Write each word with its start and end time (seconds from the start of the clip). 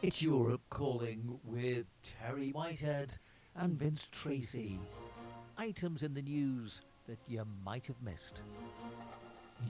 It's 0.00 0.22
Europe 0.22 0.60
calling 0.70 1.40
with 1.42 1.86
Terry 2.20 2.50
Whitehead 2.50 3.18
and 3.56 3.76
Vince 3.76 4.06
Tracy. 4.12 4.78
Items 5.56 6.04
in 6.04 6.14
the 6.14 6.22
news 6.22 6.82
that 7.08 7.18
you 7.26 7.44
might 7.64 7.84
have 7.86 8.00
missed. 8.00 8.42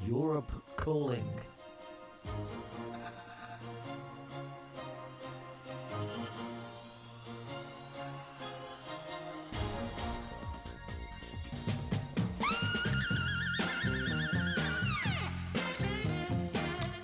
Europe 0.06 0.52
calling. 0.76 1.26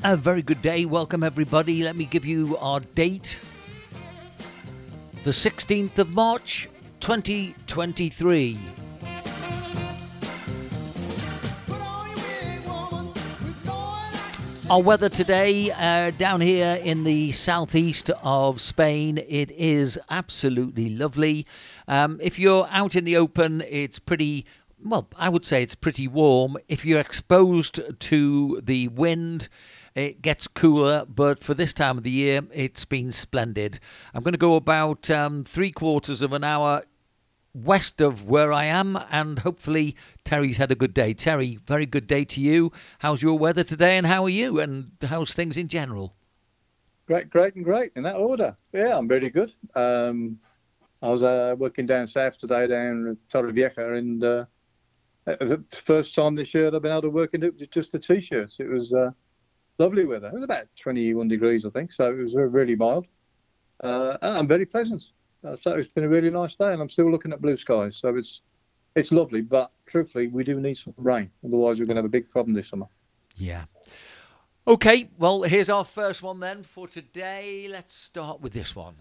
A 0.06 0.18
very 0.18 0.42
good 0.42 0.60
day. 0.60 0.84
Welcome, 0.84 1.24
everybody. 1.24 1.82
Let 1.82 1.96
me 1.96 2.04
give 2.04 2.26
you 2.26 2.58
our 2.58 2.80
date 2.80 3.38
the 5.24 5.30
16th 5.30 5.96
of 5.96 6.10
March, 6.10 6.68
2023. 7.00 8.58
Our 14.68 14.82
weather 14.82 15.08
today 15.08 15.70
uh, 15.70 16.10
down 16.18 16.42
here 16.42 16.78
in 16.84 17.04
the 17.04 17.32
southeast 17.32 18.10
of 18.22 18.60
Spain, 18.60 19.16
it 19.26 19.50
is 19.52 19.98
absolutely 20.10 20.90
lovely. 20.90 21.46
Um, 21.88 22.20
if 22.22 22.38
you're 22.38 22.68
out 22.70 22.94
in 22.94 23.04
the 23.04 23.16
open, 23.16 23.62
it's 23.62 23.98
pretty 23.98 24.44
well, 24.84 25.08
I 25.16 25.30
would 25.30 25.46
say 25.46 25.62
it's 25.62 25.74
pretty 25.74 26.06
warm. 26.06 26.58
If 26.68 26.84
you're 26.84 27.00
exposed 27.00 27.80
to 28.00 28.60
the 28.62 28.88
wind, 28.88 29.48
it 29.94 30.22
gets 30.22 30.48
cooler, 30.48 31.04
but 31.08 31.38
for 31.38 31.54
this 31.54 31.72
time 31.72 31.98
of 31.98 32.04
the 32.04 32.10
year, 32.10 32.42
it's 32.52 32.84
been 32.84 33.12
splendid. 33.12 33.78
I'm 34.12 34.22
going 34.22 34.32
to 34.32 34.38
go 34.38 34.56
about 34.56 35.08
um, 35.10 35.44
three 35.44 35.70
quarters 35.70 36.20
of 36.20 36.32
an 36.32 36.42
hour 36.42 36.82
west 37.54 38.00
of 38.00 38.24
where 38.24 38.52
I 38.52 38.64
am, 38.64 38.98
and 39.12 39.38
hopefully 39.38 39.94
Terry's 40.24 40.56
had 40.56 40.72
a 40.72 40.74
good 40.74 40.92
day. 40.92 41.14
Terry, 41.14 41.58
very 41.64 41.86
good 41.86 42.08
day 42.08 42.24
to 42.24 42.40
you. 42.40 42.72
How's 42.98 43.22
your 43.22 43.38
weather 43.38 43.62
today, 43.62 43.96
and 43.96 44.06
how 44.06 44.24
are 44.24 44.30
you, 44.30 44.58
and 44.58 44.90
how's 45.06 45.32
things 45.32 45.56
in 45.56 45.68
general? 45.68 46.14
Great, 47.06 47.30
great, 47.30 47.54
and 47.54 47.64
great 47.64 47.92
in 47.94 48.02
that 48.02 48.16
order. 48.16 48.56
Yeah, 48.72 48.98
I'm 48.98 49.06
very 49.06 49.30
good. 49.30 49.54
Um, 49.76 50.40
I 51.02 51.10
was 51.10 51.22
uh, 51.22 51.54
working 51.56 51.86
down 51.86 52.08
south 52.08 52.38
today, 52.38 52.66
down 52.66 53.08
at 53.08 53.28
Torrevieja, 53.32 53.98
and 53.98 54.24
uh, 54.24 54.44
the 55.26 55.62
first 55.70 56.16
time 56.16 56.34
this 56.34 56.52
year 56.52 56.74
I've 56.74 56.82
been 56.82 56.90
able 56.90 57.02
to 57.02 57.10
work 57.10 57.34
in 57.34 57.44
it. 57.44 57.70
just 57.70 57.92
the 57.92 57.98
t-shirts. 58.00 58.56
It 58.58 58.68
was 58.68 58.92
uh, 58.92 59.10
lovely 59.78 60.04
weather. 60.04 60.28
It 60.28 60.34
was 60.34 60.42
about 60.42 60.66
21 60.78 61.28
degrees, 61.28 61.64
I 61.64 61.70
think, 61.70 61.92
so 61.92 62.10
it 62.10 62.18
was 62.18 62.34
really 62.34 62.76
mild 62.76 63.06
uh, 63.82 64.16
and 64.22 64.48
very 64.48 64.66
pleasant. 64.66 65.02
Uh, 65.44 65.56
so 65.60 65.72
it's 65.72 65.88
been 65.88 66.04
a 66.04 66.08
really 66.08 66.30
nice 66.30 66.54
day, 66.54 66.72
and 66.72 66.80
I'm 66.80 66.88
still 66.88 67.10
looking 67.10 67.32
at 67.32 67.42
blue 67.42 67.56
skies. 67.56 67.96
So 67.96 68.16
it's 68.16 68.42
it's 68.96 69.10
lovely, 69.10 69.40
but 69.40 69.72
truthfully, 69.86 70.28
we 70.28 70.44
do 70.44 70.60
need 70.60 70.76
some 70.76 70.94
rain. 70.96 71.30
Otherwise, 71.44 71.78
we're 71.78 71.86
going 71.86 71.96
to 71.96 72.00
have 72.00 72.04
a 72.04 72.08
big 72.08 72.30
problem 72.30 72.54
this 72.54 72.68
summer. 72.68 72.86
Yeah. 73.36 73.64
Okay, 74.66 75.10
well, 75.18 75.42
here's 75.42 75.68
our 75.68 75.84
first 75.84 76.22
one 76.22 76.40
then 76.40 76.62
for 76.62 76.86
today. 76.86 77.66
Let's 77.68 77.92
start 77.92 78.40
with 78.40 78.52
this 78.52 78.74
one. 78.74 78.94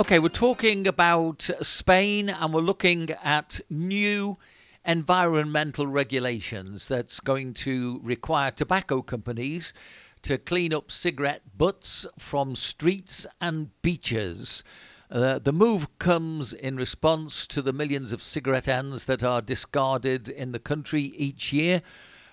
Okay, 0.00 0.18
we're 0.18 0.30
talking 0.30 0.86
about 0.86 1.50
Spain 1.60 2.30
and 2.30 2.54
we're 2.54 2.62
looking 2.62 3.10
at 3.22 3.60
new 3.68 4.38
environmental 4.82 5.86
regulations 5.86 6.88
that's 6.88 7.20
going 7.20 7.52
to 7.52 8.00
require 8.02 8.50
tobacco 8.50 9.02
companies 9.02 9.74
to 10.22 10.38
clean 10.38 10.72
up 10.72 10.90
cigarette 10.90 11.42
butts 11.58 12.06
from 12.18 12.56
streets 12.56 13.26
and 13.42 13.68
beaches. 13.82 14.64
Uh, 15.10 15.38
the 15.38 15.52
move 15.52 15.86
comes 15.98 16.54
in 16.54 16.76
response 16.76 17.46
to 17.48 17.60
the 17.60 17.74
millions 17.74 18.10
of 18.10 18.22
cigarette 18.22 18.68
ends 18.68 19.04
that 19.04 19.22
are 19.22 19.42
discarded 19.42 20.30
in 20.30 20.52
the 20.52 20.58
country 20.58 21.12
each 21.18 21.52
year, 21.52 21.82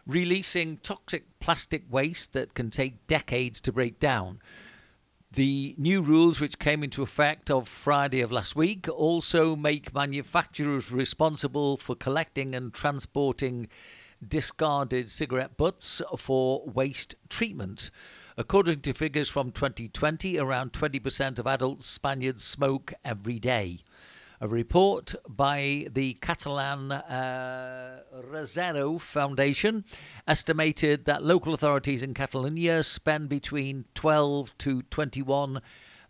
releasing 0.05 0.77
toxic 0.77 1.25
plastic 1.41 1.83
waste 1.89 2.31
that 2.31 2.53
can 2.53 2.69
take 2.69 3.07
decades 3.07 3.59
to 3.59 3.73
break 3.73 3.99
down. 3.99 4.39
The 5.37 5.75
new 5.77 6.01
rules, 6.01 6.39
which 6.39 6.57
came 6.57 6.81
into 6.83 7.03
effect 7.03 7.51
of 7.51 7.67
Friday 7.67 8.21
of 8.21 8.31
last 8.31 8.55
week, 8.55 8.89
also 8.89 9.55
make 9.55 9.93
manufacturers 9.93 10.91
responsible 10.91 11.77
for 11.77 11.95
collecting 11.95 12.55
and 12.55 12.73
transporting 12.73 13.67
discarded 14.27 15.11
cigarette 15.11 15.55
butts 15.55 16.01
for 16.17 16.65
waste 16.65 17.13
treatment. 17.29 17.91
According 18.35 18.81
to 18.81 18.93
figures 18.93 19.29
from 19.29 19.51
2020, 19.51 20.39
around 20.39 20.73
20% 20.73 21.37
of 21.37 21.45
adult 21.45 21.83
Spaniards 21.83 22.43
smoke 22.43 22.95
every 23.05 23.37
day. 23.37 23.81
A 24.39 24.47
report 24.47 25.15
by 25.27 25.87
the 25.91 26.13
Catalan 26.13 26.91
uh, 26.91 28.01
Rezero 28.15 29.01
Foundation 29.01 29.83
estimated 30.27 31.05
that 31.05 31.23
local 31.23 31.55
authorities 31.55 32.03
in 32.03 32.13
Catalonia 32.13 32.83
spend 32.83 33.29
between 33.29 33.85
12 33.95 34.55
to 34.59 34.83
21 34.83 35.59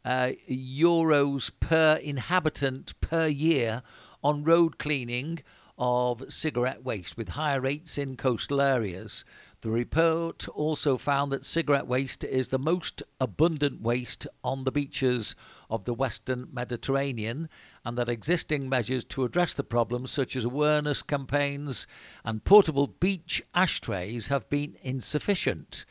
uh, 0.04 0.32
euros 0.52 1.52
per 1.62 2.02
inhabitant 2.04 3.00
per 3.00 3.28
year 3.28 3.82
on 4.22 4.44
road 4.44 4.78
cleaning 4.78 5.40
of 5.78 6.24
cigarette 6.28 6.84
waste, 6.84 7.16
with 7.16 7.30
higher 7.30 7.62
rates 7.62 7.98
in 7.98 8.18
coastal 8.18 8.60
areas. 8.60 9.24
The 9.62 9.70
report 9.70 10.48
also 10.50 10.98
found 10.98 11.32
that 11.32 11.46
cigarette 11.46 11.88
waste 11.88 12.24
is 12.24 12.50
the 12.50 12.60
most 12.60 13.04
abundant 13.20 13.82
waste 13.82 14.28
on 14.44 14.64
the 14.64 14.72
beaches 14.72 15.36
of 15.70 15.86
the 15.86 15.94
Western 15.94 16.48
Mediterranean, 16.52 17.50
and 17.88 17.98
that 17.98 18.10
existing 18.10 18.68
measures 18.68 19.06
to 19.06 19.24
address 19.24 19.54
the 19.54 19.64
problem, 19.64 20.06
such 20.06 20.36
as 20.36 20.44
awareness 20.44 21.02
campaigns 21.02 21.88
and 22.26 22.44
portable 22.44 22.88
beach 22.88 23.42
ashtrays, 23.56 24.28
have 24.28 24.50
been 24.50 24.76
insufficient. 24.82 25.86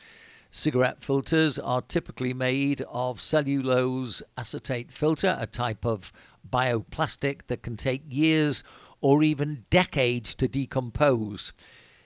Cigarette 0.51 1.03
filters 1.03 1.57
are 1.57 1.81
typically 1.81 2.35
made 2.35 2.83
of 2.83 3.19
cellulose 3.19 4.21
acetate 4.37 4.91
filter, 4.91 5.35
a 5.39 5.47
type 5.47 5.87
of 5.87 6.13
bioplastic 6.47 7.47
that 7.47 7.63
can 7.63 7.75
take 7.75 8.03
years 8.07 8.63
or 9.01 9.23
even 9.23 9.65
decades 9.71 10.35
to 10.35 10.47
decompose. 10.47 11.51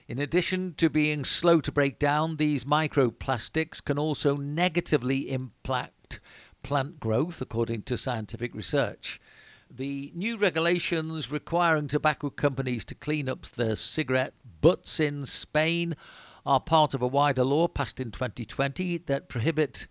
In 0.08 0.18
addition 0.18 0.72
to 0.78 0.88
being 0.88 1.22
slow 1.22 1.60
to 1.60 1.70
break 1.70 1.98
down, 1.98 2.36
these 2.36 2.64
microplastics 2.64 3.84
can 3.84 3.98
also 3.98 4.38
negatively 4.38 5.30
impact 5.30 6.18
plant 6.62 6.98
growth, 6.98 7.42
according 7.42 7.82
to 7.82 7.98
scientific 7.98 8.54
research. 8.54 9.20
The 9.74 10.12
new 10.14 10.36
regulations 10.36 11.32
requiring 11.32 11.88
tobacco 11.88 12.28
companies 12.28 12.84
to 12.84 12.94
clean 12.94 13.26
up 13.26 13.46
their 13.52 13.74
cigarette 13.74 14.34
butts 14.60 15.00
in 15.00 15.24
Spain 15.24 15.96
are 16.44 16.60
part 16.60 16.92
of 16.92 17.00
a 17.00 17.06
wider 17.06 17.42
law 17.42 17.68
passed 17.68 17.98
in 17.98 18.10
2020 18.10 18.98
that 18.98 19.30
prohibit 19.30 19.86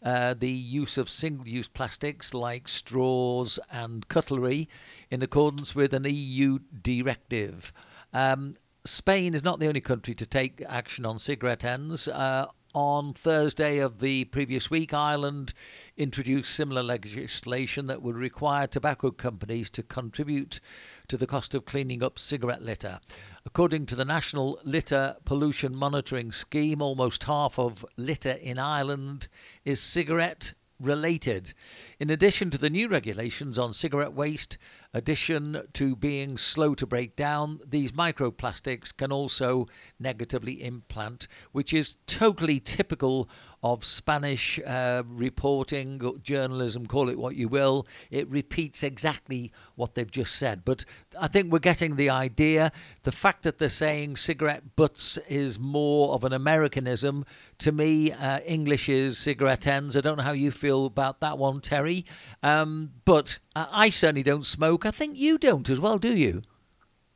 uh, 0.00 0.34
the 0.34 0.50
use 0.50 0.96
of 0.96 1.10
single 1.10 1.48
use 1.48 1.66
plastics 1.66 2.34
like 2.34 2.68
straws 2.68 3.58
and 3.72 4.06
cutlery 4.06 4.68
in 5.10 5.22
accordance 5.22 5.74
with 5.74 5.92
an 5.92 6.04
EU 6.06 6.60
directive. 6.82 7.72
Um, 8.12 8.56
Spain 8.84 9.34
is 9.34 9.42
not 9.42 9.58
the 9.58 9.66
only 9.66 9.80
country 9.80 10.14
to 10.14 10.26
take 10.26 10.62
action 10.68 11.04
on 11.04 11.18
cigarette 11.18 11.64
ends. 11.64 12.06
Uh, 12.06 12.46
on 12.76 13.14
Thursday 13.14 13.78
of 13.78 14.00
the 14.00 14.24
previous 14.26 14.70
week, 14.70 14.92
Ireland 14.92 15.54
introduced 15.96 16.54
similar 16.54 16.82
legislation 16.82 17.86
that 17.86 18.02
would 18.02 18.16
require 18.16 18.66
tobacco 18.66 19.10
companies 19.10 19.70
to 19.70 19.82
contribute 19.82 20.60
to 21.08 21.16
the 21.16 21.26
cost 21.26 21.54
of 21.54 21.64
cleaning 21.64 22.02
up 22.02 22.18
cigarette 22.18 22.62
litter. 22.62 23.00
According 23.44 23.86
to 23.86 23.96
the 23.96 24.04
National 24.04 24.60
Litter 24.64 25.16
Pollution 25.24 25.74
Monitoring 25.74 26.32
Scheme, 26.32 26.82
almost 26.82 27.24
half 27.24 27.58
of 27.58 27.84
litter 27.96 28.32
in 28.32 28.58
Ireland 28.58 29.28
is 29.64 29.80
cigarette 29.80 30.52
related. 30.80 31.54
In 31.98 32.10
addition 32.10 32.50
to 32.50 32.58
the 32.58 32.70
new 32.70 32.88
regulations 32.88 33.58
on 33.58 33.72
cigarette 33.72 34.12
waste, 34.12 34.58
addition 34.92 35.62
to 35.72 35.96
being 35.96 36.36
slow 36.36 36.74
to 36.74 36.86
break 36.86 37.16
down, 37.16 37.60
these 37.66 37.92
microplastics 37.92 38.94
can 38.94 39.10
also 39.10 39.66
negatively 39.98 40.62
implant, 40.62 41.28
which 41.52 41.72
is 41.72 41.96
totally 42.06 42.60
typical 42.60 43.28
of 43.72 43.84
Spanish 43.84 44.60
uh, 44.64 45.02
reporting, 45.08 46.20
journalism, 46.22 46.86
call 46.86 47.08
it 47.08 47.18
what 47.18 47.34
you 47.34 47.48
will. 47.48 47.86
It 48.10 48.28
repeats 48.30 48.82
exactly 48.84 49.50
what 49.74 49.94
they've 49.94 50.10
just 50.10 50.36
said. 50.36 50.64
But 50.64 50.84
I 51.18 51.26
think 51.26 51.52
we're 51.52 51.58
getting 51.58 51.96
the 51.96 52.10
idea. 52.10 52.70
The 53.02 53.12
fact 53.12 53.42
that 53.42 53.58
they're 53.58 53.68
saying 53.68 54.16
cigarette 54.16 54.76
butts 54.76 55.18
is 55.28 55.58
more 55.58 56.14
of 56.14 56.22
an 56.22 56.32
Americanism. 56.32 57.24
To 57.58 57.72
me, 57.72 58.12
uh, 58.12 58.40
English 58.40 58.88
is 58.88 59.18
cigarette 59.18 59.66
ends. 59.66 59.96
I 59.96 60.00
don't 60.00 60.18
know 60.18 60.22
how 60.22 60.32
you 60.32 60.52
feel 60.52 60.86
about 60.86 61.20
that 61.20 61.36
one, 61.36 61.60
Terry. 61.60 62.06
Um, 62.44 62.92
but 63.04 63.38
I 63.56 63.90
certainly 63.90 64.22
don't 64.22 64.46
smoke. 64.46 64.86
I 64.86 64.92
think 64.92 65.16
you 65.16 65.38
don't 65.38 65.68
as 65.68 65.80
well, 65.80 65.98
do 65.98 66.14
you? 66.14 66.42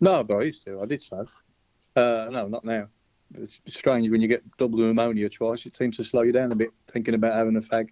No, 0.01 0.25
but 0.25 0.39
I 0.39 0.43
used 0.43 0.65
to. 0.65 0.81
I 0.81 0.87
did 0.87 1.03
smoke. 1.03 1.29
Uh, 1.95 2.29
no, 2.31 2.49
not 2.49 2.65
now 2.65 2.89
it's 3.35 3.61
strange 3.69 4.11
when 4.11 4.21
you 4.21 4.29
get 4.29 4.45
double 4.57 4.79
pneumonia 4.79 5.29
twice. 5.29 5.67
It 5.67 5.77
seems 5.77 5.97
to 5.97 6.05
slow 6.05 6.23
you 6.23 6.33
down 6.33 6.53
a 6.53 6.57
bit 6.57 6.71
thinking 6.89 7.15
about 7.15 7.35
having 7.35 7.57
a 7.57 7.61
fag. 7.61 7.89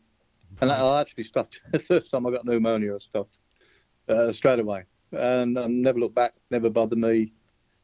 And 0.60 0.70
I 0.72 1.00
actually 1.00 1.24
stopped. 1.24 1.60
the 1.72 1.78
first 1.78 2.10
time 2.10 2.26
I 2.26 2.30
got 2.30 2.44
pneumonia, 2.44 2.94
I 2.94 2.98
stopped 2.98 3.38
uh, 4.08 4.32
straight 4.32 4.58
away, 4.58 4.84
and 5.12 5.58
I 5.58 5.66
never 5.66 6.00
looked 6.00 6.14
back. 6.14 6.34
Never 6.50 6.70
bothered 6.70 6.98
me. 6.98 7.32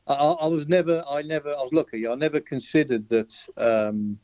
I, 0.06 0.15
I, 0.15 0.47
was 0.49 0.67
never. 0.67 1.05
I 1.09 1.23
never. 1.23 1.51
I 1.51 1.62
was 1.62 1.73
lucky. 1.73 2.09
I 2.09 2.15
never 2.15 2.41
considered 2.41 3.09
that 3.11 3.35
um, 3.56 4.19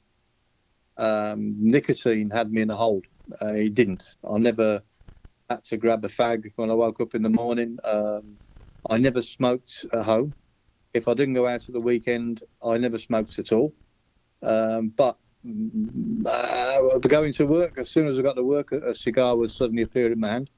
um, 0.97 1.55
nicotine 1.59 2.31
had 2.31 2.51
me 2.51 2.63
in 2.63 2.71
a 2.71 2.77
hold. 2.77 3.07
Uh, 3.41 3.55
it 3.55 3.75
didn't. 3.75 4.17
I 4.29 4.39
never 4.39 4.83
had 5.49 5.65
to 5.65 5.77
grab 5.77 6.05
a 6.05 6.09
fag 6.09 6.51
when 6.57 6.71
I 6.71 6.75
woke 6.75 7.01
up 7.01 7.15
in 7.15 7.23
the 7.23 7.29
morning. 7.29 7.79
Um, 7.85 8.37
I 8.89 8.99
never 8.99 9.23
smoked 9.23 9.85
at 9.93 10.05
home 10.05 10.35
if 10.95 11.09
I 11.09 11.15
didn't 11.15 11.35
go 11.35 11.47
out 11.47 11.69
at 11.69 11.73
the 11.73 11.81
weekend, 11.81 12.43
I 12.65 12.79
never 12.79 12.99
smoked 12.99 13.39
at 13.39 13.53
all. 13.53 13.73
Um, 14.43 14.89
but 14.97 15.17
uh, 16.27 16.99
going 16.99 17.33
to 17.35 17.47
work, 17.47 17.79
as 17.79 17.91
soon 17.91 18.07
as 18.07 18.19
I 18.19 18.23
got 18.23 18.35
to 18.35 18.45
work, 18.45 18.73
a, 18.73 18.95
cigar 18.95 19.37
would 19.37 19.51
suddenly 19.51 19.83
appear 19.83 20.13
in 20.13 20.21
my 20.21 20.29
hand. 20.29 20.51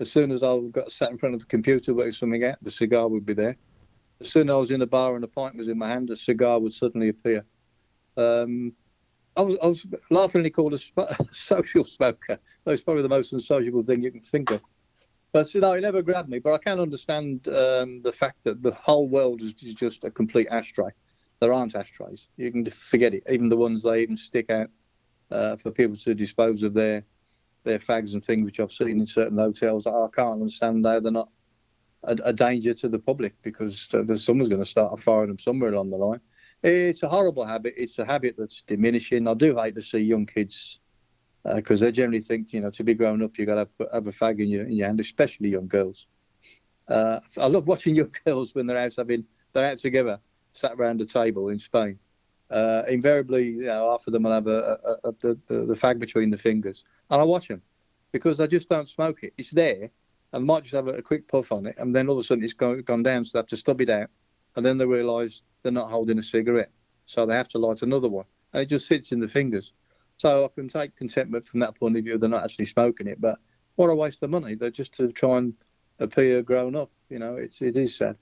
As 0.00 0.10
soon 0.10 0.32
as 0.32 0.42
I 0.42 0.58
got 0.72 0.90
sat 0.90 1.10
in 1.10 1.18
front 1.18 1.34
of 1.34 1.40
the 1.40 1.46
computer 1.46 1.94
working 1.94 2.12
something 2.12 2.44
out, 2.44 2.56
the 2.62 2.70
cigar 2.70 3.08
would 3.08 3.26
be 3.26 3.34
there. 3.34 3.56
As 4.20 4.30
soon 4.30 4.48
as 4.48 4.54
I 4.54 4.56
was 4.56 4.70
in 4.70 4.82
a 4.82 4.86
bar 4.86 5.14
and 5.14 5.24
a 5.24 5.28
pint 5.28 5.56
was 5.56 5.68
in 5.68 5.78
my 5.78 5.88
hand, 5.88 6.10
a 6.10 6.16
cigar 6.16 6.58
would 6.58 6.72
suddenly 6.72 7.08
appear. 7.08 7.44
Um, 8.16 8.72
I 9.36 9.42
was, 9.42 9.56
I 9.62 9.66
was 9.66 9.86
laughingly 10.10 10.50
called 10.50 10.74
a, 10.74 10.78
sp- 10.78 11.10
social 11.30 11.84
smoker. 11.84 12.38
That's 12.64 12.82
probably 12.82 13.02
the 13.02 13.08
most 13.08 13.32
unsociable 13.32 13.82
thing 13.82 14.02
you 14.02 14.10
can 14.10 14.20
think 14.20 14.50
of. 14.50 14.60
But 15.34 15.52
you 15.52 15.60
know, 15.60 15.72
it 15.72 15.80
never 15.80 16.00
grabbed 16.00 16.28
me. 16.28 16.38
But 16.38 16.52
I 16.52 16.58
can 16.58 16.78
understand 16.78 17.48
um, 17.48 18.00
the 18.02 18.12
fact 18.12 18.44
that 18.44 18.62
the 18.62 18.70
whole 18.70 19.08
world 19.08 19.42
is 19.42 19.52
just 19.52 20.04
a 20.04 20.10
complete 20.10 20.46
ashtray. 20.48 20.90
There 21.40 21.52
aren't 21.52 21.74
ashtrays. 21.74 22.28
You 22.36 22.52
can 22.52 22.70
forget 22.70 23.14
it. 23.14 23.24
Even 23.28 23.48
the 23.48 23.56
ones 23.56 23.82
they 23.82 24.02
even 24.02 24.16
stick 24.16 24.48
out 24.48 24.68
uh, 25.32 25.56
for 25.56 25.72
people 25.72 25.96
to 25.96 26.14
dispose 26.14 26.62
of 26.62 26.72
their 26.72 27.04
their 27.64 27.80
fags 27.80 28.12
and 28.12 28.22
things, 28.22 28.44
which 28.44 28.60
I've 28.60 28.70
seen 28.70 29.00
in 29.00 29.08
certain 29.08 29.36
hotels. 29.36 29.88
I 29.88 30.06
can't 30.14 30.40
understand 30.40 30.86
how 30.86 31.00
they're 31.00 31.10
not 31.10 31.30
a, 32.04 32.16
a 32.26 32.32
danger 32.32 32.72
to 32.74 32.88
the 32.88 33.00
public 33.00 33.34
because 33.42 33.88
there's 33.90 34.22
someone's 34.22 34.50
going 34.50 34.62
to 34.62 34.68
start 34.68 34.92
a 34.92 34.96
fire 34.96 35.16
firing 35.16 35.30
them 35.30 35.40
somewhere 35.40 35.72
along 35.72 35.90
the 35.90 35.96
line. 35.96 36.20
It's 36.62 37.02
a 37.02 37.08
horrible 37.08 37.44
habit. 37.44 37.74
It's 37.76 37.98
a 37.98 38.04
habit 38.04 38.36
that's 38.38 38.62
diminishing. 38.62 39.26
I 39.26 39.34
do 39.34 39.56
hate 39.56 39.74
to 39.74 39.82
see 39.82 39.98
young 39.98 40.26
kids 40.26 40.78
because 41.54 41.82
uh, 41.82 41.86
they 41.86 41.92
generally 41.92 42.20
think, 42.20 42.52
you 42.52 42.60
know, 42.60 42.70
to 42.70 42.84
be 42.84 42.94
grown 42.94 43.22
up, 43.22 43.36
you 43.36 43.44
got 43.44 43.68
to 43.78 43.88
have 43.92 44.06
a 44.06 44.12
fag 44.12 44.40
in 44.40 44.48
your 44.48 44.64
in 44.64 44.72
your 44.72 44.86
hand, 44.86 45.00
especially 45.00 45.50
young 45.50 45.68
girls. 45.68 46.06
Uh, 46.88 47.20
I 47.36 47.46
love 47.46 47.66
watching 47.66 47.94
young 48.00 48.14
girls 48.24 48.54
when 48.54 48.66
they're 48.66 48.78
out 48.78 48.94
having 48.96 49.24
they're 49.52 49.70
out 49.70 49.78
together, 49.78 50.20
sat 50.52 50.72
around 50.72 51.00
a 51.00 51.06
table 51.06 51.48
in 51.50 51.58
Spain. 51.58 51.98
Uh, 52.50 52.82
invariably, 52.88 53.46
you 53.46 53.62
know, 53.64 53.90
half 53.90 54.06
of 54.06 54.12
them 54.12 54.22
will 54.22 54.32
have 54.32 54.46
a, 54.46 54.78
a, 54.84 55.08
a, 55.08 55.12
the, 55.20 55.38
the, 55.48 55.66
the 55.66 55.74
fag 55.74 55.98
between 55.98 56.30
the 56.30 56.38
fingers, 56.38 56.84
and 57.10 57.20
I 57.20 57.24
watch 57.24 57.48
them 57.48 57.62
because 58.12 58.38
they 58.38 58.46
just 58.46 58.68
don't 58.68 58.88
smoke 58.88 59.22
it. 59.22 59.32
It's 59.36 59.50
there, 59.50 59.90
and 60.32 60.44
might 60.44 60.62
just 60.62 60.74
have 60.74 60.88
a, 60.88 61.02
quick 61.02 61.26
puff 61.28 61.52
on 61.52 61.66
it, 61.66 61.74
and 61.78 61.94
then 61.94 62.08
all 62.08 62.14
of 62.14 62.20
a 62.20 62.24
sudden 62.24 62.44
it's 62.44 62.52
gone, 62.52 62.82
gone 62.82 63.02
down, 63.02 63.24
so 63.24 63.32
they 63.32 63.38
have 63.40 63.46
to 63.48 63.56
stub 63.56 63.80
it 63.80 63.90
out, 63.90 64.08
and 64.56 64.64
then 64.64 64.78
they 64.78 64.86
realise 64.86 65.42
they're 65.62 65.72
not 65.72 65.90
holding 65.90 66.18
a 66.18 66.22
cigarette, 66.22 66.70
so 67.06 67.26
they 67.26 67.34
have 67.34 67.48
to 67.48 67.58
light 67.58 67.82
another 67.82 68.08
one, 68.08 68.26
and 68.52 68.62
it 68.62 68.66
just 68.66 68.86
sits 68.86 69.12
in 69.12 69.20
the 69.20 69.28
fingers. 69.28 69.72
So 70.18 70.44
I 70.44 70.48
can 70.48 70.68
take 70.68 70.96
contentment 70.96 71.46
from 71.46 71.60
that 71.60 71.78
point 71.78 71.96
of 71.96 72.04
view. 72.04 72.18
They're 72.18 72.28
not 72.28 72.44
actually 72.44 72.66
smoking 72.66 73.08
it, 73.08 73.20
but 73.20 73.38
what 73.76 73.90
a 73.90 73.94
waste 73.94 74.22
of 74.22 74.30
money. 74.30 74.54
They're 74.54 74.70
just 74.70 74.94
to 74.94 75.10
try 75.10 75.38
and 75.38 75.54
appear 75.98 76.42
grown 76.42 76.76
up. 76.76 76.90
You 77.10 77.18
know, 77.18 77.36
it's 77.36 77.62
it 77.62 77.76
is 77.76 77.96
sad. 77.96 78.16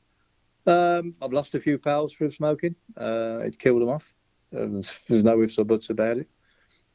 Um, 0.67 1.15
I've 1.21 1.33
lost 1.33 1.55
a 1.55 1.61
few 1.61 1.79
pals 1.79 2.15
through 2.15 2.31
smoking. 2.31 2.75
Uh, 2.97 3.41
it 3.43 3.59
killed 3.59 3.83
them 3.83 3.89
off. 3.89 4.15
There's, 4.53 5.01
no 5.09 5.43
ifs 5.43 5.59
or 5.59 5.65
buts 5.65 5.91
about 5.91 6.19
it. 6.19 6.29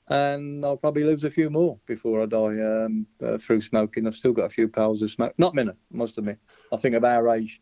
And 0.10 0.64
I'll 0.64 0.78
probably 0.78 1.04
lose 1.04 1.26
a 1.26 1.32
few 1.32 1.50
more 1.50 1.80
before 1.86 2.22
I 2.22 2.28
die 2.28 2.62
um, 2.62 3.06
uh, 3.22 3.38
through 3.38 3.62
smoking. 3.62 4.08
I've 4.08 4.16
still 4.16 4.32
got 4.32 4.46
a 4.46 4.50
few 4.50 4.70
pals 4.70 5.02
who 5.02 5.08
smoke. 5.08 5.34
Not 5.38 5.54
many, 5.54 5.72
must 5.92 6.18
admit. 6.18 6.38
I 6.72 6.78
think 6.78 6.96
of 6.96 7.04
our 7.04 7.28
age, 7.30 7.62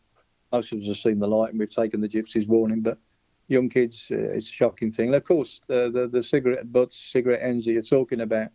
most 0.52 0.72
of 0.72 0.80
us 0.80 0.88
have 0.88 0.98
seen 0.98 1.18
the 1.18 1.28
light 1.28 1.52
and 1.52 1.60
we've 1.60 1.70
taken 1.70 2.02
the 2.02 2.10
gypsies' 2.10 2.48
warning. 2.48 2.82
But 2.82 3.00
young 3.48 3.70
kids, 3.70 4.08
uh, 4.12 4.16
it's 4.16 4.50
a 4.50 4.54
shocking 4.54 4.92
thing. 4.92 5.08
And 5.08 5.16
of 5.16 5.24
course, 5.24 5.62
the, 5.68 5.92
the, 5.92 6.08
the 6.08 6.24
cigarette 6.24 6.72
butts, 6.72 6.98
cigarette 6.98 7.42
ends 7.42 7.66
that 7.66 7.74
you're 7.74 7.82
talking 7.82 8.22
about. 8.22 8.50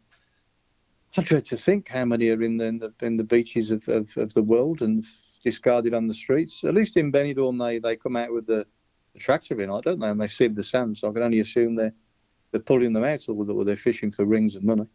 I 1.16 1.22
dread 1.22 1.44
to 1.46 1.56
think 1.56 1.88
how 1.88 2.04
many 2.04 2.28
are 2.30 2.42
in 2.42 2.56
the 2.56 2.66
in 2.66 2.78
the, 2.78 2.94
in 3.02 3.16
the 3.16 3.24
beaches 3.24 3.70
of, 3.70 3.88
of, 3.88 4.16
of, 4.16 4.32
the 4.32 4.42
world 4.42 4.80
and 4.80 5.04
discarded 5.42 5.92
on 5.92 6.06
the 6.06 6.14
streets. 6.14 6.62
At 6.62 6.74
least 6.74 6.96
in 6.96 7.10
Benidorm, 7.10 7.58
they, 7.58 7.80
they 7.80 7.96
come 7.96 8.16
out 8.16 8.32
with 8.32 8.46
the, 8.46 8.64
the 9.14 9.56
in, 9.58 9.70
I 9.70 9.80
don't 9.80 9.98
know, 9.98 10.10
and 10.10 10.20
they 10.20 10.28
sieve 10.28 10.54
the 10.54 10.62
sand. 10.62 10.98
So 10.98 11.10
I 11.10 11.12
can 11.12 11.22
only 11.22 11.40
assume 11.40 11.74
they're 11.74 11.94
they're 12.52 12.60
pulling 12.60 12.92
them 12.92 13.04
out 13.04 13.28
or 13.28 13.64
they're 13.64 13.76
fishing 13.76 14.10
for 14.10 14.24
rings 14.24 14.56
and 14.56 14.64
money. 14.64 14.86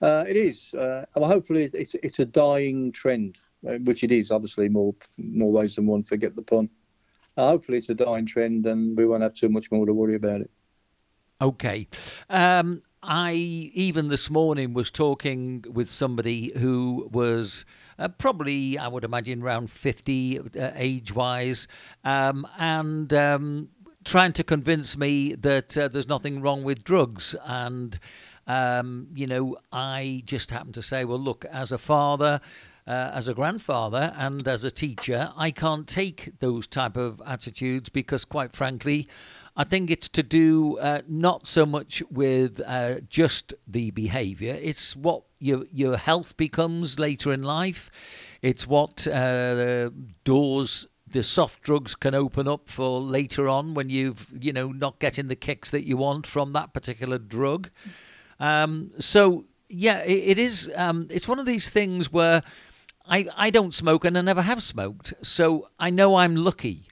Uh, 0.00 0.24
it 0.28 0.36
is. 0.36 0.74
Uh, 0.74 1.04
well, 1.16 1.28
hopefully, 1.28 1.70
it's 1.72 1.94
it's 1.94 2.20
a 2.20 2.24
dying 2.24 2.92
trend, 2.92 3.38
uh, 3.68 3.78
which 3.84 4.04
it 4.04 4.12
is. 4.12 4.30
Obviously, 4.30 4.68
more 4.68 4.94
more 5.16 5.50
ways 5.50 5.74
than 5.76 5.86
one. 5.86 6.04
Forget 6.04 6.36
the 6.36 6.42
pun 6.42 6.68
hopefully 7.36 7.78
it's 7.78 7.88
a 7.88 7.94
dying 7.94 8.26
trend 8.26 8.66
and 8.66 8.96
we 8.96 9.06
won't 9.06 9.22
have 9.22 9.34
too 9.34 9.48
much 9.48 9.70
more 9.70 9.86
to 9.86 9.94
worry 9.94 10.14
about 10.14 10.40
it. 10.40 10.50
Okay. 11.40 11.88
Um, 12.30 12.82
I 13.02 13.32
even 13.32 14.08
this 14.08 14.30
morning 14.30 14.74
was 14.74 14.90
talking 14.90 15.64
with 15.68 15.90
somebody 15.90 16.52
who 16.56 17.08
was 17.10 17.64
uh, 17.98 18.08
probably, 18.08 18.78
I 18.78 18.86
would 18.86 19.02
imagine, 19.02 19.42
around 19.42 19.70
50 19.70 20.38
uh, 20.38 20.70
age 20.74 21.12
wise, 21.12 21.66
um, 22.04 22.46
and 22.58 23.12
um, 23.12 23.68
trying 24.04 24.32
to 24.34 24.44
convince 24.44 24.96
me 24.96 25.34
that 25.34 25.76
uh, 25.76 25.88
there's 25.88 26.08
nothing 26.08 26.42
wrong 26.42 26.62
with 26.62 26.84
drugs. 26.84 27.34
And, 27.44 27.98
um, 28.46 29.08
you 29.14 29.26
know, 29.26 29.56
I 29.72 30.22
just 30.24 30.50
happened 30.50 30.74
to 30.74 30.82
say, 30.82 31.04
well, 31.04 31.18
look, 31.18 31.44
as 31.46 31.72
a 31.72 31.78
father, 31.78 32.40
uh, 32.86 33.10
as 33.14 33.28
a 33.28 33.34
grandfather 33.34 34.12
and 34.16 34.46
as 34.46 34.64
a 34.64 34.70
teacher, 34.70 35.30
I 35.36 35.50
can't 35.50 35.86
take 35.86 36.32
those 36.40 36.66
type 36.66 36.96
of 36.96 37.22
attitudes 37.24 37.88
because, 37.88 38.24
quite 38.24 38.54
frankly, 38.54 39.08
I 39.56 39.64
think 39.64 39.90
it's 39.90 40.08
to 40.10 40.22
do 40.22 40.78
uh, 40.78 41.02
not 41.06 41.46
so 41.46 41.66
much 41.66 42.02
with 42.10 42.60
uh, 42.66 43.00
just 43.08 43.52
the 43.66 43.90
behaviour. 43.90 44.58
It's 44.60 44.96
what 44.96 45.24
your 45.38 45.64
your 45.70 45.96
health 45.96 46.36
becomes 46.36 46.98
later 46.98 47.32
in 47.32 47.42
life. 47.42 47.90
It's 48.40 48.66
what 48.66 49.06
uh, 49.06 49.90
doors 50.24 50.86
the 51.06 51.22
soft 51.22 51.62
drugs 51.62 51.94
can 51.94 52.14
open 52.14 52.48
up 52.48 52.70
for 52.70 52.98
later 52.98 53.46
on 53.46 53.74
when 53.74 53.90
you've 53.90 54.26
you 54.40 54.52
know 54.54 54.72
not 54.72 54.98
getting 54.98 55.28
the 55.28 55.36
kicks 55.36 55.70
that 55.70 55.86
you 55.86 55.98
want 55.98 56.26
from 56.26 56.54
that 56.54 56.72
particular 56.72 57.18
drug. 57.18 57.68
Um, 58.40 58.90
so 58.98 59.44
yeah, 59.68 60.02
it, 60.02 60.30
it 60.30 60.38
is. 60.38 60.70
Um, 60.74 61.08
it's 61.10 61.28
one 61.28 61.38
of 61.38 61.46
these 61.46 61.68
things 61.68 62.10
where 62.10 62.42
I, 63.06 63.26
I 63.36 63.50
don't 63.50 63.74
smoke 63.74 64.04
and 64.04 64.16
I 64.16 64.20
never 64.20 64.42
have 64.42 64.62
smoked, 64.62 65.14
so 65.22 65.68
I 65.78 65.90
know 65.90 66.16
I'm 66.16 66.36
lucky. 66.36 66.86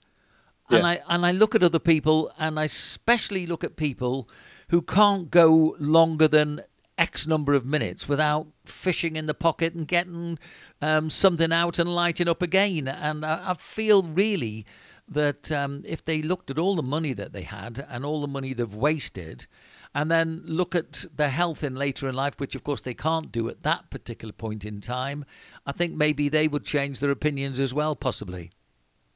Yeah. 0.69 0.79
And 0.79 0.87
I 0.87 1.01
and 1.09 1.27
I 1.27 1.33
look 1.33 1.55
at 1.55 1.63
other 1.63 1.79
people 1.79 2.33
and 2.39 2.59
I 2.59 2.65
especially 2.65 3.47
look 3.47 3.65
at 3.65 3.77
people 3.77 4.29
who 4.69 4.83
can't 4.83 5.31
go 5.31 5.77
longer 5.79 6.29
than 6.29 6.63
X 6.97 7.27
number 7.27 7.55
of 7.55 7.65
minutes 7.65 8.09
without 8.09 8.47
fishing 8.65 9.17
in 9.17 9.27
the 9.27 9.35
pocket 9.35 9.75
and 9.75 9.89
getting 9.89 10.39
um, 10.83 11.11
something 11.11 11.53
out 11.53 11.79
and 11.79 11.93
lighting 11.93 12.29
up 12.29 12.43
again. 12.43 12.87
And 12.87 13.25
I, 13.25 13.51
I 13.51 13.55
feel 13.55 14.03
really 14.03 14.67
that 15.09 15.51
um, 15.51 15.83
if 15.87 16.05
they 16.05 16.23
looked 16.23 16.51
at 16.51 16.59
all 16.59 16.77
the 16.77 16.83
money 16.83 17.13
that 17.15 17.33
they 17.33 17.43
had 17.43 17.85
and 17.89 18.05
all 18.05 18.21
the 18.21 18.29
money 18.29 18.53
they've 18.53 18.75
wasted, 18.75 19.47
and 19.95 20.11
then 20.11 20.43
look 20.45 20.75
at 20.75 21.05
their 21.17 21.31
health 21.31 21.65
in 21.65 21.75
later 21.75 22.09
in 22.09 22.15
life, 22.15 22.35
which 22.39 22.55
of 22.55 22.65
course 22.65 22.81
they 22.81 22.95
can't 22.95 23.33
do 23.33 23.49
at 23.49 23.63
that 23.63 23.91
particular 23.91 24.33
point 24.33 24.65
in 24.65 24.81
time, 24.81 25.25
I 25.67 25.73
think 25.73 25.95
maybe 25.95 26.29
they 26.29 26.49
would 26.49 26.65
change 26.65 27.01
their 27.01 27.11
opinions 27.11 27.59
as 27.61 27.75
well, 27.75 27.97
possibly. 27.97 28.51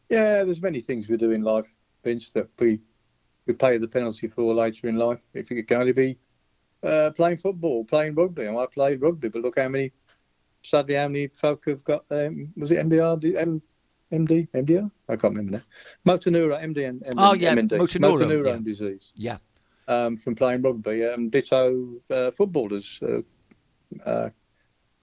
Yeah, 0.09 0.45
there's 0.45 0.63
many 0.63 0.81
things 0.81 1.09
we 1.09 1.17
do 1.17 1.31
in 1.31 1.43
life, 1.43 1.75
Vince, 2.03 2.31
that 2.31 2.49
we 2.59 2.81
we 3.47 3.53
pay 3.53 3.77
the 3.77 3.89
penalty 3.89 4.27
for 4.27 4.55
later 4.55 4.89
in 4.89 4.97
life. 4.97 5.21
If 5.35 5.51
it 5.53 5.65
can 5.69 5.81
only 5.81 5.93
be 5.93 6.19
uh, 6.83 7.11
playing 7.11 7.37
football, 7.39 7.85
playing 7.85 8.15
rugby, 8.15 8.47
and 8.47 8.57
I 8.59 8.67
played 8.67 9.03
rugby, 9.03 9.29
but 9.29 9.43
look 9.43 9.59
how 9.59 9.69
many 9.69 9.93
sadly, 10.65 10.95
how 10.95 11.09
many 11.09 11.29
folk 11.29 11.67
have 11.67 11.85
got, 11.85 12.05
um, 12.11 12.49
was 12.57 12.71
it 12.71 12.79
MDR, 12.79 13.37
M, 13.37 13.63
MD, 14.13 14.49
MDR? 14.55 14.91
I 15.09 15.17
can't 15.17 15.37
remember 15.37 15.59
now. 15.59 15.63
Motor 16.05 16.31
neuron, 16.31 16.75
MD, 16.75 17.03
MD, 17.03 17.15
Oh, 17.19 17.35
yeah, 17.35 17.55
motor 17.55 17.99
neuron 18.25 18.47
yeah. 18.47 18.59
disease 18.65 19.13
Yeah. 19.15 19.37
Um, 19.89 20.17
from 20.17 20.35
playing 20.35 20.63
rugby. 20.63 21.03
And 21.03 21.31
ditto 21.31 22.01
uh, 22.11 22.31
footballers, 22.31 23.01
uh, 23.03 24.09
uh, 24.09 24.31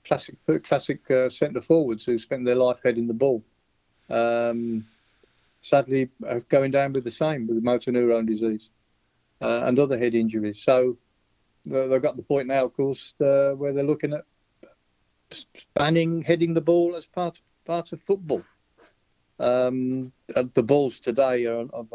classic 0.05 0.35
classic 0.63 1.09
uh, 1.11 1.29
centre 1.29 1.61
forwards 1.61 2.03
who 2.03 2.17
spent 2.17 2.45
their 2.45 2.55
life 2.55 2.79
heading 2.83 3.07
the 3.07 3.13
ball. 3.13 3.43
Um, 4.09 4.85
sadly, 5.61 6.09
uh, 6.27 6.39
going 6.49 6.71
down 6.71 6.93
with 6.93 7.03
the 7.03 7.11
same 7.11 7.47
with 7.47 7.63
motor 7.63 7.91
neurone 7.91 8.25
disease 8.25 8.69
and 9.39 9.79
other 9.79 9.97
head 9.97 10.13
injuries. 10.13 10.61
So 10.61 10.97
they've 11.65 12.01
got 12.01 12.15
the 12.15 12.23
point 12.23 12.47
now, 12.47 12.65
of 12.65 12.75
course, 12.75 13.15
where 13.17 13.73
they're 13.73 13.83
looking 13.83 14.13
at 14.13 14.25
banning 15.75 16.21
heading 16.21 16.53
the 16.53 16.61
ball 16.61 16.95
as 16.95 17.05
part 17.05 17.41
part 17.65 17.93
of 17.93 18.01
football. 18.01 18.43
Um, 19.39 20.11
the 20.27 20.61
balls 20.61 20.99
today 20.99 21.45
are, 21.47 21.65
are 21.73 21.85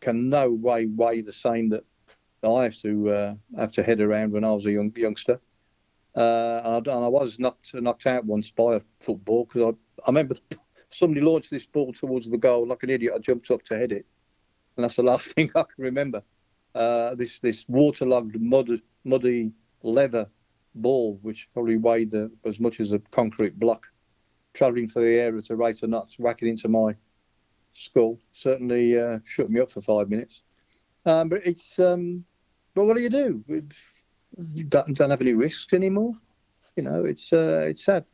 can 0.00 0.28
no 0.28 0.50
way 0.50 0.86
weigh 0.86 1.22
the 1.22 1.32
same 1.32 1.70
that 1.70 1.84
I 2.44 2.64
have 2.64 2.76
to 2.78 3.10
uh, 3.10 3.34
have 3.56 3.72
to 3.72 3.82
head 3.82 4.00
around 4.00 4.32
when 4.32 4.44
I 4.44 4.50
was 4.52 4.66
a 4.66 4.72
young 4.72 4.92
youngster. 4.96 5.40
Uh, 6.14 6.60
and, 6.64 6.88
I, 6.88 7.08
was 7.08 7.38
knocked 7.38 7.72
knocked 7.74 8.06
out 8.06 8.24
once 8.26 8.50
by 8.50 8.76
a 8.76 8.80
football 9.00 9.44
because 9.46 9.74
I, 9.74 10.02
I 10.02 10.08
remember 10.08 10.36
somebody 10.90 11.20
launched 11.22 11.50
this 11.50 11.64
ball 11.64 11.92
towards 11.92 12.30
the 12.30 12.36
goal 12.36 12.66
like 12.66 12.82
an 12.82 12.90
idiot. 12.90 13.14
I 13.16 13.18
jumped 13.18 13.50
up 13.50 13.62
to 13.64 13.78
head 13.78 13.92
it, 13.92 14.04
and 14.76 14.84
that's 14.84 14.96
the 14.96 15.02
last 15.02 15.28
thing 15.32 15.50
I 15.54 15.62
can 15.62 15.84
remember. 15.84 16.22
Uh, 16.74 17.14
this 17.14 17.38
this 17.38 17.64
waterlogged 17.68 18.40
mud, 18.40 18.80
muddy 19.04 19.52
leather 19.82 20.28
ball, 20.74 21.18
which 21.22 21.48
probably 21.52 21.76
weighed 21.76 22.14
as 22.44 22.58
much 22.58 22.80
as 22.80 22.92
a 22.92 22.98
concrete 23.10 23.58
block, 23.58 23.86
travelling 24.54 24.88
through 24.88 25.04
the 25.04 25.20
air 25.20 25.36
at 25.36 25.50
a 25.50 25.56
rate 25.56 25.82
of 25.82 25.90
knots, 25.90 26.18
whacking 26.18 26.48
into 26.48 26.68
my 26.68 26.94
skull, 27.72 28.18
certainly 28.32 28.98
uh, 28.98 29.18
shook 29.24 29.48
me 29.48 29.60
up 29.60 29.70
for 29.70 29.80
five 29.80 30.08
minutes. 30.08 30.42
Um, 31.04 31.28
but 31.28 31.46
it's 31.46 31.78
um, 31.78 32.24
but 32.74 32.84
what 32.84 32.96
do 32.96 33.02
you 33.02 33.10
do? 33.10 33.44
You 33.48 34.64
don't, 34.64 34.96
don't 34.96 35.10
have 35.10 35.20
any 35.20 35.34
risks 35.34 35.72
anymore. 35.72 36.14
You 36.76 36.84
know, 36.84 37.04
it's 37.04 37.32
uh, 37.32 37.66
it's 37.68 37.84
sad. 37.84 38.04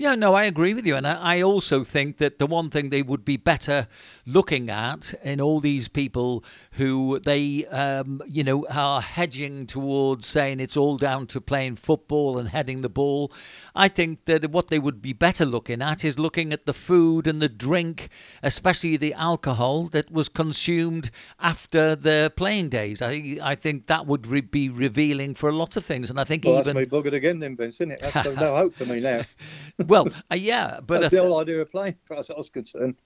Yeah, 0.00 0.14
no, 0.14 0.34
I 0.34 0.44
agree 0.44 0.74
with 0.74 0.86
you. 0.86 0.94
And 0.94 1.04
I, 1.06 1.38
I 1.38 1.42
also 1.42 1.82
think 1.82 2.18
that 2.18 2.38
the 2.38 2.46
one 2.46 2.70
thing 2.70 2.90
they 2.90 3.02
would 3.02 3.24
be 3.24 3.36
better 3.36 3.88
looking 4.24 4.70
at 4.70 5.12
in 5.24 5.40
all 5.40 5.58
these 5.58 5.88
people 5.88 6.44
who 6.72 7.18
they, 7.18 7.66
um, 7.66 8.22
you 8.28 8.44
know, 8.44 8.64
are 8.70 9.00
hedging 9.00 9.66
towards 9.66 10.24
saying 10.28 10.60
it's 10.60 10.76
all 10.76 10.98
down 10.98 11.26
to 11.28 11.40
playing 11.40 11.74
football 11.74 12.38
and 12.38 12.50
heading 12.50 12.80
the 12.82 12.88
ball. 12.88 13.32
I 13.74 13.88
think 13.88 14.26
that 14.26 14.48
what 14.52 14.68
they 14.68 14.78
would 14.78 15.02
be 15.02 15.12
better 15.12 15.44
looking 15.44 15.82
at 15.82 16.04
is 16.04 16.16
looking 16.16 16.52
at 16.52 16.64
the 16.66 16.72
food 16.72 17.26
and 17.26 17.42
the 17.42 17.48
drink, 17.48 18.08
especially 18.40 18.96
the 18.96 19.14
alcohol 19.14 19.88
that 19.88 20.12
was 20.12 20.28
consumed 20.28 21.10
after 21.40 21.96
their 21.96 22.30
playing 22.30 22.68
days. 22.68 23.02
I, 23.02 23.38
I 23.42 23.56
think 23.56 23.86
that 23.86 24.06
would 24.06 24.28
re- 24.28 24.42
be 24.42 24.68
revealing 24.68 25.34
for 25.34 25.48
a 25.48 25.56
lot 25.56 25.76
of 25.76 25.84
things. 25.84 26.08
And 26.08 26.20
I 26.20 26.24
think 26.24 26.44
Well, 26.44 26.60
even. 26.60 26.76
that's 26.76 26.90
me 26.92 26.98
buggered 26.98 27.14
again, 27.14 27.40
then, 27.40 27.56
Vince, 27.56 27.76
isn't 27.76 27.90
it? 27.90 28.00
That's 28.00 28.36
no 28.36 28.54
hope 28.54 28.76
for 28.76 28.86
me 28.86 29.00
now. 29.00 29.22
Well, 29.86 30.08
uh, 30.30 30.36
yeah, 30.36 30.80
but 30.80 31.00
That's 31.00 31.14
the 31.14 31.22
whole 31.22 31.40
idea 31.40 31.60
of 31.60 31.70
playing, 31.70 31.94
as 32.02 32.08
far 32.08 32.18
as 32.18 32.30
I 32.30 32.34
was 32.34 32.50
concerned. 32.50 32.96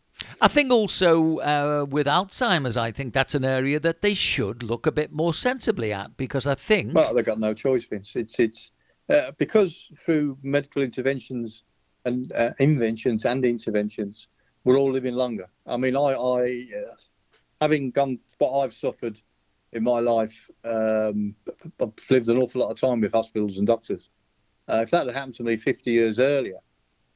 I 0.40 0.48
think 0.48 0.70
also 0.70 1.38
uh, 1.38 1.86
with 1.88 2.06
Alzheimer's, 2.06 2.76
I 2.76 2.92
think 2.92 3.14
that's 3.14 3.34
an 3.34 3.44
area 3.44 3.80
that 3.80 4.02
they 4.02 4.14
should 4.14 4.62
look 4.62 4.86
a 4.86 4.92
bit 4.92 5.12
more 5.12 5.34
sensibly 5.34 5.92
at 5.92 6.16
because 6.16 6.46
I 6.46 6.54
think. 6.54 6.94
Well, 6.94 7.14
they've 7.14 7.24
got 7.24 7.40
no 7.40 7.54
choice, 7.54 7.86
Vince. 7.86 8.16
It's 8.16 8.38
it's 8.38 8.72
uh, 9.08 9.32
because 9.38 9.88
through 9.98 10.38
medical 10.42 10.82
interventions 10.82 11.64
and 12.04 12.32
uh, 12.32 12.50
inventions 12.58 13.24
and 13.24 13.44
interventions, 13.44 14.28
we're 14.64 14.78
all 14.78 14.92
living 14.92 15.14
longer. 15.14 15.48
I 15.66 15.76
mean, 15.76 15.96
I, 15.96 16.12
I 16.14 16.66
uh, 16.76 16.94
having 17.60 17.90
gone 17.90 18.18
what 18.38 18.60
I've 18.60 18.74
suffered 18.74 19.20
in 19.72 19.82
my 19.82 20.00
life, 20.00 20.50
um, 20.64 21.34
I've 21.80 21.92
lived 22.10 22.28
an 22.28 22.38
awful 22.38 22.60
lot 22.60 22.70
of 22.70 22.80
time 22.80 23.00
with 23.00 23.12
hospitals 23.12 23.58
and 23.58 23.66
doctors. 23.66 24.08
Uh, 24.68 24.80
if 24.82 24.90
that 24.90 25.06
had 25.06 25.14
happened 25.14 25.34
to 25.34 25.42
me 25.42 25.56
50 25.56 25.90
years 25.90 26.18
earlier, 26.18 26.58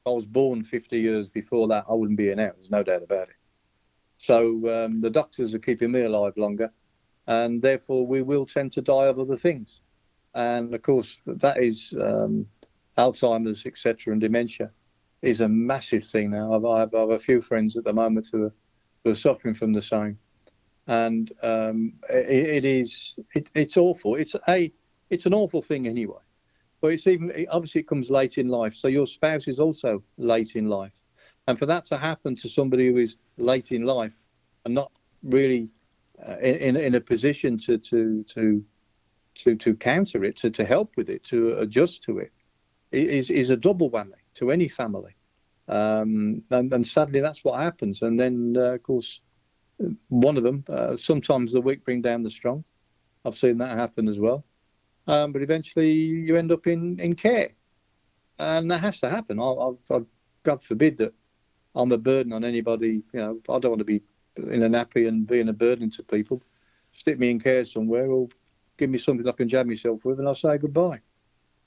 I 0.05 0.09
was 0.09 0.25
born 0.25 0.63
50 0.63 0.99
years 0.99 1.27
before 1.29 1.67
that, 1.67 1.85
I 1.89 1.93
wouldn't 1.93 2.17
be 2.17 2.25
here 2.25 2.35
now. 2.35 2.51
There's 2.55 2.71
no 2.71 2.83
doubt 2.83 3.03
about 3.03 3.29
it. 3.29 3.35
So 4.17 4.85
um, 4.85 5.01
the 5.01 5.09
doctors 5.09 5.53
are 5.53 5.59
keeping 5.59 5.91
me 5.91 6.01
alive 6.01 6.33
longer, 6.37 6.71
and 7.27 7.61
therefore 7.61 8.07
we 8.07 8.21
will 8.21 8.45
tend 8.45 8.73
to 8.73 8.81
die 8.81 9.07
of 9.07 9.19
other 9.19 9.37
things. 9.37 9.81
And 10.33 10.73
of 10.73 10.81
course, 10.81 11.19
that 11.25 11.61
is 11.61 11.93
um, 12.01 12.47
Alzheimer's, 12.97 13.65
etc., 13.65 14.13
and 14.13 14.21
dementia 14.21 14.71
is 15.21 15.41
a 15.41 15.47
massive 15.49 16.05
thing 16.05 16.31
now. 16.31 16.53
I've, 16.53 16.65
I've, 16.65 16.95
I 16.95 16.99
have 17.01 17.09
a 17.09 17.19
few 17.19 17.41
friends 17.41 17.75
at 17.77 17.83
the 17.83 17.93
moment 17.93 18.29
who 18.31 18.45
are, 18.45 18.53
who 19.03 19.11
are 19.11 19.15
suffering 19.15 19.55
from 19.55 19.73
the 19.73 19.81
same, 19.81 20.17
and 20.87 21.31
um, 21.43 21.93
it, 22.09 22.63
it 22.63 22.65
is 22.65 23.17
it, 23.33 23.49
it's 23.55 23.77
awful. 23.77 24.15
It's 24.15 24.35
a 24.47 24.71
it's 25.09 25.25
an 25.25 25.33
awful 25.33 25.61
thing 25.61 25.87
anyway. 25.87 26.19
But 26.81 26.93
it's 26.93 27.07
even 27.07 27.47
obviously 27.49 27.81
it 27.81 27.87
comes 27.87 28.09
late 28.09 28.37
in 28.37 28.47
life. 28.47 28.73
So 28.75 28.87
your 28.87 29.07
spouse 29.07 29.47
is 29.47 29.59
also 29.59 30.03
late 30.17 30.55
in 30.55 30.67
life, 30.67 30.93
and 31.47 31.57
for 31.57 31.65
that 31.65 31.85
to 31.85 31.97
happen 31.97 32.35
to 32.35 32.49
somebody 32.49 32.87
who 32.87 32.97
is 32.97 33.17
late 33.37 33.71
in 33.71 33.83
life 33.83 34.13
and 34.65 34.73
not 34.73 34.91
really 35.23 35.69
uh, 36.27 36.37
in, 36.37 36.75
in 36.75 36.95
a 36.95 37.01
position 37.01 37.57
to 37.59 37.77
to 37.77 38.23
to 38.23 38.63
to 39.35 39.55
to 39.55 39.75
counter 39.75 40.23
it, 40.23 40.35
to, 40.37 40.49
to 40.49 40.65
help 40.65 40.97
with 40.97 41.09
it, 41.09 41.23
to 41.23 41.57
adjust 41.59 42.03
to 42.03 42.19
it, 42.19 42.31
is 42.91 43.29
is 43.31 43.49
a 43.49 43.57
double 43.57 43.89
whammy 43.89 44.21
to 44.35 44.51
any 44.51 44.67
family. 44.67 45.15
Um, 45.67 46.43
and, 46.49 46.73
and 46.73 46.87
sadly, 46.87 47.19
that's 47.19 47.43
what 47.43 47.59
happens. 47.59 48.01
And 48.01 48.17
then, 48.17 48.55
uh, 48.57 48.75
of 48.75 48.83
course, 48.83 49.21
one 50.07 50.37
of 50.37 50.43
them. 50.43 50.63
Uh, 50.69 50.95
sometimes 50.95 51.51
the 51.51 51.61
weak 51.61 51.83
bring 51.83 52.01
down 52.01 52.23
the 52.23 52.29
strong. 52.29 52.63
I've 53.25 53.35
seen 53.35 53.57
that 53.57 53.77
happen 53.77 54.07
as 54.07 54.17
well. 54.17 54.45
Um, 55.07 55.31
but 55.31 55.41
eventually, 55.41 55.91
you 55.91 56.35
end 56.35 56.51
up 56.51 56.67
in, 56.67 56.99
in 56.99 57.15
care, 57.15 57.49
and 58.39 58.69
that 58.71 58.79
has 58.79 58.99
to 58.99 59.09
happen. 59.09 59.39
I, 59.39 59.43
I, 59.43 59.71
I, 59.91 59.99
God 60.43 60.63
forbid 60.63 60.97
that 60.97 61.13
I'm 61.75 61.91
a 61.91 61.97
burden 61.97 62.33
on 62.33 62.43
anybody. 62.43 63.03
You 63.13 63.19
know, 63.19 63.39
I 63.49 63.59
don't 63.59 63.71
want 63.71 63.79
to 63.79 63.85
be 63.85 64.01
in 64.35 64.63
a 64.63 64.69
nappy 64.69 65.07
and 65.07 65.25
being 65.25 65.49
a 65.49 65.53
burden 65.53 65.89
to 65.91 66.03
people. 66.03 66.43
Stick 66.91 67.19
me 67.19 67.29
in 67.29 67.39
care 67.39 67.63
somewhere, 67.63 68.07
or 68.07 68.27
give 68.77 68.89
me 68.89 68.97
something 68.97 69.27
I 69.27 69.31
can 69.31 69.47
jab 69.49 69.65
myself 69.65 70.03
with, 70.03 70.19
and 70.19 70.27
I'll 70.27 70.35
say 70.35 70.57
goodbye. 70.57 71.01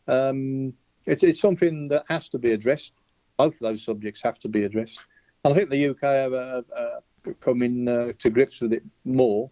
Um, 0.06 0.74
it's 1.06 1.22
it's 1.22 1.40
something 1.40 1.88
that 1.88 2.04
has 2.08 2.28
to 2.30 2.38
be 2.38 2.52
addressed. 2.52 2.92
Both 3.36 3.54
of 3.54 3.60
those 3.60 3.84
subjects 3.84 4.22
have 4.22 4.38
to 4.40 4.48
be 4.48 4.64
addressed. 4.64 5.00
I 5.44 5.54
think 5.54 5.70
the 5.70 5.88
UK 5.88 6.02
have 6.02 6.32
uh, 6.34 6.62
uh, 6.76 7.00
uh, 7.26 8.12
to 8.18 8.30
grips 8.30 8.60
with 8.60 8.72
it 8.74 8.82
more, 9.04 9.50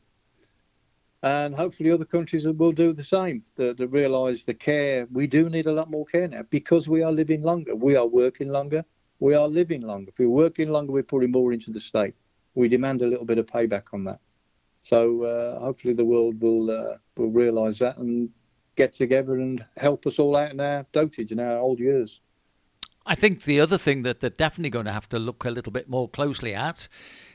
and 1.23 1.55
hopefully 1.55 1.91
other 1.91 2.05
countries 2.05 2.47
will 2.47 2.73
do 2.73 2.93
the 2.93 3.05
same. 3.05 3.43
That, 3.57 3.79
realise 3.91 4.45
the 4.45 4.55
care 4.55 5.07
we 5.11 5.27
do 5.27 5.49
need 5.49 5.67
a 5.67 5.73
lot 5.73 5.91
more 5.91 6.07
care 6.07 6.29
now 6.29 6.43
because 6.51 6.89
we 6.89 7.03
are 7.03 7.13
living 7.13 7.43
longer, 7.43 7.75
we 7.75 7.97
are 7.97 8.07
working 8.07 8.49
longer, 8.49 8.85
we 9.19 9.35
are 9.35 9.49
living 9.49 9.83
longer. 9.83 10.11
If 10.11 10.19
we're 10.19 10.29
working 10.29 10.71
longer, 10.71 10.93
we're 10.93 11.03
putting 11.03 11.33
more 11.33 11.53
into 11.53 11.71
the 11.71 11.81
state. 11.81 12.15
We 12.55 12.69
demand 12.69 13.03
a 13.03 13.07
little 13.07 13.25
bit 13.25 13.39
of 13.39 13.47
payback 13.47 13.85
on 13.93 14.05
that. 14.05 14.21
So 14.83 15.25
uh, 15.25 15.61
hopefully 15.61 15.95
the 15.95 16.05
world 16.05 16.41
will 16.41 16.71
uh, 16.71 16.97
will 17.17 17.31
realise 17.31 17.81
that 17.81 17.99
and 17.99 18.31
get 18.77 18.95
together 18.95 19.35
and 19.35 19.65
help 19.77 20.07
us 20.07 20.19
all 20.19 20.37
out 20.37 20.53
in 20.53 20.61
our 20.61 20.87
dotage 20.93 21.33
in 21.33 21.41
our 21.41 21.59
old 21.59 21.81
years. 21.81 22.21
I 23.05 23.15
think 23.15 23.43
the 23.43 23.59
other 23.59 23.79
thing 23.79 24.03
that 24.03 24.21
they're 24.21 24.31
definitely 24.31 24.71
going 24.71 24.85
to 24.85 24.93
have 24.93 25.09
to 25.09 25.19
look 25.19 25.45
a 25.45 25.51
little 25.51 25.73
bit 25.73 25.89
more 25.89 26.09
closely 26.09 26.55
at 26.55 26.89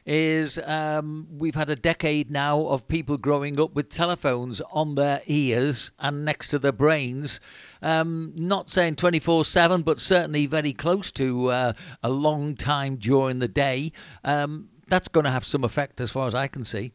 is 0.05 0.59
um, 0.65 1.27
we've 1.31 1.55
had 1.55 1.69
a 1.69 1.75
decade 1.75 2.29
now 2.29 2.61
of 2.67 2.87
people 2.87 3.17
growing 3.17 3.59
up 3.59 3.73
with 3.73 3.89
telephones 3.89 4.61
on 4.71 4.95
their 4.95 5.21
ears 5.27 5.91
and 5.99 6.25
next 6.25 6.49
to 6.49 6.59
their 6.59 6.71
brains. 6.71 7.39
Um, 7.81 8.33
not 8.35 8.69
saying 8.69 8.95
24 8.97 9.45
7, 9.45 9.81
but 9.81 9.99
certainly 9.99 10.45
very 10.45 10.73
close 10.73 11.11
to 11.13 11.47
uh, 11.47 11.73
a 12.01 12.09
long 12.09 12.55
time 12.55 12.97
during 12.97 13.39
the 13.39 13.47
day. 13.47 13.91
Um, 14.23 14.69
that's 14.87 15.07
going 15.07 15.23
to 15.25 15.31
have 15.31 15.45
some 15.45 15.63
effect 15.63 16.01
as 16.01 16.11
far 16.11 16.27
as 16.27 16.35
I 16.35 16.47
can 16.47 16.65
see. 16.65 16.91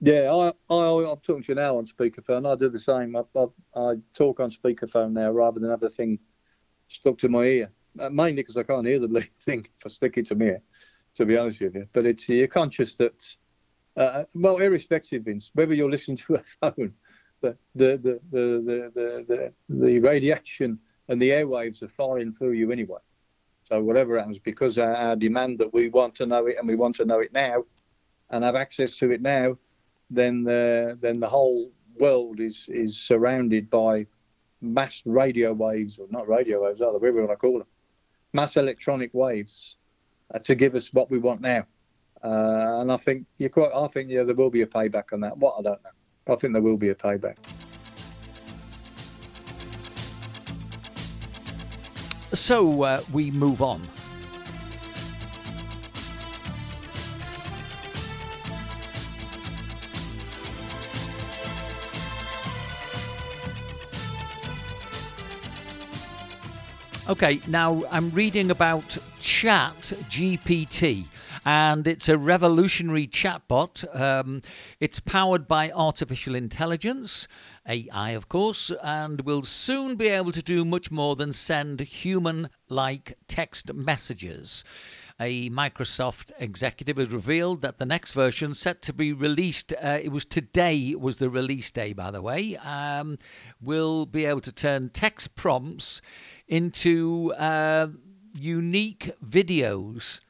Yeah, 0.00 0.32
I, 0.32 0.74
I, 0.74 1.10
I'm 1.10 1.18
talking 1.18 1.44
to 1.44 1.48
you 1.48 1.54
now 1.54 1.78
on 1.78 1.86
speakerphone. 1.86 2.50
I 2.50 2.56
do 2.56 2.68
the 2.68 2.80
same. 2.80 3.14
I, 3.14 3.22
I, 3.36 3.46
I 3.76 3.94
talk 4.14 4.40
on 4.40 4.50
speakerphone 4.50 5.12
now 5.12 5.30
rather 5.30 5.60
than 5.60 5.70
have 5.70 5.80
the 5.80 5.90
thing 5.90 6.18
stuck 6.88 7.18
to 7.18 7.28
my 7.28 7.44
ear. 7.44 7.72
Uh, 8.00 8.08
mainly 8.08 8.42
because 8.42 8.56
I 8.56 8.62
can't 8.62 8.86
hear 8.86 8.98
the 8.98 9.28
thing 9.44 9.66
if 9.78 9.86
I 9.86 9.88
stick 9.88 10.16
it 10.16 10.26
to 10.26 10.34
my 10.34 10.46
ear, 10.46 10.62
to 11.22 11.26
be 11.26 11.38
honest 11.38 11.60
with 11.60 11.74
you. 11.74 11.86
But 11.92 12.06
it's 12.06 12.28
you're 12.28 12.48
conscious 12.48 12.96
that, 12.96 13.36
uh, 13.96 14.24
well, 14.34 14.58
irrespective, 14.58 15.24
Vince, 15.24 15.50
whether 15.54 15.74
you're 15.74 15.90
listening 15.90 16.16
to 16.18 16.34
a 16.34 16.42
phone, 16.60 16.92
the 17.40 17.56
the 17.74 17.90
the 18.02 18.20
the 18.30 18.92
the, 18.94 19.24
the, 19.28 19.52
the 19.68 20.00
radiation 20.00 20.78
and 21.08 21.20
the 21.20 21.30
airwaves 21.30 21.82
are 21.82 21.88
firing 21.88 22.32
through 22.32 22.52
you 22.52 22.72
anyway. 22.72 23.00
So 23.64 23.82
whatever 23.82 24.18
happens, 24.18 24.38
because 24.38 24.78
our, 24.78 24.94
our 24.94 25.16
demand 25.16 25.58
that 25.58 25.72
we 25.72 25.88
want 25.88 26.14
to 26.16 26.26
know 26.26 26.46
it 26.46 26.56
and 26.58 26.66
we 26.66 26.74
want 26.74 26.96
to 26.96 27.04
know 27.04 27.20
it 27.20 27.32
now, 27.32 27.64
and 28.30 28.44
have 28.44 28.56
access 28.56 28.96
to 28.98 29.10
it 29.12 29.22
now, 29.22 29.56
then 30.10 30.44
the 30.44 30.98
then 31.00 31.20
the 31.20 31.28
whole 31.28 31.70
world 31.98 32.40
is 32.40 32.66
is 32.68 32.96
surrounded 32.96 33.70
by 33.70 34.06
mass 34.60 35.02
radio 35.06 35.52
waves, 35.52 35.98
or 35.98 36.06
not 36.10 36.28
radio 36.28 36.64
waves, 36.64 36.80
whatever 36.80 37.06
you 37.06 37.26
want 37.26 37.30
to 37.30 37.36
call 37.36 37.58
them. 37.58 37.68
mass 38.32 38.56
electronic 38.56 39.12
waves 39.12 39.76
to 40.38 40.54
give 40.54 40.74
us 40.74 40.92
what 40.92 41.10
we 41.10 41.18
want 41.18 41.40
now. 41.40 41.66
Uh, 42.22 42.78
and 42.80 42.92
I 42.92 42.96
think 42.96 43.26
you're 43.38 43.50
quite. 43.50 43.70
I 43.74 43.86
think 43.88 44.10
yeah, 44.10 44.22
there 44.22 44.34
will 44.34 44.50
be 44.50 44.62
a 44.62 44.66
payback 44.66 45.12
on 45.12 45.20
that. 45.20 45.36
What 45.36 45.56
I 45.58 45.62
don't 45.62 45.82
know. 45.82 45.90
I 46.32 46.36
think 46.36 46.52
there 46.52 46.62
will 46.62 46.76
be 46.76 46.90
a 46.90 46.94
payback. 46.94 47.36
So 52.32 52.82
uh, 52.82 53.02
we 53.12 53.30
move 53.30 53.60
on. 53.60 53.82
Okay, 67.08 67.40
now 67.48 67.82
I'm 67.90 68.10
reading 68.10 68.52
about 68.52 68.96
Chat 69.42 69.94
GPT, 70.08 71.06
and 71.44 71.88
it's 71.88 72.08
a 72.08 72.16
revolutionary 72.16 73.08
chatbot. 73.08 73.84
Um, 74.00 74.40
it's 74.78 75.00
powered 75.00 75.48
by 75.48 75.72
artificial 75.72 76.36
intelligence, 76.36 77.26
AI, 77.66 78.10
of 78.10 78.28
course, 78.28 78.70
and 78.84 79.22
will 79.22 79.42
soon 79.42 79.96
be 79.96 80.06
able 80.06 80.30
to 80.30 80.42
do 80.42 80.64
much 80.64 80.92
more 80.92 81.16
than 81.16 81.32
send 81.32 81.80
human 81.80 82.50
like 82.68 83.18
text 83.26 83.74
messages. 83.74 84.62
A 85.18 85.50
Microsoft 85.50 86.30
executive 86.38 86.98
has 86.98 87.10
revealed 87.10 87.62
that 87.62 87.78
the 87.78 87.84
next 87.84 88.12
version, 88.12 88.54
set 88.54 88.80
to 88.82 88.92
be 88.92 89.12
released, 89.12 89.72
uh, 89.72 89.98
it 90.00 90.12
was 90.12 90.24
today 90.24 90.94
was 90.94 91.16
the 91.16 91.28
release 91.28 91.72
day, 91.72 91.92
by 91.92 92.12
the 92.12 92.22
way, 92.22 92.56
um, 92.58 93.18
will 93.60 94.06
be 94.06 94.24
able 94.24 94.40
to 94.42 94.52
turn 94.52 94.90
text 94.90 95.34
prompts 95.34 96.00
into 96.46 97.34
uh, 97.36 97.88
unique 98.34 99.12
videos. 99.24 100.20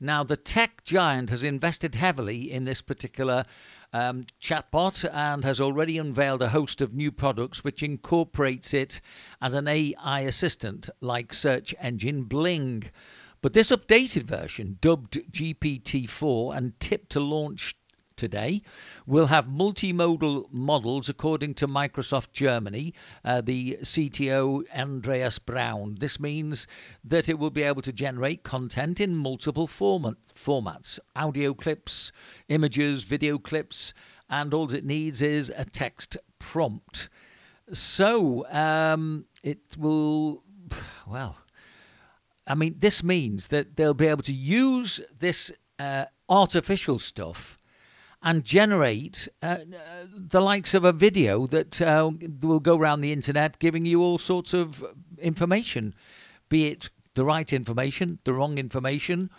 Now, 0.00 0.24
the 0.24 0.36
tech 0.36 0.84
giant 0.84 1.30
has 1.30 1.44
invested 1.44 1.94
heavily 1.94 2.50
in 2.50 2.64
this 2.64 2.80
particular 2.80 3.44
um, 3.92 4.26
chatbot 4.40 5.08
and 5.12 5.44
has 5.44 5.60
already 5.60 5.98
unveiled 5.98 6.42
a 6.42 6.48
host 6.48 6.80
of 6.80 6.94
new 6.94 7.12
products 7.12 7.62
which 7.62 7.82
incorporates 7.82 8.72
it 8.74 9.00
as 9.40 9.54
an 9.54 9.68
AI 9.68 10.20
assistant 10.20 10.88
like 11.00 11.32
search 11.34 11.74
engine 11.78 12.24
Bing. 12.24 12.84
But 13.42 13.52
this 13.52 13.70
updated 13.70 14.22
version, 14.22 14.78
dubbed 14.80 15.18
GPT 15.30 16.08
4 16.08 16.54
and 16.54 16.78
tipped 16.80 17.10
to 17.10 17.20
launch 17.20 17.76
today. 18.22 18.62
We'll 19.04 19.26
have 19.26 19.46
multimodal 19.46 20.46
models, 20.52 21.08
according 21.08 21.54
to 21.54 21.66
Microsoft 21.66 22.30
Germany, 22.30 22.94
uh, 23.24 23.40
the 23.40 23.78
CTO 23.82 24.62
Andreas 24.72 25.40
Braun. 25.40 25.96
This 25.98 26.20
means 26.20 26.68
that 27.02 27.28
it 27.28 27.36
will 27.40 27.50
be 27.50 27.64
able 27.64 27.82
to 27.82 27.92
generate 27.92 28.44
content 28.44 29.00
in 29.00 29.16
multiple 29.16 29.66
format, 29.66 30.14
formats 30.36 31.00
audio 31.16 31.52
clips, 31.52 32.12
images, 32.48 33.02
video 33.02 33.38
clips, 33.38 33.92
and 34.30 34.54
all 34.54 34.72
it 34.72 34.84
needs 34.84 35.20
is 35.20 35.52
a 35.56 35.64
text 35.64 36.16
prompt. 36.38 37.08
So 37.72 38.46
um, 38.50 39.24
it 39.42 39.76
will, 39.76 40.44
well, 41.08 41.38
I 42.46 42.54
mean, 42.54 42.76
this 42.78 43.02
means 43.02 43.48
that 43.48 43.74
they'll 43.74 43.94
be 43.94 44.06
able 44.06 44.22
to 44.22 44.32
use 44.32 45.00
this 45.18 45.50
uh, 45.80 46.04
artificial 46.28 46.98
stuff 46.98 47.58
and 48.22 48.44
generate 48.44 49.28
uh, 49.42 49.58
the 50.14 50.40
likes 50.40 50.74
of 50.74 50.84
a 50.84 50.92
video 50.92 51.46
that 51.48 51.80
uh, 51.82 52.10
will 52.40 52.60
go 52.60 52.76
around 52.76 53.00
the 53.00 53.12
internet 53.12 53.58
giving 53.58 53.84
you 53.84 54.00
all 54.00 54.18
sorts 54.18 54.54
of 54.54 54.84
information, 55.18 55.94
be 56.48 56.66
it 56.66 56.90
the 57.14 57.24
right 57.24 57.52
information, 57.52 58.18
the 58.24 58.32
wrong 58.32 58.58
information, 58.58 59.30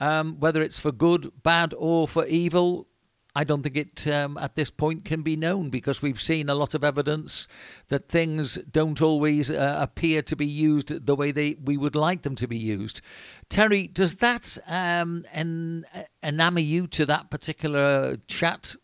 um, 0.00 0.40
whether 0.40 0.60
it's 0.60 0.80
for 0.80 0.92
good, 0.92 1.30
bad, 1.42 1.72
or 1.78 2.08
for 2.08 2.26
evil. 2.26 2.88
I 3.34 3.44
don't 3.44 3.62
think 3.62 3.76
it 3.76 4.06
um, 4.08 4.36
at 4.36 4.56
this 4.56 4.70
point 4.70 5.04
can 5.06 5.22
be 5.22 5.36
known 5.36 5.70
because 5.70 6.02
we've 6.02 6.20
seen 6.20 6.50
a 6.50 6.54
lot 6.54 6.74
of 6.74 6.84
evidence 6.84 7.48
that 7.88 8.08
things 8.08 8.56
don't 8.70 9.00
always 9.00 9.50
uh, 9.50 9.76
appear 9.80 10.20
to 10.22 10.36
be 10.36 10.46
used 10.46 11.06
the 11.06 11.16
way 11.16 11.32
they 11.32 11.56
we 11.64 11.78
would 11.78 11.96
like 11.96 12.22
them 12.22 12.36
to 12.36 12.46
be 12.46 12.58
used. 12.58 13.00
Terry, 13.48 13.86
does 13.86 14.14
that 14.18 14.58
um, 14.66 15.24
en- 15.32 15.86
enamor 16.22 16.64
you 16.64 16.86
to 16.88 17.06
that 17.06 17.30
particular 17.30 18.18
chat 18.28 18.76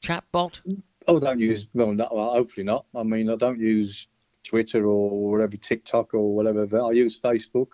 chat 0.00 0.24
bot? 0.30 0.60
I 1.08 1.18
don't 1.18 1.40
use 1.40 1.66
well, 1.74 1.92
well, 1.94 2.32
hopefully 2.32 2.64
not. 2.64 2.86
I 2.94 3.02
mean, 3.02 3.28
I 3.28 3.34
don't 3.34 3.58
use 3.58 4.06
Twitter 4.44 4.86
or 4.86 5.32
whatever 5.32 5.56
TikTok 5.56 6.14
or 6.14 6.32
whatever. 6.32 6.80
I 6.80 6.92
use 6.92 7.18
Facebook. 7.18 7.68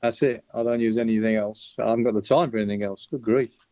That's 0.00 0.22
it. 0.22 0.44
I 0.54 0.62
don't 0.62 0.80
use 0.80 0.96
anything 0.96 1.36
else. 1.36 1.74
I 1.78 1.90
haven't 1.90 2.04
got 2.04 2.14
the 2.14 2.22
time 2.22 2.50
for 2.50 2.56
anything 2.56 2.82
else. 2.82 3.06
Good 3.10 3.22
grief 3.22 3.68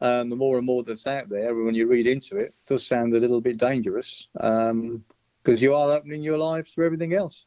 um, 0.00 0.30
the 0.30 0.36
more 0.36 0.58
and 0.58 0.66
more 0.66 0.82
that's 0.84 1.06
out 1.06 1.28
there, 1.28 1.54
when 1.54 1.74
you 1.74 1.86
read 1.86 2.06
into 2.06 2.36
it, 2.36 2.46
it 2.46 2.54
does 2.66 2.86
sound 2.86 3.14
a 3.14 3.20
little 3.20 3.40
bit 3.40 3.58
dangerous 3.58 4.28
because 4.32 4.70
um, 4.70 5.04
you 5.44 5.74
are 5.74 5.90
opening 5.90 6.22
your 6.22 6.38
lives 6.38 6.70
to 6.72 6.82
everything 6.82 7.14
else. 7.14 7.46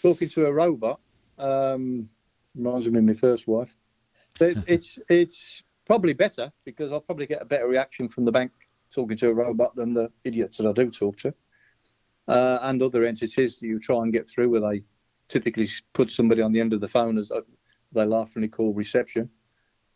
Talking 0.00 0.28
to 0.30 0.46
a 0.46 0.52
robot 0.52 1.00
um, 1.38 2.08
reminds 2.54 2.86
me 2.86 2.98
of 2.98 3.04
my 3.04 3.14
first 3.14 3.48
wife. 3.48 3.74
It, 4.40 4.58
it's 4.68 4.98
it's 5.08 5.62
probably 5.86 6.12
better 6.12 6.52
because 6.64 6.92
I'll 6.92 7.00
probably 7.00 7.26
get 7.26 7.42
a 7.42 7.46
better 7.46 7.66
reaction 7.66 8.08
from 8.08 8.24
the 8.24 8.32
bank 8.32 8.52
talking 8.92 9.16
to 9.16 9.30
a 9.30 9.34
robot 9.34 9.74
than 9.74 9.92
the 9.92 10.10
idiots 10.22 10.58
that 10.58 10.68
I 10.68 10.72
do 10.72 10.90
talk 10.90 11.18
to, 11.18 11.34
uh, 12.28 12.60
and 12.62 12.80
other 12.80 13.04
entities 13.04 13.58
that 13.58 13.66
you 13.66 13.80
try 13.80 14.02
and 14.02 14.12
get 14.12 14.28
through 14.28 14.50
where 14.50 14.60
they 14.60 14.82
typically 15.28 15.68
put 15.92 16.10
somebody 16.10 16.42
on 16.42 16.52
the 16.52 16.60
end 16.60 16.72
of 16.72 16.80
the 16.80 16.88
phone 16.88 17.18
as 17.18 17.32
they 17.92 18.04
laughingly 18.04 18.48
call 18.48 18.72
reception 18.72 19.24
uh, 19.24 19.28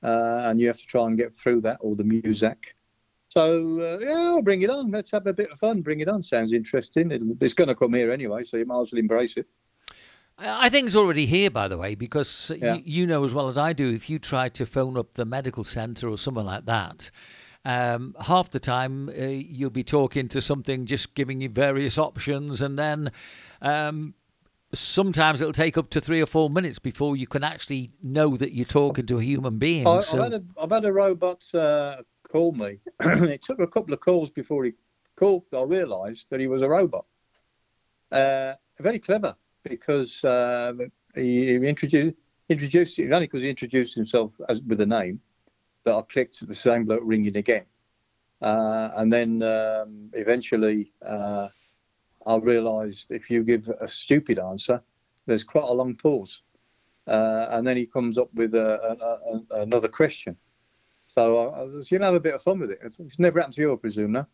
and 0.03 0.61
you 0.61 0.67
have 0.67 0.79
to 0.79 0.87
try 0.87 1.07
and 1.07 1.17
get 1.17 1.37
through 1.37 1.61
that 1.63 1.79
or 1.81 1.97
the 1.97 2.05
music. 2.05 2.75
So 3.29 3.81
uh, 3.81 3.99
yeah, 3.99 4.13
I'll 4.13 4.43
bring 4.43 4.63
it 4.63 4.71
on. 4.71 4.91
Let's 4.91 5.11
have 5.13 5.27
a 5.27 5.33
bit 5.33 5.51
of 5.51 5.59
fun. 5.59 5.81
Bring 5.81 6.01
it 6.01 6.09
on. 6.09 6.23
Sounds 6.23 6.53
interesting. 6.53 7.37
it's 7.41 7.55
going 7.55 7.69
to 7.69 7.75
come 7.75 7.95
here 7.95 8.13
anyway, 8.13 8.45
so 8.45 8.59
you 8.59 8.67
might 8.67 8.83
as 8.83 8.93
well 8.93 8.99
embrace 8.99 9.37
it. 9.37 9.47
I 10.39 10.69
think 10.69 10.87
it's 10.87 10.97
already 10.97 11.27
here, 11.27 11.51
by 11.51 11.69
the 11.69 11.79
way, 11.79 11.95
because 11.95 12.51
yeah. 12.57 12.75
you, 12.75 12.83
you, 12.85 13.07
know 13.07 13.25
as 13.25 13.33
well 13.33 13.49
as 13.49 13.59
I 13.59 13.73
do. 13.73 13.93
If 13.93 14.11
you 14.11 14.19
try 14.19 14.49
to 14.51 14.67
phone 14.67 14.97
up 14.97 15.15
the 15.15 15.25
medical 15.25 15.63
centre 15.63 16.09
or 16.09 16.19
something 16.19 16.45
like 16.45 16.67
that, 16.67 17.11
um, 17.65 18.17
half 18.21 18.51
the 18.51 18.59
time 18.59 19.09
uh, 19.09 19.27
you'll 19.27 19.71
be 19.71 19.85
talking 19.85 20.29
to 20.29 20.41
something 20.41 20.87
just 20.87 21.15
giving 21.15 21.41
you 21.41 21.49
various 21.49 21.97
options, 21.97 22.61
and 22.61 22.79
then 22.79 23.13
um, 23.61 24.15
sometimes 24.75 25.41
it'll 25.41 25.53
take 25.53 25.77
up 25.77 25.91
to 25.91 26.01
three 26.01 26.21
or 26.21 26.27
four 26.27 26.49
minutes 26.49 26.79
before 26.79 27.17
you 27.17 27.27
can 27.27 27.45
actually 27.45 27.93
know 28.03 28.37
that 28.37 28.55
you're 28.55 28.65
talking 28.65 29.07
to 29.07 29.19
a 29.19 29.23
human 29.23 29.59
being. 29.59 29.87
I, 29.87 30.01
so. 30.01 30.17
I've, 30.17 30.33
had 30.33 30.35
a, 30.35 30.45
I've 30.61 30.71
had 30.71 30.85
a 30.85 30.93
robot 30.93 31.43
uh, 31.55 32.03
call 32.29 32.53
me. 32.53 32.79
it 33.01 33.43
took 33.43 33.61
a 33.61 33.67
couple 33.67 33.93
of 33.93 34.01
calls 34.01 34.31
before 34.31 34.65
he 34.65 34.73
called. 35.17 35.45
I 35.55 35.63
realised 35.63 36.27
that 36.31 36.41
he 36.41 36.47
was 36.47 36.63
a 36.63 36.69
robot. 36.69 37.05
Uh, 38.11 38.55
very 38.81 38.99
clever 38.99 39.35
because 39.63 40.23
uh, 40.25 40.73
he, 41.15 41.47
he, 41.47 41.55
introduced 41.55 42.17
introduced 42.49 42.99
it 42.99 43.11
only 43.13 43.27
because 43.27 43.43
he 43.43 43.49
introduced 43.49 43.95
himself 43.95 44.35
as 44.49 44.61
with 44.63 44.81
a 44.81 44.87
name 44.87 45.21
that 45.85 45.95
I 45.95 46.03
clicked 46.03 46.47
the 46.47 46.55
same 46.55 46.85
bloke 46.85 47.01
ringing 47.03 47.37
again, 47.37 47.65
uh, 48.43 48.91
and 48.97 49.13
then 49.13 49.43
um, 49.43 50.11
eventually 50.13 50.93
uh, 51.05 51.49
I 52.27 52.37
realised 52.37 53.07
if 53.11 53.31
you 53.31 53.43
give 53.43 53.69
a 53.81 53.89
stupid 53.89 54.39
answer, 54.39 54.83
there's 55.27 55.45
quite 55.45 55.65
a 55.65 55.73
long 55.73 55.95
pause. 55.97 56.43
Uh, 57.07 57.49
and 57.51 57.67
then 57.67 57.77
he 57.77 57.87
comes 57.87 58.19
up 58.19 58.33
with 58.35 58.55
a, 58.55 58.81
a, 59.01 59.57
a, 59.57 59.63
another 59.63 59.89
question. 59.89 60.37
So 61.15 61.51
I, 61.51 61.63
was, 61.65 61.91
you 61.91 61.99
know, 61.99 62.07
have 62.07 62.15
a 62.15 62.21
bit 62.21 62.35
of 62.35 62.43
fun 62.43 62.59
with 62.59 62.71
it. 62.71 62.81
It's 62.99 63.19
never 63.19 63.39
happened 63.39 63.55
to 63.57 63.61
you, 63.61 63.73
I 63.73 63.77
presume, 63.77 64.13
no? 64.13 64.27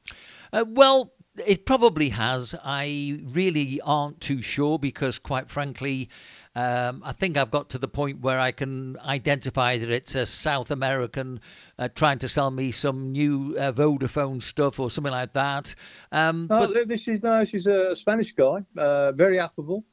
Uh, 0.53 0.65
well, 0.69 1.13
it 1.45 1.67
probably 1.67 2.11
has. 2.11 2.55
I 2.65 3.21
really 3.25 3.81
aren't 3.81 4.21
too 4.21 4.43
sure 4.43 4.79
because, 4.79 5.19
quite 5.19 5.51
frankly, 5.51 6.09
um, 6.55 7.03
I 7.05 7.13
think 7.13 7.37
I've 7.37 7.51
got 7.51 7.69
to 7.71 7.79
the 7.79 7.89
point 7.89 8.21
where 8.21 8.39
I 8.39 8.53
can 8.53 8.97
identify 9.01 9.77
that 9.79 9.91
it's 9.91 10.15
a 10.15 10.25
South 10.25 10.71
American 10.71 11.41
uh, 11.81 11.89
trying 11.95 12.21
to 12.21 12.29
sell 12.29 12.53
me 12.53 12.71
some 12.71 13.11
new 13.11 13.57
uh, 13.59 13.73
Vodafone 13.73 14.41
stuff 14.41 14.79
or 14.79 14.89
something 14.89 15.13
like 15.13 15.33
that. 15.33 15.75
Um, 16.13 16.47
oh, 16.49 16.73
but 16.73 16.89
this 16.89 17.09
is 17.09 17.23
no, 17.25 17.45
she's 17.45 17.67
a 17.67 17.97
Spanish 17.97 18.33
guy, 18.33 18.65
uh, 18.77 19.11
very 19.13 19.41
affable, 19.41 19.85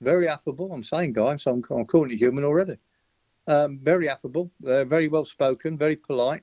very 0.00 0.28
affable. 0.28 0.72
I'm 0.72 0.82
saying 0.82 1.12
guy, 1.12 1.36
so 1.36 1.52
I'm, 1.52 1.64
I'm 1.70 1.86
calling 1.86 2.10
it 2.10 2.16
human 2.16 2.44
already. 2.44 2.76
Um, 3.48 3.80
very 3.82 4.10
affable, 4.10 4.52
uh, 4.66 4.84
very 4.84 5.08
well 5.08 5.24
spoken, 5.24 5.78
very 5.78 5.96
polite. 5.96 6.42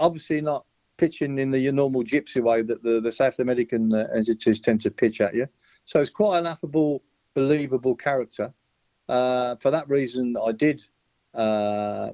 Obviously 0.00 0.40
not 0.40 0.64
pitching 0.96 1.38
in 1.38 1.50
the 1.50 1.70
normal 1.70 2.02
gypsy 2.02 2.42
way 2.42 2.62
that 2.62 2.82
the, 2.82 2.98
the 3.00 3.12
South 3.12 3.38
American 3.40 3.94
uh, 3.94 4.06
entities 4.16 4.58
tend 4.58 4.80
to 4.80 4.90
pitch 4.90 5.20
at 5.20 5.34
you. 5.34 5.46
So 5.84 6.00
it's 6.00 6.08
quite 6.08 6.38
an 6.38 6.46
affable, 6.46 7.02
believable 7.34 7.94
character. 7.94 8.54
Uh, 9.06 9.56
for 9.56 9.70
that 9.70 9.86
reason, 9.88 10.34
I 10.42 10.52
did 10.52 10.82
uh, 11.34 12.10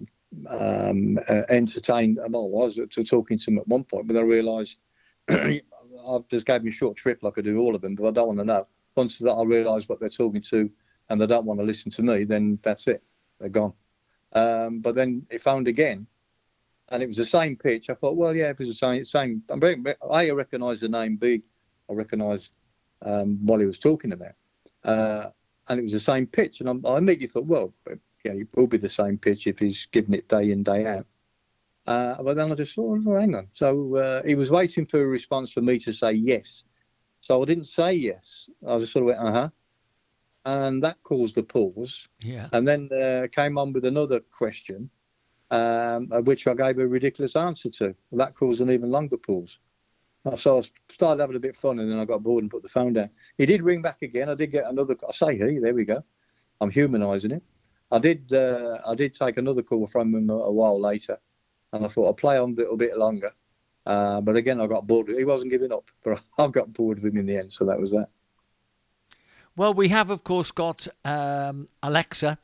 um, 0.49 1.19
uh, 1.29 1.43
entertain. 1.49 2.17
Well, 2.29 2.45
I 2.63 2.65
was 2.67 2.81
to 2.91 3.05
talking 3.05 3.39
to 3.39 3.51
him 3.51 3.59
at 3.59 3.69
one 3.69 3.85
point, 3.85 4.09
but 4.09 4.17
I 4.17 4.23
realised 4.23 4.81
I've 5.29 6.29
just 6.29 6.47
gave 6.47 6.63
him 6.63 6.69
a 6.69 6.73
short 6.73 6.97
trip 6.97 7.23
like 7.23 7.39
I 7.39 7.43
do 7.43 7.59
all 7.59 7.77
of 7.77 7.81
them, 7.81 7.95
but 7.95 8.09
I 8.09 8.11
don't 8.11 8.27
want 8.27 8.41
to 8.41 8.45
know. 8.45 8.67
Once 8.97 9.19
that 9.19 9.31
I 9.31 9.45
realise 9.45 9.89
what 9.89 10.01
they're 10.01 10.09
talking 10.09 10.43
to 10.43 10.69
and 11.11 11.21
they 11.21 11.27
don't 11.27 11.45
want 11.45 11.61
to 11.61 11.67
listen 11.67 11.91
to 11.93 12.03
me, 12.03 12.25
then 12.25 12.59
that's 12.63 12.89
it. 12.89 13.05
they're 13.39 13.49
gone. 13.49 13.73
Um, 14.37 14.81
but 14.81 14.95
then 14.95 15.27
it 15.31 15.41
found 15.41 15.67
again, 15.67 16.07
and 16.91 17.03
it 17.03 17.07
was 17.07 17.17
the 17.17 17.25
same 17.25 17.57
pitch. 17.57 17.89
I 17.89 17.95
thought, 17.95 18.17
well, 18.17 18.37
yeah, 18.37 18.51
it 18.51 18.59
was 18.59 18.69
the 18.69 18.75
same. 18.75 19.05
Same. 19.07 19.43
I 19.49 20.31
recognised 20.31 20.83
the 20.83 20.91
name. 20.91 21.17
B, 21.17 21.43
I 21.89 21.93
recognised 21.95 22.51
um, 23.01 23.39
what 23.47 23.61
he 23.61 23.67
was 23.67 23.79
talking 23.79 24.13
about, 24.13 24.35
uh, 24.85 25.31
and 25.69 25.81
it 25.81 25.85
was 25.85 25.93
the 25.93 26.01
same 26.01 26.27
pitch. 26.27 26.61
And 26.61 26.69
I, 26.69 26.91
I 26.91 26.99
immediately 26.99 27.29
thought, 27.29 27.47
well, 27.47 27.73
yeah, 28.25 28.33
it 28.33 28.49
will 28.55 28.67
be 28.67 28.77
the 28.77 28.91
same 28.91 29.17
pitch 29.17 29.47
if 29.47 29.59
he's 29.59 29.87
giving 29.87 30.13
it 30.13 30.29
day 30.29 30.51
in 30.51 30.63
day 30.63 30.85
out. 30.85 31.07
Uh, 31.87 32.23
but 32.23 32.37
then 32.37 32.53
I 32.53 32.55
just 32.57 32.75
thought, 32.75 33.01
oh, 33.07 33.17
hang 33.17 33.35
on. 33.35 33.49
So 33.55 33.97
uh, 33.97 34.23
he 34.23 34.35
was 34.35 34.51
waiting 34.51 34.85
for 34.85 35.01
a 35.01 35.07
response 35.07 35.51
for 35.51 35.63
me 35.63 35.79
to 35.79 35.93
say 35.93 36.13
yes. 36.13 36.65
So 37.23 37.41
I 37.41 37.47
didn't 37.47 37.69
say 37.69 37.95
yes. 37.95 38.51
I 38.69 38.79
just 38.79 38.93
sort 38.93 39.05
of 39.05 39.07
went, 39.07 39.21
uh 39.21 39.33
huh. 39.33 39.49
And 40.47 40.81
that 40.85 41.03
caused 41.03 41.37
a 41.39 41.43
pause. 41.43 42.09
Yeah. 42.21 42.49
And 42.53 42.67
then 42.67 42.89
uh, 42.93 43.27
came 43.33 43.59
on 43.59 43.73
with 43.73 43.85
another 43.85 44.21
question, 44.21 44.89
um, 45.51 46.07
which 46.25 46.47
I 46.47 46.55
gave 46.55 46.79
a 46.79 46.87
ridiculous 46.87 47.35
answer 47.35 47.69
to. 47.69 47.97
That 48.13 48.37
caused 48.37 48.61
an 48.61 48.71
even 48.71 48.93
longer 48.93 49.17
pause. 49.17 49.59
So 50.37 50.61
I 50.61 50.63
started 50.89 51.21
having 51.21 51.37
a 51.37 51.41
bit 51.41 51.51
of 51.51 51.57
fun, 51.57 51.81
and 51.81 51.91
then 51.91 51.99
I 51.99 52.05
got 52.05 52.23
bored 52.23 52.45
and 52.45 52.51
put 52.51 52.63
the 52.63 52.69
phone 52.69 52.93
down. 52.93 53.11
He 53.39 53.47
did 53.47 53.63
ring 53.63 53.83
back 53.83 54.03
again. 54.03 54.29
I 54.29 54.35
did 54.35 54.53
get 54.53 54.67
another. 54.67 54.97
I 55.09 55.13
say 55.13 55.37
he. 55.37 55.59
There 55.59 55.75
we 55.75 55.85
go. 55.85 56.05
I'm 56.61 56.71
humanising 56.71 57.33
it. 57.33 57.43
I 57.91 57.99
did. 57.99 58.33
Uh, 58.33 58.79
I 58.87 58.95
did 58.95 59.15
take 59.15 59.39
another 59.39 59.63
call 59.63 59.89
from 59.89 60.15
him 60.15 60.31
a, 60.31 60.51
while 60.51 60.81
later, 60.81 61.19
and 61.73 61.85
I 61.85 61.89
thought 61.89 62.07
I'll 62.07 62.15
play 62.15 62.39
on 62.39 62.53
a 62.53 62.55
little 62.55 62.77
bit 62.77 62.97
longer. 62.97 63.33
Uh, 63.85 64.21
but 64.21 64.37
again, 64.37 64.61
I 64.61 64.67
got 64.67 64.87
bored. 64.87 65.09
He 65.09 65.25
wasn't 65.25 65.51
giving 65.51 65.73
up, 65.73 65.91
but 66.05 66.21
I 66.39 66.49
got 66.49 66.73
bored 66.73 67.03
with 67.03 67.13
him 67.13 67.21
in 67.21 67.27
the 67.27 67.37
end. 67.37 67.53
So 67.53 67.65
that 67.67 67.81
was 67.81 67.91
that. 67.93 68.11
Well, 69.57 69.73
we 69.73 69.89
have, 69.89 70.11
of 70.11 70.23
course, 70.23 70.51
got 70.51 70.87
um, 71.05 71.67
Alexa. 71.83 72.39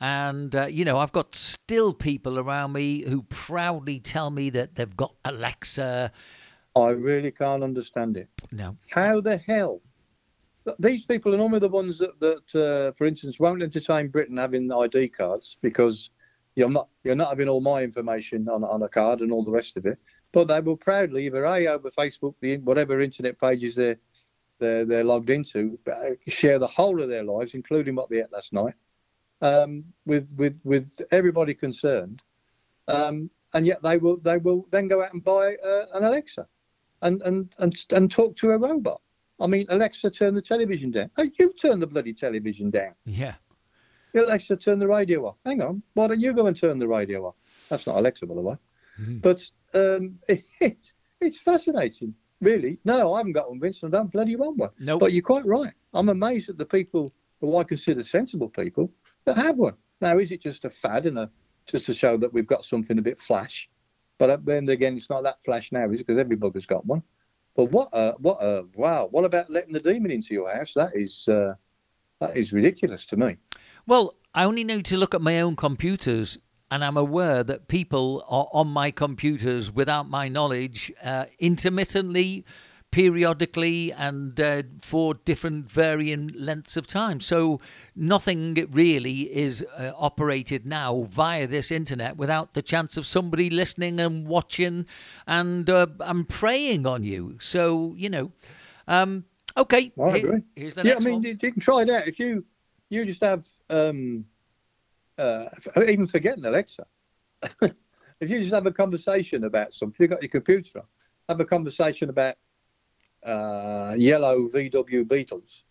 And, 0.00 0.54
uh, 0.54 0.66
you 0.66 0.84
know, 0.84 0.98
I've 0.98 1.12
got 1.12 1.34
still 1.34 1.94
people 1.94 2.38
around 2.38 2.72
me 2.72 3.02
who 3.02 3.22
proudly 3.24 4.00
tell 4.00 4.30
me 4.30 4.50
that 4.50 4.74
they've 4.74 4.96
got 4.96 5.14
Alexa. 5.24 6.10
I 6.74 6.88
really 6.88 7.30
can't 7.30 7.62
understand 7.62 8.16
it. 8.16 8.28
No. 8.50 8.76
How 8.90 9.20
the 9.20 9.36
hell? 9.36 9.80
These 10.78 11.04
people 11.04 11.34
are 11.34 11.36
normally 11.36 11.60
the 11.60 11.68
ones 11.68 11.98
that, 11.98 12.18
that 12.20 12.54
uh, 12.54 12.92
for 12.96 13.06
instance, 13.06 13.38
won't 13.38 13.62
entertain 13.62 14.08
Britain 14.08 14.38
having 14.38 14.72
ID 14.72 15.08
cards 15.08 15.58
because 15.60 16.10
you're 16.54 16.70
not 16.70 16.88
you're 17.02 17.14
not 17.14 17.28
having 17.28 17.48
all 17.48 17.60
my 17.60 17.82
information 17.82 18.48
on, 18.48 18.64
on 18.64 18.82
a 18.82 18.88
card 18.88 19.20
and 19.20 19.30
all 19.30 19.44
the 19.44 19.50
rest 19.50 19.76
of 19.76 19.84
it. 19.84 19.98
But 20.32 20.48
they 20.48 20.60
will 20.60 20.76
proudly 20.76 21.26
either 21.26 21.44
a 21.44 21.66
over 21.66 21.90
Facebook, 21.90 22.34
the 22.40 22.56
whatever 22.58 23.00
internet 23.00 23.38
pages 23.38 23.74
they're 23.74 23.98
they're, 24.58 24.84
they're 24.84 25.04
logged 25.04 25.30
into, 25.30 25.78
uh, 25.92 26.10
share 26.28 26.58
the 26.58 26.66
whole 26.66 27.00
of 27.02 27.08
their 27.08 27.24
lives, 27.24 27.54
including 27.54 27.94
what 27.94 28.08
they 28.10 28.20
ate 28.20 28.32
last 28.32 28.52
night, 28.52 28.74
um, 29.42 29.84
with 30.06 30.28
with 30.36 30.60
with 30.64 31.00
everybody 31.10 31.54
concerned, 31.54 32.22
um, 32.88 33.30
and 33.52 33.66
yet 33.66 33.82
they 33.82 33.96
will 33.96 34.16
they 34.18 34.38
will 34.38 34.66
then 34.70 34.88
go 34.88 35.02
out 35.02 35.12
and 35.12 35.24
buy 35.24 35.56
uh, 35.56 35.86
an 35.94 36.04
Alexa, 36.04 36.46
and 37.02 37.20
and 37.22 37.54
and 37.58 37.84
and 37.90 38.10
talk 38.10 38.36
to 38.36 38.52
a 38.52 38.58
robot. 38.58 39.00
I 39.40 39.46
mean, 39.46 39.66
Alexa, 39.68 40.10
turn 40.10 40.34
the 40.34 40.42
television 40.42 40.90
down. 40.90 41.10
Oh, 41.16 41.28
you 41.38 41.52
turn 41.52 41.80
the 41.80 41.86
bloody 41.86 42.14
television 42.14 42.70
down. 42.70 42.94
Yeah. 43.04 43.34
Alexa, 44.14 44.56
turn 44.56 44.78
the 44.78 44.86
radio 44.86 45.26
off. 45.26 45.36
Hang 45.44 45.60
on, 45.60 45.82
why 45.94 46.06
don't 46.06 46.20
you 46.20 46.32
go 46.32 46.46
and 46.46 46.56
turn 46.56 46.78
the 46.78 46.86
radio 46.86 47.26
off? 47.26 47.34
That's 47.68 47.86
not 47.86 47.96
Alexa, 47.96 48.26
by 48.26 48.34
the 48.34 48.40
way. 48.40 48.56
Mm-hmm. 49.00 49.18
But 49.18 49.50
um, 49.74 50.18
it, 50.28 50.92
it's 51.20 51.40
fascinating, 51.40 52.14
really. 52.44 52.78
No, 52.84 53.14
I 53.14 53.18
haven't 53.18 53.32
got 53.32 53.48
one, 53.48 53.60
Vince. 53.60 53.82
I 53.82 53.88
don't 53.88 54.12
bloody 54.12 54.36
want 54.36 54.56
one. 54.56 54.70
No. 54.78 54.92
Nope. 54.94 55.00
But 55.00 55.12
you're 55.12 55.22
quite 55.22 55.46
right. 55.46 55.72
I'm 55.92 56.08
amazed 56.08 56.50
at 56.50 56.58
the 56.58 56.66
people 56.66 57.12
who 57.40 57.56
I 57.56 57.64
consider 57.64 58.02
sensible 58.02 58.48
people 58.48 58.90
that 59.24 59.36
have 59.36 59.56
one. 59.56 59.74
Now, 60.00 60.18
is 60.18 60.32
it 60.32 60.42
just 60.42 60.64
a 60.64 60.70
fad 60.70 61.06
and 61.06 61.18
a 61.18 61.30
just 61.66 61.86
to 61.86 61.94
show 61.94 62.16
that 62.18 62.32
we've 62.32 62.46
got 62.46 62.64
something 62.64 62.98
a 62.98 63.02
bit 63.02 63.20
flash? 63.20 63.68
But 64.18 64.44
then 64.44 64.68
again, 64.68 64.96
it's 64.96 65.10
not 65.10 65.24
that 65.24 65.42
flash 65.44 65.72
now, 65.72 65.90
is 65.90 66.00
it? 66.00 66.06
Because 66.06 66.20
everybody's 66.20 66.66
got 66.66 66.86
one. 66.86 67.02
But 67.56 67.66
what 67.66 67.88
a 67.92 68.12
what 68.18 68.38
a 68.42 68.64
wow! 68.74 69.08
What 69.10 69.24
about 69.24 69.48
letting 69.48 69.72
the 69.72 69.80
demon 69.80 70.10
into 70.10 70.34
your 70.34 70.52
house? 70.52 70.74
That 70.74 70.92
is 70.94 71.28
uh, 71.28 71.54
that 72.20 72.36
is 72.36 72.52
ridiculous 72.52 73.06
to 73.06 73.16
me. 73.16 73.36
Well, 73.86 74.16
I 74.34 74.44
only 74.44 74.64
need 74.64 74.86
to 74.86 74.96
look 74.96 75.14
at 75.14 75.22
my 75.22 75.40
own 75.40 75.54
computers, 75.54 76.38
and 76.74 76.84
I'm 76.84 76.96
aware 76.96 77.44
that 77.44 77.68
people 77.68 78.24
are 78.28 78.48
on 78.52 78.66
my 78.66 78.90
computers 78.90 79.70
without 79.70 80.10
my 80.10 80.28
knowledge, 80.28 80.92
uh, 81.04 81.26
intermittently 81.38 82.44
periodically 82.90 83.92
and 83.92 84.40
uh, 84.40 84.64
for 84.80 85.14
different 85.14 85.70
varying 85.70 86.32
lengths 86.34 86.76
of 86.76 86.88
time. 86.88 87.20
So 87.20 87.60
nothing 87.94 88.66
really 88.72 89.32
is 89.32 89.64
uh, 89.76 89.92
operated 89.96 90.66
now 90.66 91.06
via 91.10 91.46
this 91.46 91.70
internet 91.70 92.16
without 92.16 92.54
the 92.54 92.62
chance 92.62 92.96
of 92.96 93.06
somebody 93.06 93.50
listening 93.50 94.00
and 94.00 94.26
watching 94.26 94.86
and 95.28 95.70
uh, 95.70 95.86
and 96.00 96.28
preying 96.28 96.88
on 96.88 97.04
you. 97.04 97.38
So 97.40 97.94
you 97.96 98.10
know, 98.10 98.32
um, 98.88 99.24
okay. 99.56 99.92
I 100.02 100.16
agree. 100.16 100.42
here's 100.56 100.74
the 100.74 100.82
yeah, 100.82 100.94
next 100.94 101.06
I 101.06 101.08
mean, 101.08 101.14
one. 101.14 101.22
you 101.22 101.36
can 101.36 101.60
try 101.60 101.82
it 101.82 101.90
out 101.90 102.08
if 102.08 102.18
you 102.18 102.44
you 102.88 103.04
just 103.04 103.20
have 103.20 103.46
um, 103.70 104.24
uh, 105.18 105.46
even 105.76 106.06
forgetting 106.06 106.44
Alexa. 106.44 106.86
if 107.62 108.30
you 108.30 108.40
just 108.40 108.52
have 108.52 108.66
a 108.66 108.72
conversation 108.72 109.44
about 109.44 109.72
something, 109.72 109.96
you've 110.00 110.10
got 110.10 110.22
your 110.22 110.30
computer 110.30 110.80
on, 110.80 110.84
have 111.28 111.40
a 111.40 111.44
conversation 111.44 112.10
about 112.10 112.36
uh, 113.24 113.94
yellow 113.96 114.48
VW 114.48 115.08
Beetles, 115.08 115.64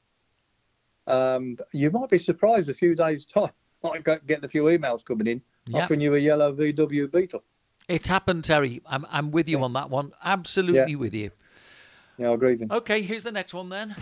um, 1.08 1.58
you 1.72 1.92
might 1.92 2.10
be 2.10 2.18
surprised 2.18 2.70
a 2.70 2.74
few 2.74 2.96
days' 2.96 3.26
time. 3.26 3.52
Might 3.84 4.06
get 4.06 4.26
getting 4.26 4.46
a 4.46 4.48
few 4.48 4.64
emails 4.64 5.04
coming 5.04 5.28
in 5.28 5.42
yep. 5.68 5.84
offering 5.84 6.00
you 6.00 6.16
a 6.16 6.18
yellow 6.18 6.56
VW 6.56 7.12
Beetle. 7.12 7.44
It's 7.90 8.08
happened, 8.08 8.46
Terry. 8.46 8.82
I'm, 8.86 9.06
I'm 9.12 9.30
with 9.32 9.50
you 9.50 9.58
yeah. 9.58 9.66
on 9.66 9.74
that 9.74 9.90
one. 9.90 10.14
Absolutely 10.24 10.94
yeah. 10.94 10.98
with 10.98 11.14
you. 11.14 11.32
Yeah, 12.18 12.30
I 12.30 12.34
agree. 12.34 12.52
With 12.52 12.62
you. 12.62 12.78
Okay, 12.78 13.02
here's 13.02 13.24
the 13.24 13.32
next 13.34 13.54
one 13.54 13.68
then. 13.68 13.94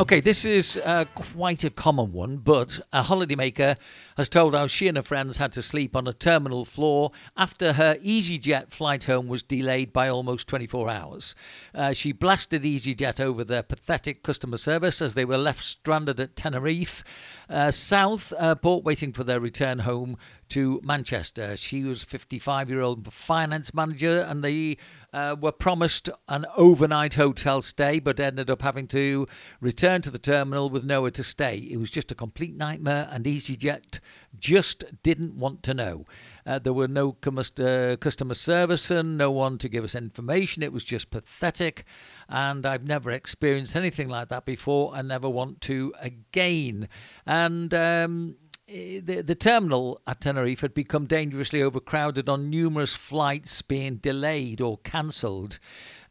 Okay, 0.00 0.20
this 0.20 0.46
is 0.46 0.80
uh, 0.82 1.04
quite 1.14 1.62
a 1.62 1.68
common 1.68 2.10
one, 2.10 2.38
but 2.38 2.80
a 2.90 3.02
holidaymaker 3.02 3.76
has 4.16 4.30
told 4.30 4.54
how 4.54 4.66
she 4.66 4.88
and 4.88 4.96
her 4.96 5.02
friends 5.02 5.36
had 5.36 5.52
to 5.52 5.60
sleep 5.60 5.94
on 5.94 6.08
a 6.08 6.14
terminal 6.14 6.64
floor 6.64 7.12
after 7.36 7.74
her 7.74 7.96
EasyJet 7.96 8.70
flight 8.70 9.04
home 9.04 9.28
was 9.28 9.42
delayed 9.42 9.92
by 9.92 10.08
almost 10.08 10.48
24 10.48 10.88
hours. 10.88 11.34
Uh, 11.74 11.92
she 11.92 12.12
blasted 12.12 12.62
EasyJet 12.62 13.20
over 13.20 13.44
their 13.44 13.62
pathetic 13.62 14.22
customer 14.22 14.56
service 14.56 15.02
as 15.02 15.12
they 15.12 15.26
were 15.26 15.36
left 15.36 15.62
stranded 15.62 16.18
at 16.18 16.34
Tenerife, 16.34 17.04
uh, 17.50 17.70
South 17.70 18.32
Port, 18.62 18.82
waiting 18.82 19.12
for 19.12 19.24
their 19.24 19.38
return 19.38 19.80
home 19.80 20.16
to 20.48 20.80
Manchester. 20.82 21.58
She 21.58 21.84
was 21.84 22.04
55 22.04 22.70
year 22.70 22.80
old 22.80 23.12
finance 23.12 23.74
manager, 23.74 24.20
and 24.20 24.42
they 24.42 24.78
uh, 25.12 25.36
were 25.40 25.52
promised 25.52 26.08
an 26.28 26.46
overnight 26.56 27.14
hotel 27.14 27.62
stay, 27.62 27.98
but 27.98 28.20
ended 28.20 28.50
up 28.50 28.62
having 28.62 28.86
to 28.88 29.26
return 29.60 30.02
to 30.02 30.10
the 30.10 30.18
terminal 30.18 30.70
with 30.70 30.84
nowhere 30.84 31.10
to 31.10 31.24
stay. 31.24 31.56
It 31.70 31.78
was 31.78 31.90
just 31.90 32.12
a 32.12 32.14
complete 32.14 32.56
nightmare, 32.56 33.08
and 33.10 33.24
EasyJet 33.24 34.00
just 34.38 34.84
didn't 35.02 35.34
want 35.34 35.62
to 35.64 35.74
know. 35.74 36.04
Uh, 36.46 36.58
there 36.58 36.72
were 36.72 36.88
no 36.88 37.16
uh, 37.26 37.96
customer 37.96 38.34
service 38.34 38.90
and 38.90 39.18
no 39.18 39.30
one 39.30 39.58
to 39.58 39.68
give 39.68 39.84
us 39.84 39.94
information. 39.94 40.62
It 40.62 40.72
was 40.72 40.84
just 40.84 41.10
pathetic, 41.10 41.84
and 42.28 42.64
I've 42.64 42.84
never 42.84 43.10
experienced 43.10 43.76
anything 43.76 44.08
like 44.08 44.28
that 44.28 44.44
before. 44.44 44.94
I 44.94 45.02
never 45.02 45.28
want 45.28 45.60
to 45.62 45.92
again. 46.00 46.88
And 47.26 47.72
um, 47.74 48.36
the, 48.70 49.22
the 49.22 49.34
terminal 49.34 50.00
at 50.06 50.20
Tenerife 50.20 50.60
had 50.60 50.74
become 50.74 51.06
dangerously 51.06 51.62
overcrowded 51.62 52.28
on 52.28 52.50
numerous 52.50 52.94
flights 52.94 53.62
being 53.62 53.96
delayed 53.96 54.60
or 54.60 54.78
cancelled. 54.78 55.58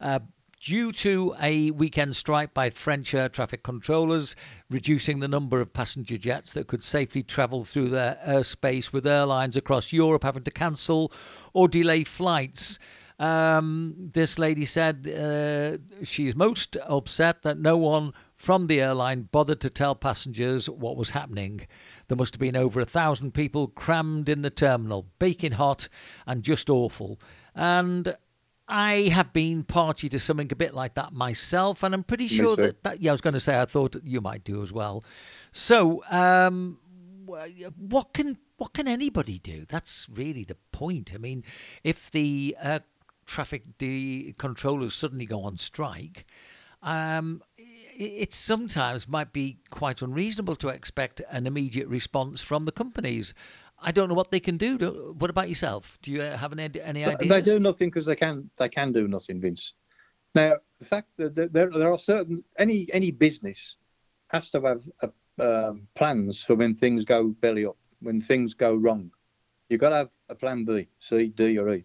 Uh, 0.00 0.20
due 0.60 0.92
to 0.92 1.34
a 1.40 1.70
weekend 1.70 2.14
strike 2.14 2.52
by 2.52 2.68
French 2.68 3.14
air 3.14 3.30
traffic 3.30 3.62
controllers, 3.62 4.36
reducing 4.68 5.20
the 5.20 5.28
number 5.28 5.60
of 5.60 5.72
passenger 5.72 6.18
jets 6.18 6.52
that 6.52 6.66
could 6.66 6.84
safely 6.84 7.22
travel 7.22 7.64
through 7.64 7.88
their 7.88 8.18
airspace, 8.26 8.92
with 8.92 9.06
airlines 9.06 9.56
across 9.56 9.92
Europe 9.92 10.22
having 10.22 10.44
to 10.44 10.50
cancel 10.50 11.10
or 11.54 11.66
delay 11.66 12.04
flights. 12.04 12.78
Um, 13.18 13.94
this 14.12 14.38
lady 14.38 14.64
said 14.64 15.06
uh, 15.06 16.04
she 16.04 16.26
is 16.26 16.36
most 16.36 16.76
upset 16.86 17.42
that 17.42 17.58
no 17.58 17.76
one 17.76 18.12
from 18.34 18.66
the 18.66 18.80
airline 18.80 19.28
bothered 19.30 19.60
to 19.60 19.68
tell 19.68 19.94
passengers 19.94 20.68
what 20.68 20.96
was 20.96 21.10
happening. 21.10 21.66
There 22.10 22.16
must 22.16 22.34
have 22.34 22.40
been 22.40 22.56
over 22.56 22.80
a 22.80 22.84
thousand 22.84 23.34
people 23.34 23.68
crammed 23.68 24.28
in 24.28 24.42
the 24.42 24.50
terminal, 24.50 25.06
baking 25.20 25.52
hot 25.52 25.88
and 26.26 26.42
just 26.42 26.68
awful. 26.68 27.20
And 27.54 28.16
I 28.66 29.12
have 29.12 29.32
been 29.32 29.62
party 29.62 30.08
to 30.08 30.18
something 30.18 30.48
a 30.50 30.56
bit 30.56 30.74
like 30.74 30.94
that 30.94 31.12
myself, 31.12 31.84
and 31.84 31.94
I'm 31.94 32.02
pretty 32.02 32.26
sure 32.26 32.56
that, 32.56 32.82
that, 32.82 33.00
yeah, 33.00 33.12
I 33.12 33.14
was 33.14 33.20
going 33.20 33.34
to 33.34 33.40
say 33.40 33.60
I 33.60 33.64
thought 33.64 33.94
you 34.02 34.20
might 34.20 34.42
do 34.42 34.60
as 34.60 34.72
well. 34.72 35.04
So, 35.52 36.02
um, 36.10 36.80
what 37.76 38.12
can 38.12 38.38
what 38.56 38.72
can 38.72 38.88
anybody 38.88 39.38
do? 39.38 39.64
That's 39.68 40.08
really 40.12 40.42
the 40.42 40.56
point. 40.72 41.12
I 41.14 41.18
mean, 41.18 41.44
if 41.84 42.10
the 42.10 42.56
uh, 42.60 42.80
traffic 43.24 43.78
de- 43.78 44.34
controllers 44.36 44.94
suddenly 44.94 45.26
go 45.26 45.42
on 45.42 45.58
strike, 45.58 46.26
um, 46.82 47.40
it 48.00 48.32
sometimes 48.32 49.06
might 49.06 49.32
be 49.32 49.58
quite 49.70 50.00
unreasonable 50.00 50.56
to 50.56 50.68
expect 50.68 51.20
an 51.30 51.46
immediate 51.46 51.86
response 51.88 52.40
from 52.40 52.64
the 52.64 52.72
companies. 52.72 53.34
I 53.78 53.92
don't 53.92 54.08
know 54.08 54.14
what 54.14 54.30
they 54.30 54.40
can 54.40 54.56
do. 54.56 55.14
What 55.18 55.30
about 55.30 55.48
yourself? 55.48 55.98
Do 56.02 56.12
you 56.12 56.20
have 56.20 56.52
any 56.52 56.70
any 56.80 57.04
ideas? 57.04 57.28
They 57.28 57.42
do 57.42 57.58
nothing 57.58 57.88
because 57.88 58.06
they 58.06 58.16
can 58.16 58.50
they 58.56 58.68
can 58.68 58.92
do 58.92 59.06
nothing, 59.06 59.40
Vince. 59.40 59.74
Now 60.34 60.56
the 60.78 60.84
fact 60.84 61.08
that 61.18 61.34
there 61.34 61.70
there 61.70 61.92
are 61.92 61.98
certain 61.98 62.42
any 62.58 62.88
any 62.92 63.10
business 63.10 63.76
has 64.28 64.50
to 64.50 64.60
have 64.62 64.82
a, 65.02 65.10
um, 65.44 65.86
plans 65.94 66.42
for 66.42 66.54
when 66.54 66.74
things 66.74 67.04
go 67.04 67.28
belly 67.40 67.66
up, 67.66 67.76
when 68.00 68.20
things 68.20 68.54
go 68.54 68.74
wrong. 68.74 69.10
You've 69.68 69.80
got 69.80 69.90
to 69.90 69.96
have 69.96 70.10
a 70.28 70.34
plan 70.34 70.64
B, 70.64 70.88
C, 70.98 71.28
D, 71.28 71.58
or 71.58 71.74
E. 71.74 71.84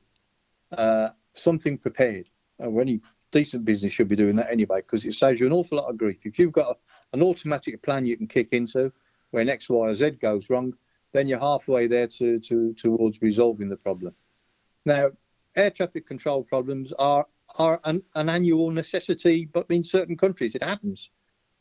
Uh, 0.71 1.09
something 1.33 1.77
prepared. 1.77 2.29
And 2.59 2.79
any 2.79 3.01
decent 3.35 3.65
business 3.65 3.91
should 3.91 4.07
be 4.07 4.15
doing 4.15 4.37
that 4.37 4.49
anyway 4.49 4.77
because 4.77 5.03
it 5.03 5.13
saves 5.13 5.41
you 5.41 5.45
an 5.45 5.51
awful 5.51 5.77
lot 5.77 5.89
of 5.89 5.97
grief. 5.97 6.19
If 6.23 6.39
you've 6.39 6.53
got 6.53 6.71
a, 6.71 6.75
an 7.13 7.21
automatic 7.21 7.81
plan 7.81 8.05
you 8.05 8.15
can 8.15 8.27
kick 8.27 8.53
into 8.53 8.93
when 9.31 9.49
X, 9.49 9.69
Y, 9.69 9.75
or 9.75 9.93
Z 9.93 10.11
goes 10.21 10.49
wrong, 10.49 10.73
then 11.11 11.27
you're 11.27 11.39
halfway 11.39 11.87
there 11.87 12.07
to, 12.07 12.39
to 12.39 12.73
towards 12.75 13.21
resolving 13.21 13.67
the 13.67 13.75
problem. 13.75 14.13
Now, 14.85 15.11
air 15.55 15.69
traffic 15.69 16.07
control 16.07 16.43
problems 16.43 16.93
are 16.93 17.25
are 17.57 17.79
an, 17.83 18.01
an 18.15 18.29
annual 18.29 18.71
necessity, 18.71 19.47
but 19.51 19.65
in 19.69 19.83
certain 19.83 20.17
countries 20.17 20.55
it 20.55 20.63
happens. 20.63 21.11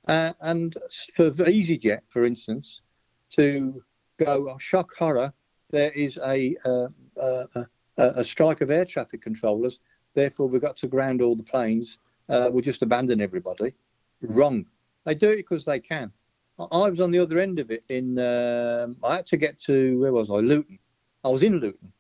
Uh, 0.07 0.33
and 0.41 0.75
for 1.15 1.31
EasyJet, 1.31 2.01
for 2.09 2.25
instance, 2.25 2.83
to 3.31 3.83
go 4.19 4.51
oh, 4.51 4.59
shock 4.59 4.95
horror, 4.97 5.33
there 5.71 5.91
is 5.93 6.19
a, 6.25 6.57
uh, 6.65 6.89
uh, 7.21 7.47
a, 7.55 7.67
a 7.97 8.25
strike 8.25 8.61
of 8.61 8.71
air 8.71 8.85
traffic 8.85 9.23
controllers. 9.23 9.81
Therefore, 10.15 10.49
we've 10.49 10.63
got 10.63 10.77
to 10.79 10.87
ground 10.87 11.21
all 11.21 11.37
the 11.37 11.43
planes. 11.43 11.99
Uh, 12.29 12.49
we'll 12.51 12.63
just 12.63 12.83
abandon 12.83 13.21
everybody. 13.21 13.75
Wrong. 14.23 14.65
They 15.05 15.15
do 15.15 15.31
it 15.31 15.37
because 15.37 15.65
they 15.65 15.81
can. 15.81 16.13
I 16.59 16.89
was 16.89 17.01
on 17.01 17.11
the 17.11 17.19
other 17.19 17.39
end 17.39 17.59
of 17.59 17.71
it. 17.71 17.85
In 17.89 18.19
um, 18.19 18.97
I 19.03 19.17
had 19.17 19.27
to 19.27 19.37
get 19.37 19.61
to 19.63 19.99
where 20.01 20.13
was 20.13 20.31
I? 20.31 20.35
Luton. 20.35 20.79
I 21.25 21.29
was 21.29 21.43
in 21.43 21.59
Luton. 21.59 21.93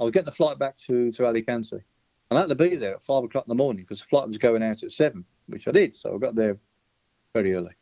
I 0.00 0.04
was 0.04 0.12
getting 0.12 0.26
the 0.26 0.32
flight 0.32 0.58
back 0.58 0.76
to 0.78 1.12
to 1.12 1.26
Alicante, 1.26 1.76
and 2.30 2.38
I 2.38 2.40
had 2.40 2.48
to 2.48 2.54
be 2.54 2.74
there 2.74 2.94
at 2.94 3.02
five 3.02 3.22
o'clock 3.22 3.44
in 3.46 3.50
the 3.50 3.62
morning 3.62 3.84
because 3.84 4.00
the 4.00 4.06
flight 4.06 4.26
was 4.26 4.38
going 4.38 4.62
out 4.62 4.82
at 4.82 4.90
seven, 4.90 5.24
which 5.46 5.68
I 5.68 5.70
did. 5.70 5.94
So 5.94 6.14
I 6.14 6.18
got 6.18 6.34
there 6.34 6.58
very 7.34 7.54
early, 7.54 7.74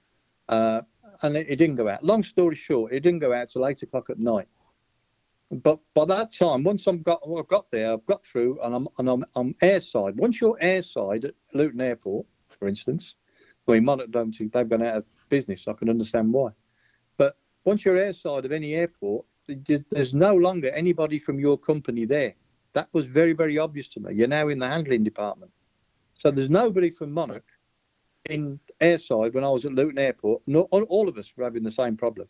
uh, 0.51 0.83
and 1.22 1.37
it, 1.37 1.46
it, 1.48 1.57
didn't 1.57 1.77
go 1.77 1.88
out. 1.88 2.05
Long 2.05 2.22
story 2.22 2.57
short, 2.57 2.92
it 2.92 3.01
didn't 3.01 3.20
go 3.20 3.33
out 3.33 3.48
till 3.48 3.66
eight 3.66 3.83
o'clock 3.83 4.11
at 4.11 4.18
night. 4.18 4.48
But 5.50 5.78
by 5.94 6.04
that 6.04 6.32
time, 6.32 6.62
once 6.62 6.87
I've 6.87 7.02
got 7.02 7.26
well, 7.26 7.40
I've 7.40 7.48
got 7.48 7.70
there, 7.70 7.92
I've 7.92 8.04
got 8.06 8.24
through, 8.24 8.61
and 8.62 8.74
I'm 8.74 8.88
and 8.98 9.08
I'm, 9.08 9.24
I'm 9.34 9.54
airside. 9.54 10.14
Once 10.16 10.40
you're 10.40 10.58
airside 10.62 11.24
at 11.24 11.34
Luton 11.54 11.80
Airport, 11.80 12.26
for 12.50 12.68
instance, 12.68 13.14
I 13.66 13.72
mean, 13.72 13.84
Monarch 13.84 14.11
don't 14.11 14.37
they've 14.37 14.68
gone 14.68 14.82
out 14.82 14.96
of 14.96 15.04
business. 15.28 15.66
I 15.66 15.72
can 15.72 15.88
understand 15.88 16.32
why. 16.32 16.50
But 17.16 17.37
once 17.64 17.84
you're 17.84 17.96
airside 17.96 18.44
of 18.44 18.52
any 18.52 18.74
airport, 18.74 19.24
there's 19.90 20.14
no 20.14 20.34
longer 20.34 20.70
anybody 20.70 21.18
from 21.18 21.40
your 21.40 21.58
company 21.58 22.04
there. 22.04 22.34
That 22.74 22.88
was 22.92 23.06
very, 23.06 23.32
very 23.32 23.58
obvious 23.58 23.88
to 23.88 24.00
me. 24.00 24.14
You're 24.14 24.28
now 24.28 24.48
in 24.48 24.58
the 24.58 24.68
handling 24.68 25.04
department. 25.04 25.50
So 26.18 26.30
there's 26.30 26.50
nobody 26.50 26.90
from 26.90 27.12
Monarch 27.12 27.46
in 28.28 28.61
airside 28.80 29.34
when 29.34 29.44
I 29.44 29.48
was 29.48 29.64
at 29.64 29.72
Luton 29.72 29.98
Airport. 29.98 30.42
Not, 30.46 30.68
all 30.70 31.08
of 31.08 31.16
us 31.16 31.32
were 31.37 31.44
having 31.44 31.62
the 31.62 31.70
same 31.70 31.96
problem. 31.96 32.28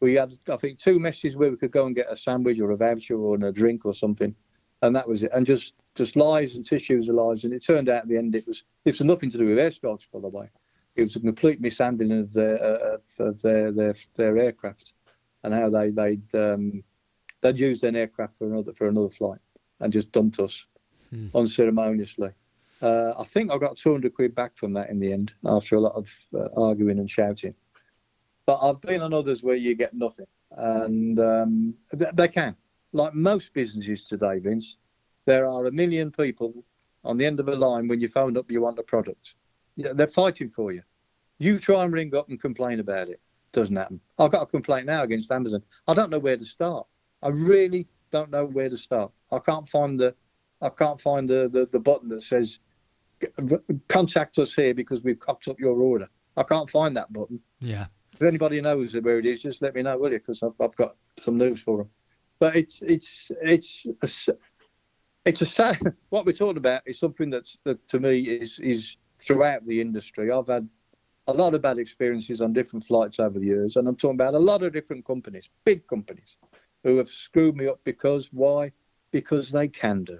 We 0.00 0.14
had, 0.14 0.38
I 0.48 0.56
think, 0.56 0.78
two 0.78 0.98
messages 0.98 1.36
where 1.36 1.50
we 1.50 1.56
could 1.56 1.72
go 1.72 1.86
and 1.86 1.94
get 1.94 2.10
a 2.10 2.16
sandwich 2.16 2.58
or 2.60 2.70
a 2.70 2.76
voucher 2.76 3.16
or 3.16 3.36
a 3.36 3.52
drink 3.52 3.84
or 3.84 3.94
something, 3.94 4.34
and 4.82 4.96
that 4.96 5.06
was 5.06 5.22
it. 5.22 5.30
And 5.34 5.46
just 5.46 5.74
just 5.94 6.16
lies 6.16 6.56
and 6.56 6.64
tissues 6.64 7.08
of 7.08 7.16
lies. 7.16 7.44
And 7.44 7.52
it 7.52 7.64
turned 7.64 7.88
out 7.88 8.02
at 8.02 8.08
the 8.08 8.16
end 8.16 8.34
it 8.34 8.46
was 8.46 8.64
it 8.84 8.92
was 8.92 9.02
nothing 9.02 9.30
to 9.30 9.38
do 9.38 9.46
with 9.46 9.58
airstrikes, 9.58 10.06
by 10.12 10.20
the 10.20 10.28
way. 10.28 10.48
It 10.96 11.02
was 11.02 11.16
a 11.16 11.20
complete 11.20 11.60
mishandling 11.60 12.12
of 12.12 12.32
their 12.32 12.62
uh, 12.62 12.96
of 13.18 13.42
their, 13.42 13.72
their 13.72 13.94
their 14.16 14.38
aircraft 14.38 14.94
and 15.42 15.54
how 15.54 15.70
they 15.70 15.90
they'd 15.90 16.34
um, 16.34 16.82
they'd 17.40 17.58
used 17.58 17.84
an 17.84 17.96
aircraft 17.96 18.38
for 18.38 18.46
another 18.46 18.72
for 18.72 18.88
another 18.88 19.10
flight 19.10 19.40
and 19.80 19.92
just 19.92 20.12
dumped 20.12 20.38
us 20.38 20.66
hmm. 21.10 21.28
unceremoniously. 21.34 22.30
Uh, 22.82 23.12
I 23.18 23.24
think 23.24 23.50
I 23.50 23.58
got 23.58 23.76
200 23.76 24.14
quid 24.14 24.34
back 24.34 24.56
from 24.56 24.72
that 24.74 24.88
in 24.88 24.98
the 24.98 25.12
end 25.12 25.32
after 25.44 25.76
a 25.76 25.80
lot 25.80 25.94
of 25.94 26.10
uh, 26.34 26.48
arguing 26.56 26.98
and 26.98 27.10
shouting. 27.10 27.54
But 28.46 28.58
I've 28.62 28.80
been 28.80 29.02
on 29.02 29.12
others 29.12 29.42
where 29.42 29.56
you 29.56 29.74
get 29.74 29.94
nothing, 29.94 30.26
and 30.56 31.18
um, 31.20 31.74
th- 31.96 32.14
they 32.14 32.28
can. 32.28 32.56
Like 32.92 33.14
most 33.14 33.52
businesses 33.54 34.06
today, 34.08 34.40
Vince, 34.40 34.78
there 35.26 35.46
are 35.46 35.66
a 35.66 35.72
million 35.72 36.10
people 36.10 36.64
on 37.04 37.16
the 37.16 37.26
end 37.26 37.40
of 37.40 37.48
a 37.48 37.54
line 37.54 37.86
when 37.86 38.00
you 38.00 38.08
phone 38.08 38.36
up 38.36 38.50
you 38.50 38.62
want 38.62 38.78
a 38.78 38.82
product. 38.82 39.34
they're 39.76 40.06
fighting 40.06 40.50
for 40.50 40.72
you. 40.72 40.82
You 41.38 41.58
try 41.58 41.84
and 41.84 41.92
ring 41.92 42.14
up 42.14 42.28
and 42.28 42.40
complain 42.40 42.80
about 42.80 43.08
it. 43.08 43.20
Doesn't 43.52 43.76
happen. 43.76 44.00
I've 44.18 44.30
got 44.30 44.42
a 44.42 44.46
complaint 44.46 44.86
now 44.86 45.02
against 45.02 45.30
Amazon. 45.32 45.62
I 45.88 45.94
don't 45.94 46.10
know 46.10 46.18
where 46.18 46.36
to 46.36 46.44
start. 46.44 46.86
I 47.22 47.28
really 47.28 47.86
don't 48.10 48.30
know 48.30 48.44
where 48.44 48.68
to 48.68 48.76
start. 48.76 49.12
I 49.32 49.38
can't 49.38 49.68
find 49.68 49.98
the 49.98 50.14
I 50.62 50.68
can't 50.68 51.00
find 51.00 51.28
the, 51.28 51.48
the, 51.50 51.66
the 51.72 51.78
button 51.78 52.08
that 52.08 52.22
says 52.22 52.60
contact 53.88 54.38
us 54.38 54.54
here 54.54 54.74
because 54.74 55.02
we've 55.02 55.18
cocked 55.18 55.48
up 55.48 55.58
your 55.58 55.80
order. 55.80 56.08
I 56.36 56.42
can't 56.42 56.68
find 56.68 56.96
that 56.96 57.12
button. 57.12 57.40
Yeah. 57.60 57.86
If 58.20 58.26
anybody 58.26 58.60
knows 58.60 58.94
where 58.94 59.18
it 59.18 59.24
is, 59.24 59.40
just 59.40 59.62
let 59.62 59.74
me 59.74 59.80
know, 59.80 59.96
will 59.96 60.12
you? 60.12 60.18
Because 60.18 60.42
I've, 60.42 60.52
I've 60.60 60.76
got 60.76 60.96
some 61.18 61.38
news 61.38 61.62
for 61.62 61.78
them. 61.78 61.90
But 62.38 62.54
it's 62.54 62.82
it's 62.82 63.32
it's 63.40 63.86
a, 64.28 64.34
it's 65.24 65.40
a 65.40 65.46
sad. 65.46 65.80
What 66.10 66.26
we're 66.26 66.32
talking 66.32 66.58
about 66.58 66.82
is 66.84 66.98
something 66.98 67.30
that's 67.30 67.56
that 67.64 67.86
to 67.88 67.98
me 67.98 68.20
is 68.20 68.58
is 68.58 68.98
throughout 69.20 69.66
the 69.66 69.80
industry. 69.80 70.30
I've 70.30 70.48
had 70.48 70.68
a 71.28 71.32
lot 71.32 71.54
of 71.54 71.62
bad 71.62 71.78
experiences 71.78 72.42
on 72.42 72.52
different 72.52 72.84
flights 72.84 73.20
over 73.20 73.38
the 73.38 73.46
years, 73.46 73.76
and 73.76 73.88
I'm 73.88 73.96
talking 73.96 74.16
about 74.16 74.34
a 74.34 74.38
lot 74.38 74.62
of 74.62 74.72
different 74.74 75.06
companies, 75.06 75.48
big 75.64 75.86
companies, 75.86 76.36
who 76.84 76.98
have 76.98 77.08
screwed 77.08 77.56
me 77.56 77.68
up 77.68 77.80
because 77.84 78.28
why? 78.32 78.72
Because 79.12 79.50
they 79.50 79.68
can 79.68 80.04
do. 80.04 80.18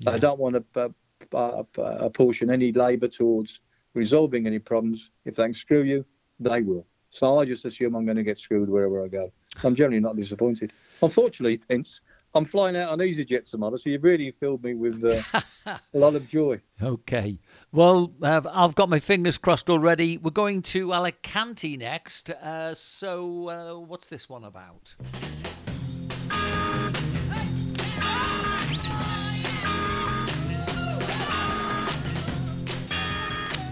Yeah. 0.00 0.10
I 0.10 0.18
don't 0.18 0.38
want 0.38 0.62
to 0.74 0.94
uh, 1.32 1.62
apportion 1.78 2.50
any 2.50 2.72
labour 2.72 3.08
towards 3.08 3.60
resolving 3.94 4.46
any 4.46 4.58
problems. 4.58 5.10
If 5.24 5.36
they 5.36 5.44
can 5.44 5.54
screw 5.54 5.82
you, 5.82 6.04
they 6.40 6.60
will. 6.60 6.86
So 7.10 7.40
I 7.40 7.44
just 7.44 7.64
assume 7.64 7.94
I'm 7.94 8.04
going 8.04 8.16
to 8.16 8.22
get 8.22 8.38
screwed 8.38 8.68
wherever 8.68 9.04
I 9.04 9.08
go. 9.08 9.32
I'm 9.64 9.74
generally 9.74 10.00
not 10.00 10.16
disappointed. 10.16 10.72
Unfortunately, 11.02 11.60
Vince, 11.68 12.02
I'm 12.34 12.44
flying 12.44 12.76
out 12.76 12.90
on 12.90 12.98
EasyJet 12.98 13.48
tomorrow, 13.50 13.76
so 13.76 13.88
you've 13.90 14.04
really 14.04 14.30
filled 14.32 14.62
me 14.62 14.74
with 14.74 15.02
uh, 15.04 15.40
a 15.94 15.98
lot 15.98 16.14
of 16.14 16.28
joy. 16.28 16.60
Okay. 16.82 17.38
Well, 17.72 18.12
uh, 18.22 18.42
I've 18.50 18.74
got 18.74 18.88
my 18.88 18.98
fingers 18.98 19.38
crossed 19.38 19.70
already. 19.70 20.18
We're 20.18 20.30
going 20.30 20.62
to 20.62 20.92
Alicante 20.92 21.76
next. 21.76 22.30
Uh, 22.30 22.74
so, 22.74 23.48
uh, 23.48 23.78
what's 23.80 24.06
this 24.06 24.28
one 24.28 24.44
about? 24.44 24.94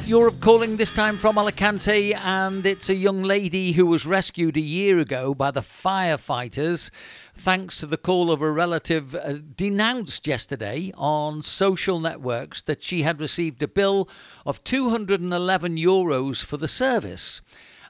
Europe 0.06 0.38
calling 0.38 0.76
this 0.76 0.92
time 0.92 1.18
from 1.18 1.36
Alicante, 1.36 2.14
and 2.14 2.64
it's 2.64 2.88
a 2.88 2.94
young 2.94 3.24
lady 3.24 3.72
who 3.72 3.84
was 3.84 4.06
rescued 4.06 4.56
a 4.56 4.60
year 4.60 5.00
ago 5.00 5.34
by 5.34 5.50
the 5.50 5.60
firefighters 5.60 6.92
thanks 7.36 7.78
to 7.78 7.86
the 7.86 7.96
call 7.96 8.30
of 8.30 8.40
a 8.40 8.48
relative 8.48 9.16
uh, 9.16 9.34
denounced 9.56 10.28
yesterday 10.28 10.92
on 10.96 11.42
social 11.42 11.98
networks 11.98 12.62
that 12.62 12.84
she 12.84 13.02
had 13.02 13.20
received 13.20 13.60
a 13.64 13.66
bill 13.66 14.08
of 14.46 14.62
211 14.62 15.76
euros 15.76 16.44
for 16.44 16.56
the 16.56 16.68
service. 16.68 17.40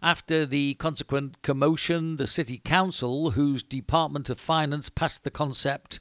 After 0.07 0.47
the 0.47 0.75
consequent 0.75 1.43
commotion, 1.43 2.17
the 2.17 2.29
City 2.29 2.59
Council, 2.59 3.33
whose 3.33 3.65
Department 3.65 4.31
of 4.31 4.39
Finance 4.39 4.89
passed 4.89 5.25
the 5.25 5.33
concept 5.33 5.99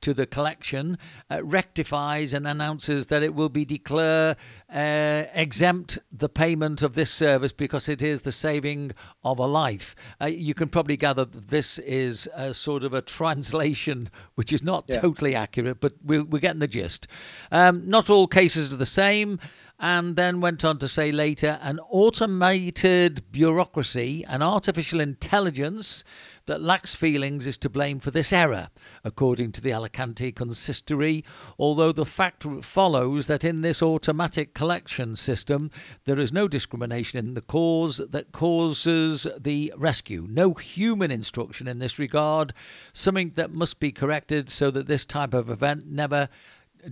to 0.00 0.14
the 0.14 0.26
collection, 0.26 0.96
uh, 1.28 1.42
rectifies 1.42 2.32
and 2.32 2.46
announces 2.46 3.08
that 3.08 3.24
it 3.24 3.34
will 3.34 3.48
be 3.48 3.64
declare 3.64 4.36
uh, 4.72 5.24
exempt 5.34 5.98
the 6.12 6.28
payment 6.28 6.82
of 6.82 6.92
this 6.92 7.10
service 7.10 7.50
because 7.50 7.88
it 7.88 8.00
is 8.00 8.20
the 8.20 8.30
saving 8.30 8.92
of 9.24 9.40
a 9.40 9.46
life. 9.46 9.96
Uh, 10.20 10.26
you 10.26 10.54
can 10.54 10.68
probably 10.68 10.96
gather 10.96 11.24
that 11.24 11.48
this 11.48 11.80
is 11.80 12.28
a 12.36 12.54
sort 12.54 12.84
of 12.84 12.94
a 12.94 13.02
translation 13.02 14.08
which 14.36 14.52
is 14.52 14.62
not 14.62 14.84
yeah. 14.86 15.00
totally 15.00 15.34
accurate, 15.34 15.80
but 15.80 15.94
we're, 16.04 16.22
we're 16.22 16.38
getting 16.38 16.60
the 16.60 16.68
gist. 16.68 17.08
Um, 17.50 17.90
not 17.90 18.08
all 18.08 18.28
cases 18.28 18.72
are 18.72 18.76
the 18.76 18.86
same 18.86 19.40
and 19.78 20.16
then 20.16 20.40
went 20.40 20.64
on 20.64 20.78
to 20.78 20.88
say 20.88 21.12
later 21.12 21.58
an 21.62 21.78
automated 21.90 23.22
bureaucracy 23.30 24.24
and 24.28 24.42
artificial 24.42 25.00
intelligence 25.00 26.02
that 26.46 26.62
lacks 26.62 26.94
feelings 26.94 27.46
is 27.46 27.58
to 27.58 27.68
blame 27.68 28.00
for 28.00 28.10
this 28.10 28.32
error, 28.32 28.70
according 29.04 29.52
to 29.52 29.60
the 29.60 29.72
Alicante 29.72 30.32
consistory, 30.32 31.22
although 31.58 31.92
the 31.92 32.06
fact 32.06 32.44
follows 32.62 33.26
that 33.26 33.44
in 33.44 33.60
this 33.60 33.82
automatic 33.82 34.54
collection 34.54 35.14
system 35.14 35.70
there 36.04 36.18
is 36.18 36.32
no 36.32 36.48
discrimination 36.48 37.18
in 37.18 37.34
the 37.34 37.42
cause 37.42 37.98
that 37.98 38.32
causes 38.32 39.26
the 39.38 39.72
rescue. 39.76 40.26
No 40.28 40.54
human 40.54 41.10
instruction 41.10 41.68
in 41.68 41.78
this 41.78 41.98
regard, 41.98 42.54
something 42.94 43.32
that 43.36 43.52
must 43.52 43.78
be 43.78 43.92
corrected 43.92 44.48
so 44.48 44.70
that 44.70 44.88
this 44.88 45.04
type 45.04 45.34
of 45.34 45.50
event 45.50 45.86
never 45.86 46.30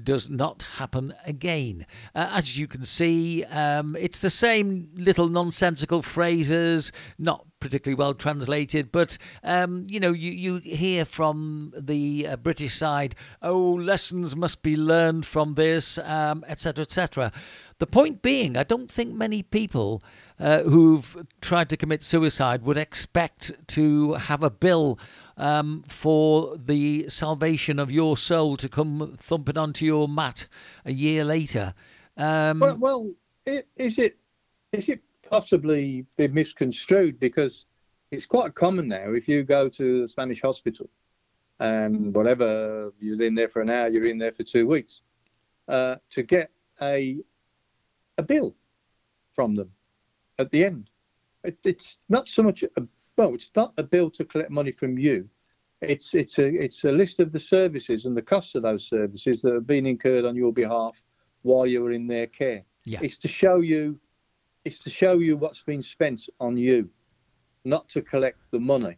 does 0.03 0.29
not 0.29 0.62
happen 0.77 1.14
again. 1.25 1.87
Uh, 2.14 2.31
as 2.33 2.59
you 2.59 2.66
can 2.66 2.85
see, 2.85 3.44
um, 3.44 3.96
it's 3.99 4.18
the 4.18 4.31
same 4.31 4.90
little 4.94 5.29
nonsensical 5.29 6.03
phrases, 6.03 6.92
not 7.18 7.46
particularly 7.61 7.99
well 7.99 8.14
translated, 8.14 8.92
but 8.92 9.16
um, 9.42 9.85
you 9.87 9.99
know, 9.99 10.12
you, 10.12 10.31
you 10.31 10.57
hear 10.59 11.05
from 11.05 11.72
the 11.77 12.27
uh, 12.27 12.37
British 12.37 12.75
side, 12.75 13.14
oh, 13.42 13.61
lessons 13.61 14.37
must 14.37 14.62
be 14.62 14.77
learned 14.77 15.27
from 15.27 15.55
this, 15.55 15.99
etc., 15.99 16.33
um, 16.33 16.44
etc. 16.83 17.33
The 17.79 17.87
point 17.87 18.22
being, 18.22 18.57
I 18.57 18.62
don't 18.62 18.90
think 18.90 19.14
many 19.14 19.42
people 19.42 20.03
uh, 20.38 20.62
who've 20.62 21.27
tried 21.40 21.68
to 21.70 21.77
commit 21.77 22.03
suicide 22.03 22.62
would 22.62 22.79
expect 22.79 23.53
to 23.68 24.14
have 24.14 24.42
a 24.42 24.51
bill 24.51 24.99
um, 25.37 25.85
for 25.87 26.57
the 26.57 27.09
salvation 27.09 27.79
of 27.79 27.90
your 27.90 28.16
soul 28.16 28.57
to 28.57 28.68
come 28.68 29.16
thumping 29.18 29.59
onto 29.59 29.85
your 29.85 30.09
mat 30.09 30.46
a 30.85 30.92
year 30.92 31.25
later. 31.25 31.75
Um, 32.16 32.61
well, 32.61 32.77
well, 32.77 33.11
is 33.44 33.99
it 33.99 34.18
is 34.72 34.88
it 34.88 35.01
possibly 35.29 36.07
been 36.16 36.33
misconstrued 36.33 37.18
because 37.18 37.66
it's 38.11 38.27
quite 38.27 38.55
common 38.55 38.88
now 38.88 39.12
if 39.12 39.29
you 39.29 39.42
go 39.42 39.68
to 39.68 40.03
the 40.03 40.09
Spanish 40.09 40.40
hospital 40.40 40.88
and 41.61 42.14
whatever 42.14 42.92
you're 43.01 43.22
in 43.22 43.35
there 43.35 43.49
for 43.49 43.62
an 43.62 43.70
hour, 43.70 43.88
you're 43.88 44.07
in 44.07 44.18
there 44.18 44.33
for 44.33 44.42
two 44.42 44.66
weeks, 44.66 45.01
uh, 45.68 45.96
to 46.11 46.22
get 46.22 46.51
a 46.83 47.18
a 48.18 48.22
bill 48.22 48.55
from 49.35 49.55
them 49.55 49.70
at 50.38 50.51
the 50.51 50.64
end. 50.64 50.90
It, 51.44 51.59
it's 51.64 51.99
not 52.09 52.29
so 52.29 52.42
much 52.42 52.62
a 52.62 52.83
well, 53.16 53.35
it's 53.35 53.50
not 53.57 53.72
a 53.79 53.83
bill 53.83 54.11
to 54.11 54.24
collect 54.24 54.50
money 54.50 54.72
from 54.72 54.98
you. 54.98 55.29
It's 55.81 56.14
it's 56.14 56.38
a 56.38 56.46
it's 56.46 56.85
a 56.85 56.92
list 56.92 57.20
of 57.20 57.33
the 57.33 57.38
services 57.38 58.07
and 58.07 58.16
the 58.16 58.22
costs 58.22 58.55
of 58.55 58.62
those 58.62 58.87
services 58.87 59.42
that 59.42 59.52
have 59.52 59.66
been 59.66 59.87
incurred 59.87 60.24
on 60.24 60.35
your 60.35 60.52
behalf 60.52 61.02
while 61.42 61.66
you 61.66 61.83
were 61.83 61.92
in 61.92 62.07
their 62.07 62.26
care. 62.26 62.64
Yeah. 62.85 63.00
It's 63.02 63.18
to 63.18 63.29
show 63.29 63.61
you 63.61 63.98
it's 64.64 64.79
to 64.81 64.90
show 64.90 65.18
you 65.18 65.37
what's 65.37 65.62
been 65.62 65.83
spent 65.83 66.29
on 66.40 66.57
you, 66.57 66.90
not 67.64 67.88
to 67.90 68.02
collect 68.02 68.38
the 68.50 68.61
money. 68.61 68.96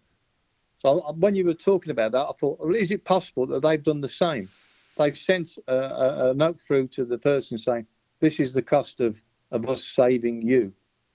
So 0.79 1.01
uh, 1.01 1.13
when 1.13 1.35
you 1.35 1.45
were 1.45 1.55
talking 1.55 1.91
about 1.91 2.13
that, 2.13 2.27
I 2.27 2.33
thought, 2.39 2.61
well, 2.61 2.75
is 2.75 2.91
it 2.91 3.05
possible 3.05 3.47
that 3.49 3.63
they've 3.63 3.83
done 3.83 4.01
the 4.01 4.09
same? 4.09 4.49
They've 4.97 5.17
sent 5.17 5.59
a, 5.67 5.75
a, 5.75 6.31
a 6.31 6.35
note 6.35 6.61
through 6.61 6.89
to 6.89 7.05
the 7.05 7.19
person 7.19 7.59
saying, 7.59 7.87
this 8.21 8.41
is 8.41 8.55
the 8.55 8.63
cost 8.63 9.01
of, 9.01 9.23
of 9.51 9.69
us 9.69 9.85
saving 9.85 10.43
you, 10.43 10.73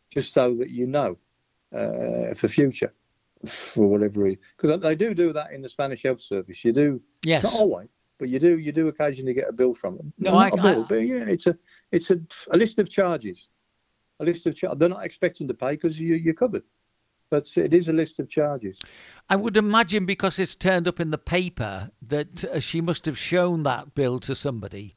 just 0.10 0.34
so 0.34 0.54
that 0.56 0.70
you 0.70 0.86
know 0.86 1.18
uh, 1.74 2.34
for 2.36 2.48
future, 2.48 2.94
for 3.48 3.88
whatever 3.88 4.22
reason. 4.22 4.40
Because 4.58 4.80
they 4.82 4.96
do 4.96 5.14
do 5.14 5.34
that 5.34 5.52
in 5.52 5.62
the 5.62 5.70
Spanish 5.70 6.04
Health 6.04 6.22
Service. 6.22 6.64
You 6.64 6.74
do, 6.74 7.02
yes. 7.26 7.44
not 7.44 7.54
always, 7.54 7.90
but 8.20 8.30
you 8.30 8.40
do 8.40 8.58
you 8.58 8.72
do 8.72 8.88
occasionally 8.88 9.34
get 9.34 9.50
a 9.50 9.54
bill 9.54 9.74
from 9.74 9.98
them. 9.98 10.14
No, 10.20 10.36
I, 10.36 10.50
bill, 10.50 10.84
I, 10.84 10.88
but 10.88 10.96
yeah, 10.96 11.26
it's 11.26 11.48
a 11.48 11.58
it's 11.92 12.12
a, 12.12 12.20
a 12.52 12.58
list 12.58 12.80
of 12.80 12.90
charges, 12.90 13.50
a 14.20 14.26
list 14.26 14.46
of 14.48 14.56
charges. 14.56 14.80
They're 14.80 14.90
not 14.90 15.06
expecting 15.06 15.48
to 15.48 15.54
pay 15.54 15.72
because 15.72 16.00
you, 16.00 16.16
you're 16.16 16.34
covered 16.34 16.64
but 17.34 17.58
it 17.58 17.74
is 17.74 17.88
a 17.88 17.94
list 17.94 18.20
of 18.20 18.30
charges. 18.30 18.78
I 19.28 19.36
would 19.36 19.58
imagine 19.58 20.06
because 20.06 20.38
it's 20.38 20.56
turned 20.56 20.88
up 20.88 21.00
in 21.00 21.10
the 21.10 21.18
paper 21.18 21.90
that 22.04 22.46
uh, 22.46 22.60
she 22.60 22.80
must 22.80 23.08
have 23.08 23.18
shown 23.18 23.64
that 23.64 23.96
bill 23.96 24.20
to 24.20 24.36
somebody. 24.36 24.94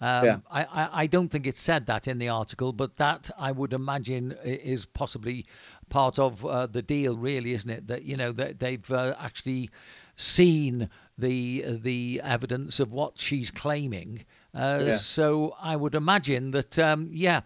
Um, 0.00 0.24
yeah. 0.24 0.36
I, 0.48 0.62
I, 0.62 0.88
I, 1.02 1.06
don't 1.08 1.28
think 1.28 1.48
it 1.48 1.58
said 1.58 1.86
that 1.86 2.06
in 2.06 2.18
the 2.18 2.28
article, 2.28 2.72
but 2.72 2.96
that 2.98 3.28
I 3.36 3.50
would 3.50 3.72
imagine 3.72 4.36
is 4.44 4.86
possibly 4.86 5.46
part 5.90 6.18
of 6.18 6.44
uh, 6.46 6.66
the 6.66 6.82
deal, 6.82 7.16
really, 7.16 7.52
isn't 7.52 7.70
it? 7.70 7.86
That 7.88 8.04
you 8.04 8.16
know 8.16 8.32
that 8.32 8.60
they've 8.60 8.90
uh, 8.90 9.14
actually 9.18 9.70
seen 10.16 10.88
the 11.18 11.64
the 11.66 12.20
evidence 12.24 12.80
of 12.80 12.92
what 12.92 13.18
she's 13.18 13.50
claiming. 13.50 14.24
Uh, 14.54 14.84
yeah. 14.86 14.92
So 14.94 15.54
I 15.60 15.76
would 15.76 15.94
imagine 15.94 16.52
that 16.52 16.78
um, 16.78 17.10
yeah, 17.12 17.42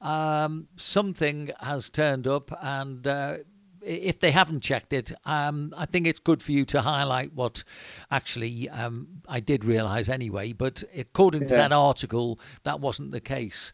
um, 0.00 0.68
something 0.76 1.50
has 1.60 1.90
turned 1.90 2.26
up 2.26 2.50
and 2.62 3.06
uh, 3.06 3.38
if 3.86 4.18
they 4.18 4.32
haven't 4.32 4.60
checked 4.60 4.92
it, 4.92 5.12
um, 5.24 5.72
I 5.76 5.86
think 5.86 6.06
it's 6.06 6.18
good 6.18 6.42
for 6.42 6.52
you 6.52 6.64
to 6.66 6.82
highlight 6.82 7.32
what 7.34 7.62
actually 8.10 8.68
um, 8.68 9.06
I 9.28 9.38
did 9.38 9.64
realise 9.64 10.08
anyway. 10.08 10.52
But 10.52 10.82
according 10.96 11.42
yeah. 11.42 11.48
to 11.48 11.54
that 11.54 11.72
article, 11.72 12.40
that 12.64 12.80
wasn't 12.80 13.12
the 13.12 13.20
case. 13.20 13.72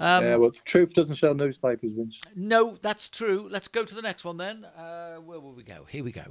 Um, 0.00 0.24
yeah, 0.24 0.36
well, 0.36 0.50
truth 0.64 0.94
doesn't 0.94 1.16
sell 1.16 1.34
newspapers, 1.34 1.92
Vince. 1.94 2.18
No, 2.34 2.78
that's 2.80 3.10
true. 3.10 3.46
Let's 3.50 3.68
go 3.68 3.84
to 3.84 3.94
the 3.94 4.00
next 4.00 4.24
one 4.24 4.38
then. 4.38 4.64
Uh, 4.64 5.16
where 5.16 5.38
will 5.38 5.52
we 5.52 5.62
go? 5.62 5.84
Here 5.88 6.02
we 6.02 6.10
go. 6.10 6.24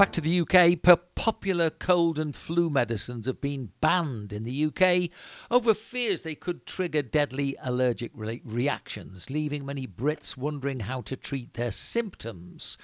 Back 0.00 0.12
to 0.12 0.22
the 0.22 0.40
UK, 0.40 0.80
popular 1.14 1.68
cold 1.68 2.18
and 2.18 2.34
flu 2.34 2.70
medicines 2.70 3.26
have 3.26 3.38
been 3.38 3.72
banned 3.82 4.32
in 4.32 4.44
the 4.44 4.64
UK 4.64 5.10
over 5.50 5.74
fears 5.74 6.22
they 6.22 6.34
could 6.34 6.64
trigger 6.64 7.02
deadly 7.02 7.54
allergic 7.62 8.10
re- 8.14 8.40
reactions, 8.42 9.28
leaving 9.28 9.66
many 9.66 9.86
Brits 9.86 10.38
wondering 10.38 10.80
how 10.80 11.02
to 11.02 11.16
treat 11.16 11.52
their 11.52 11.70
symptoms. 11.70 12.78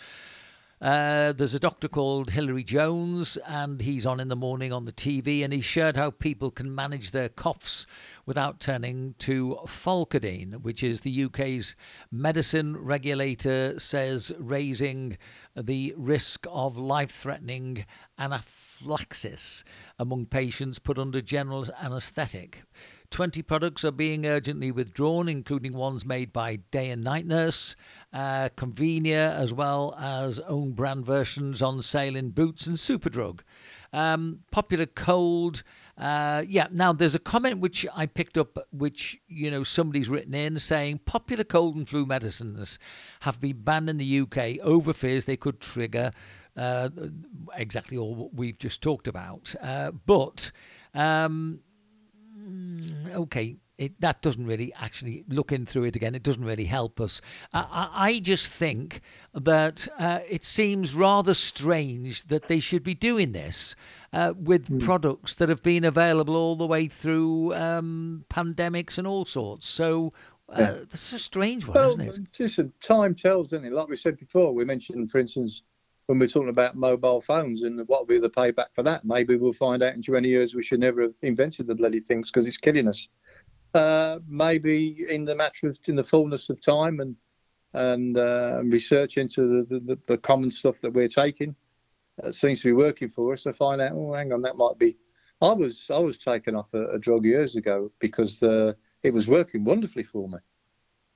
Uh, 0.78 1.32
there's 1.32 1.54
a 1.54 1.58
doctor 1.58 1.88
called 1.88 2.30
Hilary 2.30 2.62
Jones, 2.62 3.38
and 3.46 3.80
he's 3.80 4.04
on 4.04 4.20
in 4.20 4.28
the 4.28 4.36
morning 4.36 4.74
on 4.74 4.84
the 4.84 4.92
TV, 4.92 5.42
and 5.42 5.50
he 5.50 5.62
shared 5.62 5.96
how 5.96 6.10
people 6.10 6.50
can 6.50 6.74
manage 6.74 7.12
their 7.12 7.30
coughs 7.30 7.86
without 8.26 8.60
turning 8.60 9.14
to 9.20 9.58
Pholcodine, 9.66 10.60
which 10.60 10.82
is 10.82 11.00
the 11.00 11.24
UK's 11.24 11.76
medicine 12.12 12.76
regulator 12.76 13.78
says 13.80 14.32
raising 14.38 15.16
the 15.56 15.94
risk 15.96 16.46
of 16.50 16.76
life-threatening 16.76 17.86
anaphylaxis 18.18 19.64
among 19.98 20.26
patients 20.26 20.78
put 20.78 20.98
under 20.98 21.20
general 21.20 21.66
anaesthetic. 21.80 22.62
20 23.10 23.42
products 23.42 23.84
are 23.84 23.92
being 23.92 24.26
urgently 24.26 24.70
withdrawn, 24.70 25.28
including 25.28 25.72
ones 25.72 26.04
made 26.04 26.32
by 26.32 26.56
Day 26.56 26.90
and 26.90 27.04
Night 27.04 27.26
Nurse, 27.26 27.76
uh, 28.12 28.48
Covonia, 28.56 29.32
as 29.38 29.52
well 29.52 29.94
as 29.98 30.40
own 30.40 30.72
brand 30.72 31.06
versions 31.06 31.62
on 31.62 31.82
sale 31.82 32.16
in 32.16 32.30
Boots 32.30 32.66
and 32.66 32.76
Superdrug. 32.76 33.40
Um, 33.92 34.40
popular 34.50 34.86
cold. 34.86 35.62
Uh, 35.98 36.44
yeah, 36.46 36.66
now 36.70 36.92
there's 36.92 37.14
a 37.14 37.18
comment 37.18 37.58
which 37.58 37.86
I 37.94 38.04
picked 38.06 38.36
up, 38.36 38.58
which, 38.70 39.18
you 39.28 39.50
know, 39.50 39.62
somebody's 39.62 40.08
written 40.08 40.34
in 40.34 40.58
saying 40.60 41.00
popular 41.06 41.44
cold 41.44 41.74
and 41.76 41.88
flu 41.88 42.04
medicines 42.04 42.78
have 43.20 43.40
been 43.40 43.62
banned 43.62 43.88
in 43.88 43.96
the 43.96 44.20
UK 44.20 44.58
over 44.62 44.92
fears 44.92 45.24
they 45.24 45.38
could 45.38 45.60
trigger 45.60 46.12
uh, 46.56 46.90
exactly 47.54 47.96
all 47.96 48.14
what 48.14 48.34
we've 48.34 48.58
just 48.58 48.82
talked 48.82 49.08
about. 49.08 49.54
Uh, 49.62 49.90
but 49.90 50.52
um, 50.94 51.60
okay, 53.10 53.56
it, 53.78 54.00
that 54.00 54.22
doesn't 54.22 54.46
really 54.46 54.72
actually 54.74 55.24
looking 55.28 55.66
through 55.66 55.84
it 55.84 55.96
again. 55.96 56.14
It 56.14 56.22
doesn't 56.22 56.44
really 56.44 56.64
help 56.64 57.00
us. 57.00 57.20
I, 57.52 57.90
I 57.92 58.20
just 58.20 58.46
think 58.46 59.00
that 59.34 59.86
uh, 59.98 60.20
it 60.28 60.44
seems 60.44 60.94
rather 60.94 61.34
strange 61.34 62.24
that 62.24 62.48
they 62.48 62.58
should 62.58 62.82
be 62.82 62.94
doing 62.94 63.32
this 63.32 63.76
uh, 64.12 64.34
with 64.38 64.68
mm. 64.68 64.82
products 64.82 65.34
that 65.34 65.48
have 65.48 65.62
been 65.62 65.84
available 65.84 66.36
all 66.36 66.56
the 66.56 66.66
way 66.66 66.88
through 66.88 67.54
um, 67.54 68.24
pandemics 68.30 68.98
and 68.98 69.06
all 69.06 69.24
sorts. 69.24 69.66
So. 69.66 70.12
Uh, 70.48 70.60
yeah. 70.60 70.72
This 70.92 71.08
is 71.08 71.14
a 71.14 71.18
strange 71.18 71.66
one, 71.66 71.74
well, 71.74 72.00
isn't 72.00 72.22
it? 72.22 72.32
Just 72.32 72.60
time 72.80 73.16
tells, 73.16 73.48
doesn't 73.48 73.66
it? 73.66 73.72
Like 73.72 73.88
we 73.88 73.96
said 73.96 74.16
before, 74.16 74.54
we 74.54 74.64
mentioned, 74.64 75.10
for 75.10 75.18
instance, 75.18 75.62
when 76.06 76.20
we're 76.20 76.28
talking 76.28 76.48
about 76.48 76.76
mobile 76.76 77.20
phones 77.20 77.62
and 77.62 77.78
what 77.88 78.00
will 78.00 78.06
be 78.06 78.18
the 78.18 78.30
payback 78.30 78.66
for 78.72 78.82
that. 78.84 79.04
Maybe 79.04 79.36
we'll 79.36 79.52
find 79.52 79.82
out 79.82 79.94
in 79.94 80.02
20 80.02 80.28
years 80.28 80.54
we 80.54 80.62
should 80.62 80.80
never 80.80 81.02
have 81.02 81.14
invented 81.22 81.66
the 81.66 81.74
bloody 81.74 82.00
things 82.00 82.30
because 82.30 82.46
it's 82.46 82.58
killing 82.58 82.88
us. 82.88 83.08
Uh, 83.74 84.18
maybe 84.26 85.06
in 85.08 85.24
the 85.24 85.34
matter 85.34 85.68
of 85.68 85.78
in 85.86 85.96
the 85.96 86.04
fullness 86.04 86.48
of 86.48 86.60
time 86.60 87.00
and 87.00 87.14
and 87.76 88.16
uh, 88.16 88.62
research 88.64 89.18
into 89.18 89.62
the, 89.64 89.78
the, 89.80 89.98
the, 90.06 90.16
common 90.16 90.50
stuff 90.50 90.80
that 90.80 90.90
we're 90.90 91.08
taking 91.08 91.54
uh, 92.24 92.32
seems 92.32 92.62
to 92.62 92.68
be 92.68 92.72
working 92.72 93.10
for 93.10 93.34
us. 93.34 93.42
to 93.42 93.52
find 93.52 93.82
out, 93.82 93.92
oh, 93.92 94.14
hang 94.14 94.32
on, 94.32 94.40
that 94.40 94.56
might 94.56 94.78
be. 94.78 94.96
I 95.42 95.52
was 95.52 95.90
I 95.90 95.98
was 95.98 96.16
taken 96.16 96.54
off 96.54 96.72
a, 96.72 96.86
a 96.92 96.98
drug 96.98 97.26
years 97.26 97.56
ago 97.56 97.92
because 97.98 98.42
uh, 98.42 98.72
it 99.02 99.12
was 99.12 99.28
working 99.28 99.64
wonderfully 99.64 100.04
for 100.04 100.26
me. 100.26 100.38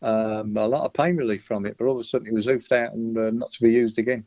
Um, 0.03 0.55
a 0.57 0.67
lot 0.67 0.85
of 0.85 0.93
pain 0.93 1.17
relief 1.17 1.45
from 1.45 1.65
it, 1.65 1.77
but 1.79 1.87
all 1.87 1.95
of 1.95 2.01
a 2.01 2.05
sudden 2.05 2.27
it 2.27 2.35
was 2.35 2.47
oofed 2.47 2.73
out 2.73 2.93
and 2.93 3.17
uh, 3.17 3.31
not 3.31 3.53
to 3.53 3.63
be 3.63 3.73
used 3.73 3.99
again. 3.99 4.27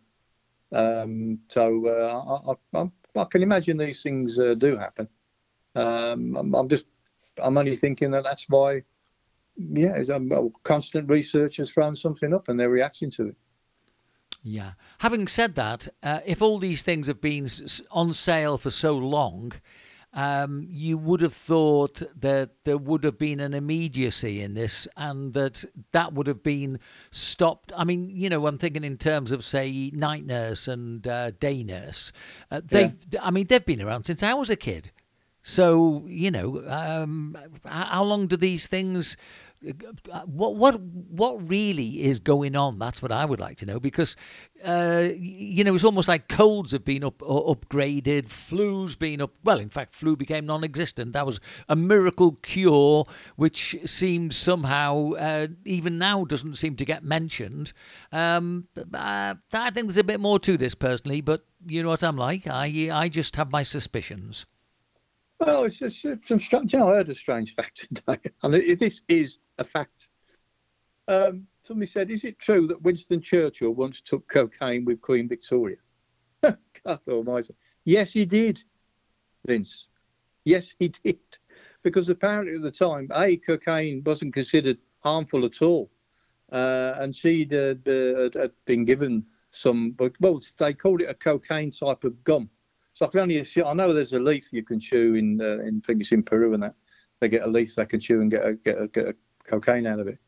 Um, 0.72 1.40
so 1.50 1.86
uh, 1.88 2.56
I, 2.74 2.80
I, 2.80 2.90
I, 3.16 3.26
can 3.26 3.44
imagine 3.44 3.78
these 3.78 4.02
things 4.02 4.38
do 4.38 4.78
happen. 4.78 5.08
Um, 5.76 6.36
I'm, 6.36 6.56
I'm, 6.56 6.68
just, 6.68 6.86
I'm 7.42 7.58
only 7.58 7.76
thinking 7.76 8.12
that 8.12 8.24
that's 8.24 8.48
why, 8.50 8.84
yeah, 9.58 10.02
um, 10.14 10.52
constant 10.64 11.10
research 11.10 11.58
has 11.58 11.72
thrown 11.72 11.96
something 11.96 12.34
up 12.34 12.50
and 12.50 12.60
they're 12.60 12.70
reacting 12.70 13.12
to 13.12 13.30
it. 13.30 13.36
Yeah. 14.44 14.74
Having 15.00 15.28
said 15.28 15.56
that, 15.56 15.88
uh, 16.04 16.20
if 16.26 16.42
all 16.42 16.60
these 16.60 16.82
things 16.82 17.08
have 17.08 17.22
been 17.22 17.48
on 17.92 18.14
sale 18.14 18.58
for 18.58 18.72
so 18.72 18.94
long, 18.98 19.54
um, 20.14 20.68
you 20.70 20.98
would 20.98 21.22
have 21.22 21.34
thought 21.34 22.04
that 22.20 22.52
there 22.66 22.78
would 22.78 23.04
have 23.04 23.18
been 23.18 23.40
an 23.40 23.54
immediacy 23.54 24.42
in 24.42 24.54
this 24.54 24.88
and 24.96 25.34
that 25.34 25.66
that 25.92 26.14
would 26.14 26.28
have 26.28 26.44
been 26.44 26.80
stopped. 27.10 27.72
I 27.76 27.84
mean, 27.84 28.12
you 28.14 28.30
know, 28.30 28.46
I'm 28.46 28.58
thinking 28.60 28.84
in 28.84 28.98
terms 28.98 29.32
of, 29.32 29.44
say, 29.44 29.92
night 29.94 30.26
nurse 30.26 30.68
and 30.68 31.08
uh, 31.08 31.32
day 31.32 31.64
nurse. 31.64 32.12
Uh, 32.52 32.62
they've, 32.64 32.96
yeah. 33.12 33.24
I 33.24 33.32
mean, 33.32 33.48
they've 33.48 33.66
been 33.66 33.82
around 33.82 34.04
since 34.04 34.22
I 34.22 34.34
was 34.34 34.50
a 34.50 34.56
kid. 34.56 34.92
So, 35.44 36.04
you 36.08 36.32
know, 36.32 36.64
um, 36.68 37.38
how 37.66 38.04
long 38.04 38.28
do 38.28 38.38
these 38.38 38.66
things 38.68 39.18
what 40.26 40.56
what 40.56 40.80
what 40.82 41.50
really 41.50 42.04
is 42.04 42.20
going 42.20 42.56
on? 42.56 42.80
That's 42.80 43.02
what 43.02 43.12
I 43.12 43.26
would 43.26 43.40
like 43.40 43.58
to 43.58 43.66
know 43.66 43.80
because 43.80 44.16
uh, 44.66 45.10
you 45.18 45.64
know 45.64 45.74
it's 45.74 45.84
almost 45.84 46.08
like 46.08 46.28
colds 46.28 46.72
have 46.74 46.84
been 46.84 47.04
up 47.04 47.20
upgraded, 47.20 48.30
flu's 48.30 48.96
been 48.96 49.22
up. 49.22 49.32
Well, 49.44 49.60
in 49.60 49.70
fact, 49.70 49.96
flu 49.96 50.16
became 50.16 50.46
non-existent. 50.46 51.14
That 51.14 51.26
was 51.26 51.40
a 51.70 51.76
miracle 51.76 52.34
cure, 52.42 53.06
which 53.36 53.78
seemed 53.86 54.34
somehow 54.34 55.12
uh, 55.12 55.48
even 55.66 55.98
now 55.98 56.26
doesn't 56.26 56.56
seem 56.56 56.76
to 56.76 56.86
get 56.86 57.04
mentioned. 57.04 57.72
Um, 58.12 58.68
uh, 58.94 59.36
I 59.54 59.70
think 59.72 59.88
there's 59.88 59.98
a 59.98 60.04
bit 60.04 60.20
more 60.20 60.40
to 60.40 60.58
this 60.58 60.76
personally, 60.76 61.22
but 61.22 61.46
you 61.68 61.84
know 61.84 61.90
what 61.90 62.04
I'm 62.04 62.18
like. 62.18 62.48
I 62.48 62.90
I 62.92 63.08
just 63.08 63.36
have 63.38 63.52
my 63.52 63.64
suspicions. 63.64 64.46
Well, 65.46 65.66
it's 65.66 65.80
just 65.80 66.02
some 66.26 66.40
strange. 66.40 66.74
You 66.74 66.80
know, 66.80 66.90
I 66.90 66.96
heard 66.96 67.10
a 67.10 67.16
strange 67.16 67.54
fact 67.54 67.88
today, 67.94 68.20
and 68.44 68.54
this 68.54 69.02
is 69.08 69.40
a 69.58 69.64
fact. 69.64 70.10
Um, 71.08 71.48
somebody 71.64 71.90
said, 71.90 72.12
"Is 72.12 72.24
it 72.24 72.40
true 72.40 72.66
that 72.68 72.82
Winston 72.82 73.22
Churchill 73.22 73.72
once 73.72 74.00
took 74.02 74.28
cocaine 74.28 74.86
with 74.86 75.02
Queen 75.02 75.28
Victoria?" 75.28 75.78
God 76.42 77.00
Almighty! 77.10 77.56
Yes, 77.84 78.14
he 78.14 78.26
did, 78.26 78.64
Vince. 79.46 79.88
Yes, 80.46 80.76
he 80.80 80.88
did, 81.04 81.20
because 81.84 82.10
apparently 82.10 82.56
at 82.56 82.62
the 82.62 82.72
time, 82.72 83.10
a 83.14 83.36
cocaine 83.38 84.02
wasn't 84.06 84.34
considered 84.34 84.78
harmful 85.00 85.44
at 85.44 85.62
all, 85.62 85.92
uh, 86.54 86.94
and 86.98 87.14
she'd 87.14 87.54
uh, 87.54 87.76
had 88.34 88.52
been 88.66 88.86
given 88.86 89.26
some. 89.52 89.96
Well, 90.22 90.42
they 90.58 90.74
called 90.74 91.02
it 91.02 91.10
a 91.10 91.14
cocaine 91.14 91.72
type 91.72 92.06
of 92.06 92.24
gum 92.24 92.50
so 92.94 93.06
I 93.06 93.10
can 93.10 93.22
only 93.22 93.40
assume, 93.40 93.66
I 93.68 93.74
know 93.74 93.92
there's 93.92 94.14
a 94.14 94.20
leaf 94.20 94.50
you 94.52 94.64
can 94.64 94.80
chew 94.80 95.16
in 95.16 95.42
uh, 95.42 95.60
in 95.64 95.82
things 95.82 96.12
in 96.12 96.24
Peru 96.24 96.54
and 96.54 96.64
that 96.64 96.76
they 97.20 97.30
get 97.30 97.44
a 97.44 97.48
leaf 97.48 97.76
they 97.76 97.86
can 97.86 98.00
chew 98.00 98.22
and 98.22 98.30
get 98.30 98.46
a, 98.46 98.54
get 98.54 98.80
a, 98.80 98.88
get 98.88 99.08
a 99.08 99.16
cocaine 99.46 99.88
out 99.88 100.00
of 100.00 100.08
it. 100.08 100.20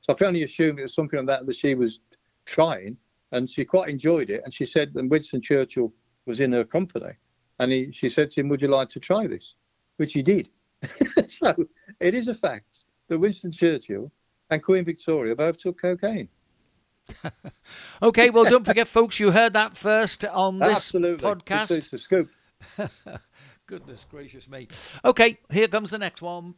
So 0.00 0.12
I 0.12 0.16
can 0.16 0.26
only 0.28 0.42
assume 0.42 0.78
it 0.78 0.82
was 0.82 0.94
something 0.94 1.18
like 1.18 1.26
that 1.26 1.46
that 1.46 1.56
she 1.56 1.74
was 1.74 2.00
trying, 2.46 2.96
and 3.32 3.48
she 3.48 3.64
quite 3.64 3.88
enjoyed 3.88 4.30
it. 4.30 4.42
And 4.44 4.52
she 4.52 4.66
said, 4.66 4.92
and 4.96 5.10
Winston 5.10 5.40
Churchill 5.40 5.92
was 6.26 6.40
in 6.40 6.52
her 6.52 6.64
company, 6.64 7.12
and 7.58 7.72
he, 7.72 7.90
she 7.92 8.08
said 8.08 8.30
to 8.32 8.40
him, 8.40 8.48
"Would 8.48 8.62
you 8.62 8.68
like 8.68 8.88
to 8.90 9.00
try 9.00 9.26
this?" 9.26 9.54
Which 9.96 10.12
he 10.12 10.22
did. 10.22 10.50
so 11.26 11.54
it 12.00 12.14
is 12.14 12.28
a 12.28 12.34
fact 12.34 12.84
that 13.08 13.18
Winston 13.18 13.52
Churchill 13.52 14.10
and 14.50 14.62
Queen 14.62 14.84
Victoria 14.84 15.36
both 15.36 15.58
took 15.58 15.80
cocaine. 15.80 16.28
Okay, 18.02 18.30
well, 18.30 18.44
don't 18.44 18.64
forget, 18.64 18.88
folks, 18.88 19.20
you 19.20 19.30
heard 19.30 19.52
that 19.54 19.76
first 19.76 20.24
on 20.24 20.58
this 20.58 20.76
Absolutely. 20.76 21.28
podcast. 21.28 21.70
It's 21.70 21.92
a 21.92 21.98
scoop. 21.98 22.30
Goodness 23.66 24.06
gracious 24.10 24.48
me. 24.48 24.68
Okay, 25.04 25.38
here 25.50 25.68
comes 25.68 25.90
the 25.90 25.98
next 25.98 26.22
one. 26.22 26.54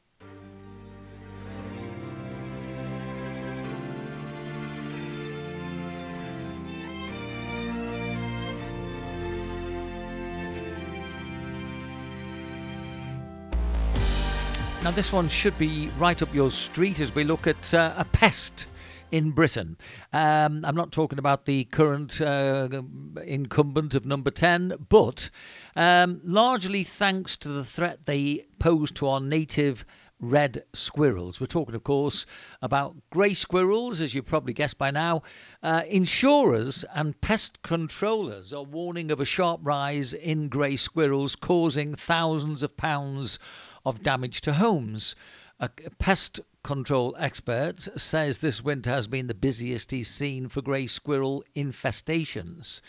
Now, 14.83 14.91
this 14.91 15.13
one 15.13 15.29
should 15.29 15.57
be 15.59 15.91
right 15.97 16.21
up 16.21 16.35
your 16.35 16.51
street 16.51 16.99
as 16.99 17.15
we 17.15 17.23
look 17.23 17.47
at 17.47 17.73
uh, 17.73 17.95
a 17.97 18.05
pest 18.07 18.67
in 19.13 19.31
Britain. 19.31 19.77
Um, 20.13 20.65
I'm 20.65 20.75
not 20.75 20.91
talking 20.91 21.21
about 21.21 21.45
the 21.45 21.65
current 21.67 22.21
uh, 22.21 22.83
incumbent 23.25 23.95
of 23.95 24.05
number 24.05 24.33
10, 24.33 24.87
but 24.89 25.31
um, 25.77 26.21
largely 26.25 26.83
thanks 26.83 27.37
to 27.37 27.49
the 27.49 27.65
threat 27.65 28.07
they 28.07 28.47
pose 28.59 28.91
to 28.93 29.07
our 29.07 29.21
native 29.21 29.85
red 30.19 30.65
squirrels. 30.73 31.41
We're 31.41 31.47
talking, 31.47 31.75
of 31.75 31.85
course, 31.85 32.25
about 32.63 32.97
grey 33.11 33.35
squirrels, 33.35 34.01
as 34.01 34.15
you 34.15 34.23
probably 34.23 34.55
guessed 34.55 34.79
by 34.79 34.91
now. 34.91 35.23
Uh, 35.63 35.83
insurers 35.89 36.85
and 36.95 37.21
pest 37.21 37.61
controllers 37.63 38.53
are 38.53 38.63
warning 38.63 39.11
of 39.11 39.21
a 39.21 39.25
sharp 39.25 39.61
rise 39.63 40.15
in 40.15 40.49
grey 40.49 40.77
squirrels, 40.77 41.37
causing 41.37 41.95
thousands 41.95 42.63
of 42.63 42.77
pounds 42.77 43.39
of 43.85 44.03
damage 44.03 44.41
to 44.43 44.55
homes. 44.55 45.17
A 45.63 45.69
pest 45.69 46.41
control 46.65 47.15
experts 47.17 47.89
says 47.97 48.39
this 48.39 48.65
winter 48.65 48.91
has 48.91 49.07
been 49.07 49.29
the 49.29 49.33
busiest 49.33 49.93
he's 49.93 50.09
seen 50.09 50.49
for 50.49 50.61
grey 50.61 50.89
squirrel 50.89 51.45
infestations. 51.55 52.81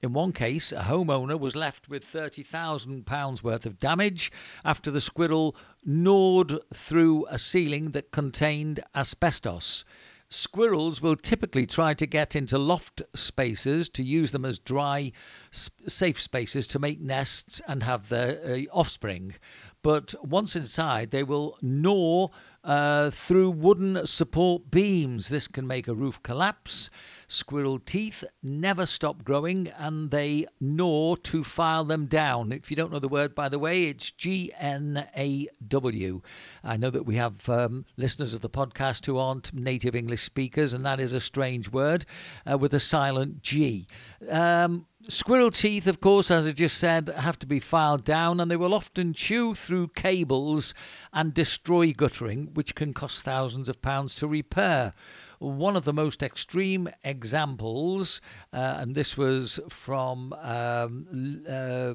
In 0.00 0.14
one 0.14 0.32
case, 0.32 0.72
a 0.72 0.84
homeowner 0.84 1.38
was 1.38 1.54
left 1.54 1.90
with 1.90 2.10
£30,000 2.10 3.42
worth 3.42 3.66
of 3.66 3.78
damage 3.78 4.32
after 4.64 4.90
the 4.90 4.98
squirrel 4.98 5.54
gnawed 5.84 6.58
through 6.72 7.26
a 7.26 7.38
ceiling 7.38 7.90
that 7.90 8.12
contained 8.12 8.80
asbestos. 8.94 9.84
Squirrels 10.32 11.02
will 11.02 11.16
typically 11.16 11.66
try 11.66 11.92
to 11.92 12.06
get 12.06 12.34
into 12.34 12.56
loft 12.56 13.02
spaces 13.14 13.90
to 13.90 14.02
use 14.02 14.30
them 14.30 14.46
as 14.46 14.58
dry, 14.58 15.12
safe 15.50 16.22
spaces 16.22 16.66
to 16.68 16.78
make 16.78 17.02
nests 17.02 17.60
and 17.68 17.82
have 17.82 18.08
their 18.08 18.40
uh, 18.42 18.60
offspring. 18.72 19.34
But 19.82 20.14
once 20.24 20.56
inside, 20.56 21.10
they 21.10 21.22
will 21.22 21.58
gnaw 21.60 22.28
uh, 22.64 23.10
through 23.10 23.50
wooden 23.50 24.06
support 24.06 24.70
beams. 24.70 25.28
This 25.28 25.48
can 25.48 25.66
make 25.66 25.88
a 25.88 25.94
roof 25.94 26.22
collapse. 26.22 26.90
Squirrel 27.26 27.78
teeth 27.78 28.24
never 28.42 28.84
stop 28.84 29.24
growing 29.24 29.68
and 29.78 30.10
they 30.10 30.46
gnaw 30.60 31.14
to 31.16 31.42
file 31.42 31.84
them 31.84 32.06
down. 32.06 32.52
If 32.52 32.70
you 32.70 32.76
don't 32.76 32.92
know 32.92 32.98
the 32.98 33.08
word, 33.08 33.34
by 33.34 33.48
the 33.48 33.58
way, 33.58 33.84
it's 33.84 34.10
G 34.10 34.52
N 34.58 35.08
A 35.16 35.48
W. 35.66 36.20
I 36.62 36.76
know 36.76 36.90
that 36.90 37.06
we 37.06 37.16
have 37.16 37.48
um, 37.48 37.86
listeners 37.96 38.34
of 38.34 38.42
the 38.42 38.50
podcast 38.50 39.06
who 39.06 39.16
aren't 39.16 39.54
native 39.54 39.96
English 39.96 40.22
speakers, 40.22 40.74
and 40.74 40.84
that 40.84 41.00
is 41.00 41.14
a 41.14 41.20
strange 41.20 41.70
word 41.70 42.04
uh, 42.50 42.58
with 42.58 42.74
a 42.74 42.80
silent 42.80 43.42
G. 43.42 43.86
Um, 44.28 44.86
Squirrel 45.08 45.50
teeth, 45.50 45.88
of 45.88 46.00
course, 46.00 46.30
as 46.30 46.46
I 46.46 46.52
just 46.52 46.78
said, 46.78 47.08
have 47.08 47.38
to 47.40 47.46
be 47.46 47.58
filed 47.58 48.04
down 48.04 48.38
and 48.38 48.48
they 48.48 48.56
will 48.56 48.72
often 48.72 49.12
chew 49.12 49.54
through 49.54 49.88
cables 49.88 50.74
and 51.12 51.34
destroy 51.34 51.92
guttering, 51.92 52.50
which 52.54 52.76
can 52.76 52.94
cost 52.94 53.24
thousands 53.24 53.68
of 53.68 53.82
pounds 53.82 54.14
to 54.16 54.28
repair. 54.28 54.94
One 55.40 55.74
of 55.74 55.84
the 55.84 55.92
most 55.92 56.22
extreme 56.22 56.88
examples, 57.02 58.20
uh, 58.52 58.76
and 58.78 58.94
this 58.94 59.16
was 59.16 59.58
from 59.68 60.32
um, 60.34 61.44
uh, 61.48 61.94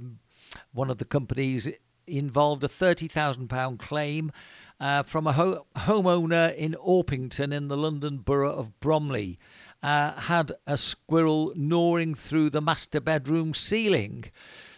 one 0.74 0.90
of 0.90 0.98
the 0.98 1.06
companies 1.06 1.70
involved, 2.08 2.64
a 2.66 2.68
£30,000 2.68 3.80
claim. 3.80 4.32
Uh, 4.80 5.02
from 5.02 5.26
a 5.26 5.34
ho- 5.34 5.66
homeowner 5.76 6.56
in 6.56 6.76
Orpington 6.76 7.52
in 7.52 7.68
the 7.68 7.76
London 7.76 8.20
borough 8.20 8.54
of 8.54 8.80
Bromley 8.80 9.40
uh, 9.84 10.14
had 10.14 10.52
a 10.66 10.78
squirrel 10.78 11.54
gnawing 11.56 12.16
through 12.16 12.50
the 12.50 12.62
master 12.62 13.00
bedroom 13.00 13.54
ceiling. 13.54 14.26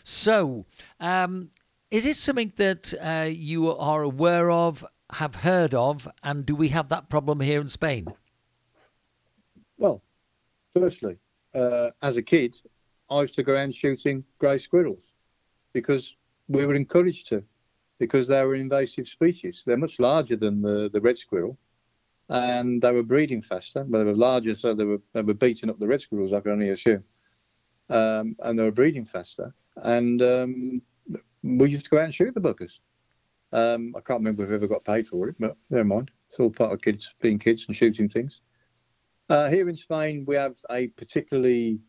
So, 0.04 0.66
um, 1.00 1.52
is 1.92 2.06
it 2.06 2.16
something 2.16 2.54
that 2.58 2.94
uh, 3.02 3.30
you 3.32 3.76
are 3.76 4.04
aware 4.04 4.52
of, 4.52 4.86
have 5.14 5.36
heard 5.36 5.74
of, 5.74 6.08
and 6.24 6.46
do 6.46 6.56
we 6.56 6.70
have 6.70 6.90
that 6.90 7.10
problem 7.10 7.40
here 7.40 7.62
in 7.62 7.70
Spain? 7.70 8.08
Well, 9.78 10.02
firstly, 10.76 11.18
uh, 11.54 11.92
as 12.02 12.18
a 12.18 12.22
kid, 12.22 12.56
I 13.10 13.22
used 13.22 13.36
to 13.36 13.44
go 13.44 13.54
around 13.54 13.74
shooting 13.74 14.24
grey 14.38 14.60
squirrels 14.60 15.04
because 15.74 16.16
we 16.48 16.66
were 16.66 16.76
encouraged 16.76 17.28
to, 17.28 17.44
because 17.98 18.28
they 18.28 18.44
were 18.44 18.56
invasive 18.56 19.08
species. 19.08 19.64
They're 19.66 19.78
much 19.78 20.00
larger 20.00 20.36
than 20.36 20.62
the, 20.62 20.90
the 20.92 21.02
red 21.02 21.18
squirrel, 21.18 21.58
and 22.30 22.82
they 22.82 22.92
were 22.92 23.04
breeding 23.04 23.42
faster, 23.42 23.84
but 23.84 24.00
they 24.00 24.04
were 24.06 24.16
larger, 24.16 24.56
so 24.56 24.74
they 24.74 24.86
were 24.86 25.02
they 25.14 25.22
were 25.22 25.34
beating 25.34 25.70
up 25.70 25.80
the 25.80 25.88
red 25.88 26.02
squirrels. 26.02 26.34
I 26.34 26.40
can 26.40 26.52
only 26.52 26.70
assume, 26.70 27.04
um, 27.90 28.36
and 28.40 28.58
they 28.58 28.64
were 28.64 28.72
breeding 28.72 29.06
faster. 29.06 29.54
And 29.78 30.22
um, 30.22 30.82
we 31.42 31.70
used 31.70 31.86
to 31.86 31.90
go 31.90 31.98
out 31.98 32.06
and 32.06 32.14
shoot 32.14 32.34
the 32.34 32.42
buggers. 32.42 32.80
Um, 33.52 33.96
I 33.98 34.02
can't 34.02 34.20
remember 34.20 34.44
if 34.44 34.50
we 34.50 34.56
ever 34.56 34.68
got 34.68 34.86
paid 34.86 35.08
for 35.08 35.30
it, 35.30 35.36
but 35.40 35.58
never 35.70 35.86
mind. 35.86 36.12
It's 36.30 36.40
all 36.40 36.52
part 36.52 36.72
of 36.72 36.82
kids 36.82 37.16
being 37.20 37.40
kids 37.40 37.66
and 37.68 37.76
shooting 37.76 38.08
things. 38.08 38.42
Uh, 39.30 39.50
here 39.50 39.68
in 39.70 39.76
Spain, 39.76 40.26
we 40.28 40.36
have 40.36 40.56
a 40.70 40.88
particularly. 40.88 41.80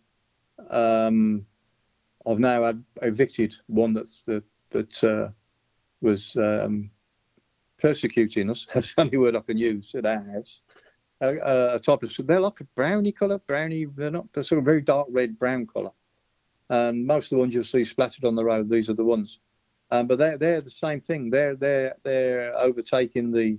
Um, 0.70 1.46
I've 2.26 2.38
now 2.38 2.62
had 2.62 2.84
evicted 3.02 3.56
one 3.66 3.92
that 3.94 4.08
that 4.26 4.44
that 4.70 5.04
uh, 5.04 5.28
was 6.00 6.36
um, 6.36 6.90
persecuting 7.80 8.50
us. 8.50 8.66
That's 8.74 8.94
the 8.94 9.02
only 9.02 9.18
word 9.18 9.36
I 9.36 9.40
can 9.40 9.58
use 9.58 9.94
at 9.94 10.06
our 10.06 10.22
house. 10.32 10.60
A 11.22 11.78
type 11.82 12.02
of 12.02 12.26
they're 12.26 12.40
like 12.40 12.60
a 12.60 12.64
brownie 12.74 13.12
colour, 13.12 13.38
brownie. 13.46 13.84
They're 13.84 14.10
not. 14.10 14.32
They're 14.32 14.42
sort 14.42 14.58
of 14.58 14.64
very 14.64 14.80
dark 14.80 15.08
red 15.10 15.38
brown 15.38 15.66
colour. 15.66 15.90
And 16.70 17.06
most 17.06 17.26
of 17.26 17.30
the 17.30 17.38
ones 17.38 17.52
you'll 17.52 17.64
see 17.64 17.84
splattered 17.84 18.24
on 18.24 18.36
the 18.36 18.44
road, 18.44 18.70
these 18.70 18.88
are 18.88 18.94
the 18.94 19.04
ones. 19.04 19.40
Um, 19.90 20.06
but 20.06 20.18
they're 20.18 20.38
they're 20.38 20.60
the 20.60 20.70
same 20.70 21.00
thing. 21.00 21.28
They're 21.28 21.56
they're 21.56 21.94
they're 22.04 22.56
overtaking 22.56 23.32
the 23.32 23.58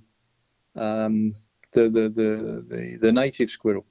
um, 0.76 1.36
the, 1.74 1.84
the, 1.84 2.10
the 2.10 2.66
the 2.68 2.98
the 2.98 3.12
native 3.12 3.52
squirrel. 3.52 3.86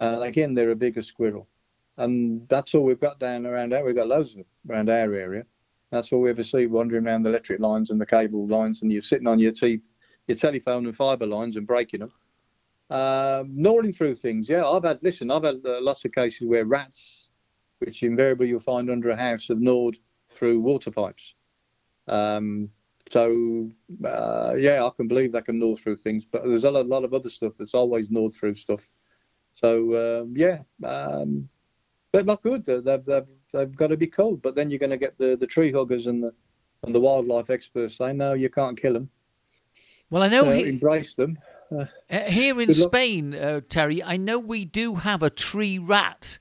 Uh, 0.00 0.20
again, 0.22 0.54
they're 0.54 0.70
a 0.70 0.76
bigger 0.76 1.02
squirrel, 1.02 1.48
and 1.96 2.48
that's 2.48 2.74
all 2.74 2.84
we've 2.84 3.00
got 3.00 3.18
down 3.18 3.46
around 3.46 3.72
there. 3.72 3.84
We've 3.84 3.94
got 3.94 4.08
loads 4.08 4.30
of 4.30 4.38
them 4.38 4.46
around 4.68 4.90
our 4.90 5.12
area. 5.12 5.44
That's 5.92 6.10
all 6.10 6.22
we 6.22 6.30
ever 6.30 6.42
see 6.42 6.66
wandering 6.66 7.06
around 7.06 7.22
the 7.22 7.28
electric 7.28 7.60
lines 7.60 7.90
and 7.90 8.00
the 8.00 8.06
cable 8.06 8.46
lines, 8.46 8.80
and 8.80 8.90
you're 8.90 9.02
sitting 9.02 9.26
on 9.26 9.38
your 9.38 9.52
teeth, 9.52 9.86
your 10.26 10.38
telephone 10.38 10.86
and 10.86 10.96
fibre 10.96 11.26
lines 11.26 11.58
and 11.58 11.66
breaking 11.66 12.00
them. 12.00 12.12
Um, 12.88 13.52
gnawing 13.54 13.92
through 13.92 14.14
things, 14.14 14.48
yeah. 14.48 14.66
I've 14.66 14.84
had 14.84 15.00
listen. 15.02 15.30
I've 15.30 15.44
had 15.44 15.60
uh, 15.64 15.82
lots 15.82 16.06
of 16.06 16.12
cases 16.12 16.48
where 16.48 16.64
rats, 16.64 17.30
which 17.80 18.02
invariably 18.02 18.48
you'll 18.48 18.60
find 18.60 18.90
under 18.90 19.10
a 19.10 19.16
house, 19.16 19.48
have 19.48 19.60
gnawed 19.60 19.98
through 20.30 20.60
water 20.60 20.90
pipes. 20.90 21.34
Um, 22.08 22.70
so 23.10 23.70
uh, 24.02 24.54
yeah, 24.56 24.86
I 24.86 24.90
can 24.96 25.08
believe 25.08 25.32
they 25.32 25.42
can 25.42 25.58
gnaw 25.58 25.76
through 25.76 25.96
things, 25.96 26.24
but 26.24 26.42
there's 26.44 26.64
a 26.64 26.70
lot, 26.70 27.04
of 27.04 27.12
other 27.12 27.28
stuff 27.28 27.52
that's 27.58 27.74
always 27.74 28.10
gnawed 28.10 28.34
through 28.34 28.54
stuff. 28.54 28.90
So 29.52 30.22
um, 30.22 30.34
yeah, 30.34 30.60
um, 30.82 31.50
they're 32.12 32.24
not 32.24 32.42
good. 32.42 32.64
They've, 32.64 33.04
they've, 33.04 33.26
they've 33.52 33.74
got 33.76 33.88
to 33.88 33.96
be 33.96 34.06
culled. 34.06 34.42
But 34.42 34.54
then 34.54 34.70
you're 34.70 34.78
going 34.78 34.90
to 34.90 34.96
get 34.96 35.18
the, 35.18 35.36
the 35.36 35.46
tree 35.46 35.72
huggers 35.72 36.06
and 36.06 36.22
the 36.22 36.32
and 36.84 36.92
the 36.94 37.00
wildlife 37.00 37.48
experts 37.48 37.94
saying 37.96 38.16
no, 38.16 38.32
you 38.32 38.48
can't 38.50 38.76
kill 38.80 38.94
them. 38.94 39.08
Well, 40.10 40.22
I 40.22 40.28
know 40.28 40.48
Uh, 40.48 40.52
he- 40.52 40.68
embrace 40.68 41.14
them. 41.14 41.38
Uh, 41.70 41.86
Uh, 42.10 42.18
here 42.24 42.60
in 42.60 42.74
Spain, 42.74 43.34
uh, 43.34 43.60
Terry, 43.68 44.02
I 44.02 44.16
know 44.18 44.38
we 44.38 44.64
do 44.66 44.96
have 44.96 45.22
a 45.22 45.30
tree 45.30 45.78
rat. 45.78 46.38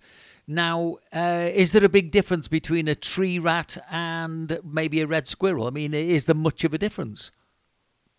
Now, 0.48 0.98
uh, 1.14 1.48
is 1.54 1.72
there 1.72 1.86
a 1.86 1.90
big 1.90 2.12
difference 2.12 2.50
between 2.50 2.88
a 2.90 2.96
tree 2.96 3.40
rat 3.40 3.78
and 3.90 4.60
maybe 4.64 5.00
a 5.00 5.08
red 5.08 5.28
squirrel? 5.28 5.68
I 5.68 5.70
mean, 5.70 5.94
is 5.94 6.26
there 6.26 6.36
much 6.36 6.66
of 6.66 6.74
a 6.74 6.78
difference? 6.78 7.32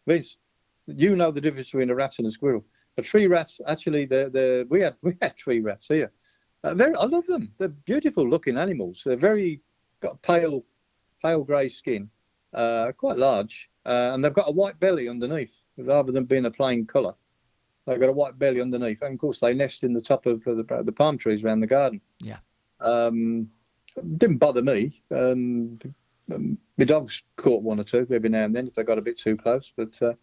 Vince, 0.07 0.39
you 0.87 1.15
know 1.17 1.31
the 1.31 1.41
difference 1.41 1.69
between 1.71 1.91
a 1.91 1.95
rat 1.95 2.15
and 2.19 2.27
a 2.27 2.31
squirrel. 2.31 2.65
A 2.97 3.03
tree 3.03 3.27
rats, 3.27 3.61
actually, 3.67 4.07
they're, 4.07 4.31
they're, 4.31 4.65
we 4.67 4.81
had 4.81 4.95
we 5.03 5.17
had 5.21 5.37
tree 5.37 5.61
rats 5.61 5.89
here. 5.89 6.13
Uh, 6.65 6.75
very, 6.75 6.95
I 6.95 7.05
love 7.05 7.27
them. 7.27 7.53
They're 7.59 7.69
beautiful 7.69 8.29
looking 8.29 8.57
animals. 8.57 9.03
They're 9.05 9.17
very 9.17 9.61
got 10.01 10.21
pale, 10.23 10.65
pale 11.23 11.45
grey 11.45 11.69
skin, 11.69 12.11
uh, 12.55 12.93
quite 12.93 13.19
large, 13.19 13.71
uh, 13.87 14.11
and 14.13 14.25
they've 14.25 14.35
got 14.35 14.49
a 14.49 14.53
white 14.53 14.79
belly 14.79 15.09
underneath 15.09 15.55
rather 15.77 16.13
than 16.13 16.25
being 16.25 16.47
a 16.47 16.51
plain 16.51 16.87
colour. 16.87 17.15
They've 17.87 17.99
got 17.99 18.09
a 18.09 18.13
white 18.13 18.39
belly 18.39 18.61
underneath, 18.61 19.03
and 19.03 19.15
of 19.15 19.19
course 19.19 19.41
they 19.41 19.55
nest 19.55 19.83
in 19.83 19.93
the 19.93 20.01
top 20.01 20.27
of 20.27 20.45
the, 20.45 20.83
the 20.85 20.93
palm 20.93 21.19
trees 21.19 21.43
around 21.43 21.61
the 21.61 21.67
garden. 21.67 22.01
Yeah. 22.21 22.39
Um, 22.81 23.49
didn't 24.17 24.39
bother 24.39 24.63
me. 24.63 25.03
Um, 25.11 25.79
um, 26.33 26.59
my 26.79 26.85
dogs 26.85 27.23
caught 27.37 27.63
one 27.63 27.81
or 27.81 27.85
two 27.85 28.07
every 28.11 28.29
now 28.29 28.45
and 28.45 28.55
then 28.55 28.69
if 28.69 28.75
they 28.75 28.85
got 28.85 28.99
a 28.99 29.03
bit 29.03 29.19
too 29.19 29.37
close, 29.37 29.73
but 29.77 30.01
uh, 30.01 30.15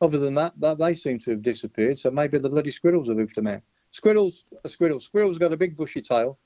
other 0.00 0.18
than 0.18 0.34
that, 0.34 0.54
that, 0.60 0.78
they 0.78 0.94
seem 0.94 1.18
to 1.20 1.32
have 1.32 1.42
disappeared. 1.42 1.98
So 1.98 2.10
maybe 2.10 2.38
the 2.38 2.48
bloody 2.48 2.70
squirrels 2.70 3.08
have 3.08 3.18
hoofed 3.18 3.34
them 3.34 3.48
out. 3.48 3.62
Squirrels, 3.92 4.44
a 4.64 4.68
squirrel. 4.68 5.00
Squirrel's 5.00 5.38
got 5.38 5.52
a 5.52 5.56
big 5.56 5.76
bushy 5.76 6.00
tail 6.00 6.38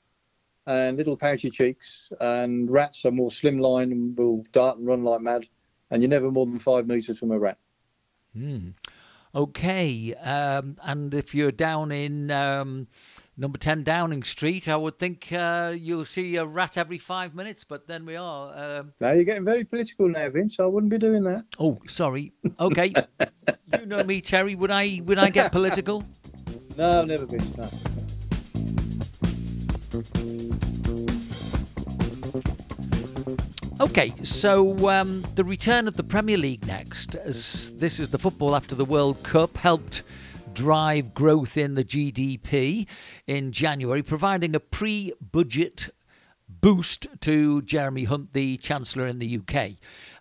and 0.67 0.97
little 0.97 1.15
pouchy 1.15 1.49
cheeks, 1.49 2.11
and 2.19 2.69
rats 2.69 3.05
are 3.05 3.11
more 3.11 3.29
slimline 3.29 3.91
and 3.91 4.17
will 4.17 4.43
dart 4.51 4.77
and 4.77 4.87
run 4.87 5.03
like 5.03 5.21
mad. 5.21 5.45
And 5.91 6.01
you're 6.01 6.09
never 6.09 6.31
more 6.31 6.45
than 6.45 6.57
five 6.57 6.87
metres 6.87 7.19
from 7.19 7.31
a 7.31 7.37
rat. 7.37 7.57
Hmm. 8.33 8.69
Okay, 9.33 10.15
um, 10.15 10.77
and 10.83 11.13
if 11.13 11.35
you're 11.35 11.51
down 11.51 11.91
in 11.91 12.31
um, 12.31 12.87
number 13.37 13.57
10 13.57 13.83
Downing 13.83 14.23
Street, 14.23 14.69
I 14.69 14.77
would 14.77 14.97
think 14.97 15.31
uh, 15.31 15.73
you'll 15.77 16.05
see 16.05 16.37
a 16.37 16.45
rat 16.45 16.77
every 16.77 16.97
five 16.97 17.35
minutes, 17.35 17.65
but 17.65 17.85
then 17.85 18.05
we 18.05 18.15
are. 18.15 18.57
Um, 18.57 18.93
Now 19.01 19.11
you're 19.11 19.25
getting 19.25 19.43
very 19.43 19.65
political 19.65 20.07
now, 20.07 20.29
Vince. 20.29 20.59
I 20.59 20.65
wouldn't 20.65 20.89
be 20.89 20.97
doing 20.97 21.23
that. 21.25 21.43
oh, 21.59 21.79
sorry. 21.85 22.31
Okay. 22.59 22.93
you 23.79 23.85
know 23.85 24.03
me, 24.05 24.21
Terry. 24.21 24.55
Would 24.55 24.71
I, 24.71 25.01
would 25.03 25.19
I 25.19 25.29
get 25.29 25.51
political? 25.51 26.05
No, 26.77 27.05
never 27.05 27.25
been. 27.25 27.41
No. 27.57 27.69
Okay, 33.79 34.13
so 34.23 34.89
um, 34.89 35.21
the 35.35 35.43
return 35.45 35.87
of 35.87 35.95
the 35.95 36.03
Premier 36.03 36.37
League 36.37 36.67
next. 36.67 37.15
As 37.15 37.71
this 37.77 37.99
is 37.99 38.09
the 38.09 38.17
football 38.17 38.55
after 38.55 38.75
the 38.75 38.85
World 38.85 39.23
Cup 39.23 39.55
helped 39.57 40.03
drive 40.53 41.13
growth 41.13 41.57
in 41.57 41.75
the 41.75 41.83
GDP 41.83 42.87
in 43.27 43.51
January, 43.51 44.03
providing 44.03 44.55
a 44.55 44.59
pre-budget 44.59 45.89
boost 46.49 47.07
to 47.21 47.61
Jeremy 47.61 48.05
Hunt, 48.05 48.33
the 48.33 48.57
Chancellor 48.57 49.07
in 49.07 49.19
the 49.19 49.37
UK. 49.37 49.55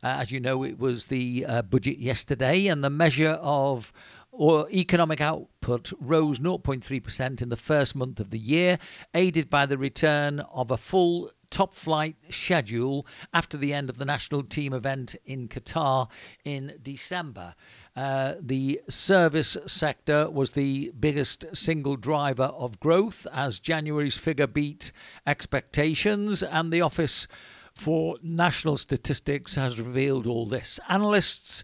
Uh, 0.02 0.18
as 0.20 0.30
you 0.30 0.40
know, 0.40 0.62
it 0.62 0.78
was 0.78 1.06
the 1.06 1.44
uh, 1.46 1.62
budget 1.62 1.98
yesterday, 1.98 2.66
and 2.66 2.82
the 2.82 2.90
measure 2.90 3.38
of 3.40 3.92
or 4.36 4.68
economic 4.70 5.20
output 5.20 5.92
rose 6.00 6.40
0.3% 6.40 7.42
in 7.42 7.48
the 7.48 7.56
first 7.56 7.94
month 7.94 8.18
of 8.18 8.30
the 8.30 8.38
year, 8.38 8.78
aided 9.14 9.48
by 9.48 9.64
the 9.64 9.78
return 9.78 10.40
of 10.40 10.70
a 10.70 10.76
full 10.76 11.30
top 11.50 11.72
flight 11.72 12.16
schedule 12.30 13.06
after 13.32 13.56
the 13.56 13.72
end 13.72 13.88
of 13.88 13.96
the 13.96 14.04
national 14.04 14.42
team 14.42 14.72
event 14.72 15.14
in 15.24 15.46
Qatar 15.46 16.08
in 16.44 16.74
December. 16.82 17.54
Uh, 17.94 18.34
the 18.40 18.80
service 18.88 19.56
sector 19.66 20.28
was 20.28 20.50
the 20.50 20.90
biggest 20.98 21.44
single 21.56 21.94
driver 21.94 22.50
of 22.58 22.80
growth 22.80 23.24
as 23.32 23.60
January's 23.60 24.16
figure 24.16 24.48
beat 24.48 24.90
expectations, 25.28 26.42
and 26.42 26.72
the 26.72 26.80
Office 26.80 27.28
for 27.72 28.18
National 28.20 28.76
Statistics 28.76 29.54
has 29.54 29.80
revealed 29.80 30.26
all 30.26 30.46
this. 30.46 30.80
Analysts 30.88 31.62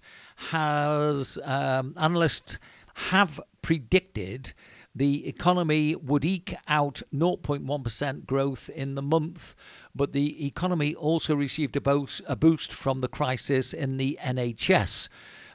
has 0.48 1.38
um, 1.44 1.94
analysts 1.96 2.58
have 2.94 3.40
predicted 3.62 4.52
the 4.94 5.28
economy 5.28 5.94
would 5.94 6.24
eke 6.24 6.56
out 6.66 7.02
0.1% 7.14 8.26
growth 8.26 8.68
in 8.68 8.96
the 8.96 9.02
month, 9.02 9.54
but 9.94 10.12
the 10.12 10.44
economy 10.46 10.94
also 10.94 11.36
received 11.36 11.76
a 11.76 11.80
boost, 11.80 12.22
a 12.26 12.34
boost 12.34 12.72
from 12.72 12.98
the 12.98 13.08
crisis 13.08 13.72
in 13.72 13.98
the 13.98 14.18
NHS. 14.20 15.08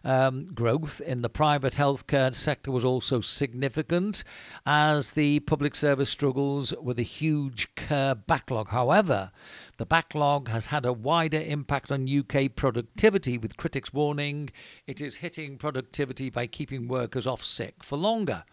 Um, 0.05 0.53
growth 0.53 1.01
in 1.01 1.23
the 1.23 1.29
private 1.29 1.73
healthcare 1.73 2.33
sector 2.35 2.69
was 2.69 2.85
also 2.85 3.21
significant 3.21 4.23
as 4.63 5.11
the 5.11 5.39
public 5.41 5.73
service 5.73 6.11
struggles 6.11 6.75
with 6.79 6.99
a 6.99 7.03
huge 7.03 7.73
care 7.73 8.13
backlog. 8.13 8.69
However, 8.69 9.31
the 9.77 9.85
backlog 9.85 10.47
has 10.47 10.67
had 10.67 10.85
a 10.85 10.93
wider 10.93 11.41
impact 11.41 11.91
on 11.91 12.07
UK 12.07 12.55
productivity, 12.55 13.37
with 13.37 13.57
critics 13.57 13.93
warning 13.93 14.49
it 14.87 15.01
is 15.01 15.15
hitting 15.15 15.57
productivity 15.57 16.29
by 16.29 16.47
keeping 16.47 16.87
workers 16.87 17.27
off 17.27 17.43
sick 17.43 17.83
for 17.83 17.97
longer. 17.97 18.43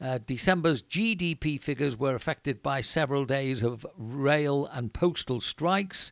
Uh, 0.00 0.18
December's 0.26 0.82
GDP 0.82 1.60
figures 1.60 1.96
were 1.96 2.14
affected 2.14 2.62
by 2.62 2.80
several 2.80 3.24
days 3.24 3.62
of 3.62 3.86
rail 3.96 4.66
and 4.72 4.92
postal 4.92 5.40
strikes 5.40 6.10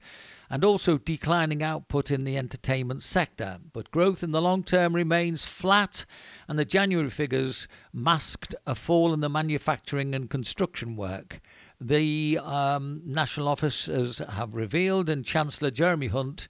and 0.49 0.65
also 0.65 0.99
declining 0.99 1.63
output 1.63 2.11
in 2.11 2.25
the 2.25 2.37
entertainment 2.37 3.03
sector. 3.03 3.59
But 3.73 3.91
growth 3.91 4.23
in 4.23 4.33
the 4.33 4.43
long 4.43 4.65
term 4.65 4.95
remains 4.95 5.45
flat, 5.45 6.05
and 6.49 6.59
the 6.59 6.65
January 6.65 7.11
figures 7.11 7.69
masked 7.93 8.55
a 8.67 8.75
fall 8.75 9.13
in 9.13 9.21
the 9.21 9.29
manufacturing 9.29 10.15
and 10.15 10.29
construction 10.29 10.97
work. 10.97 11.41
The 11.81 12.39
um, 12.43 13.03
national 13.07 13.49
officers 13.49 14.19
have 14.19 14.55
revealed, 14.55 15.09
and 15.09 15.25
Chancellor 15.25 15.71
Jeremy 15.71 16.09
Hunt 16.09 16.49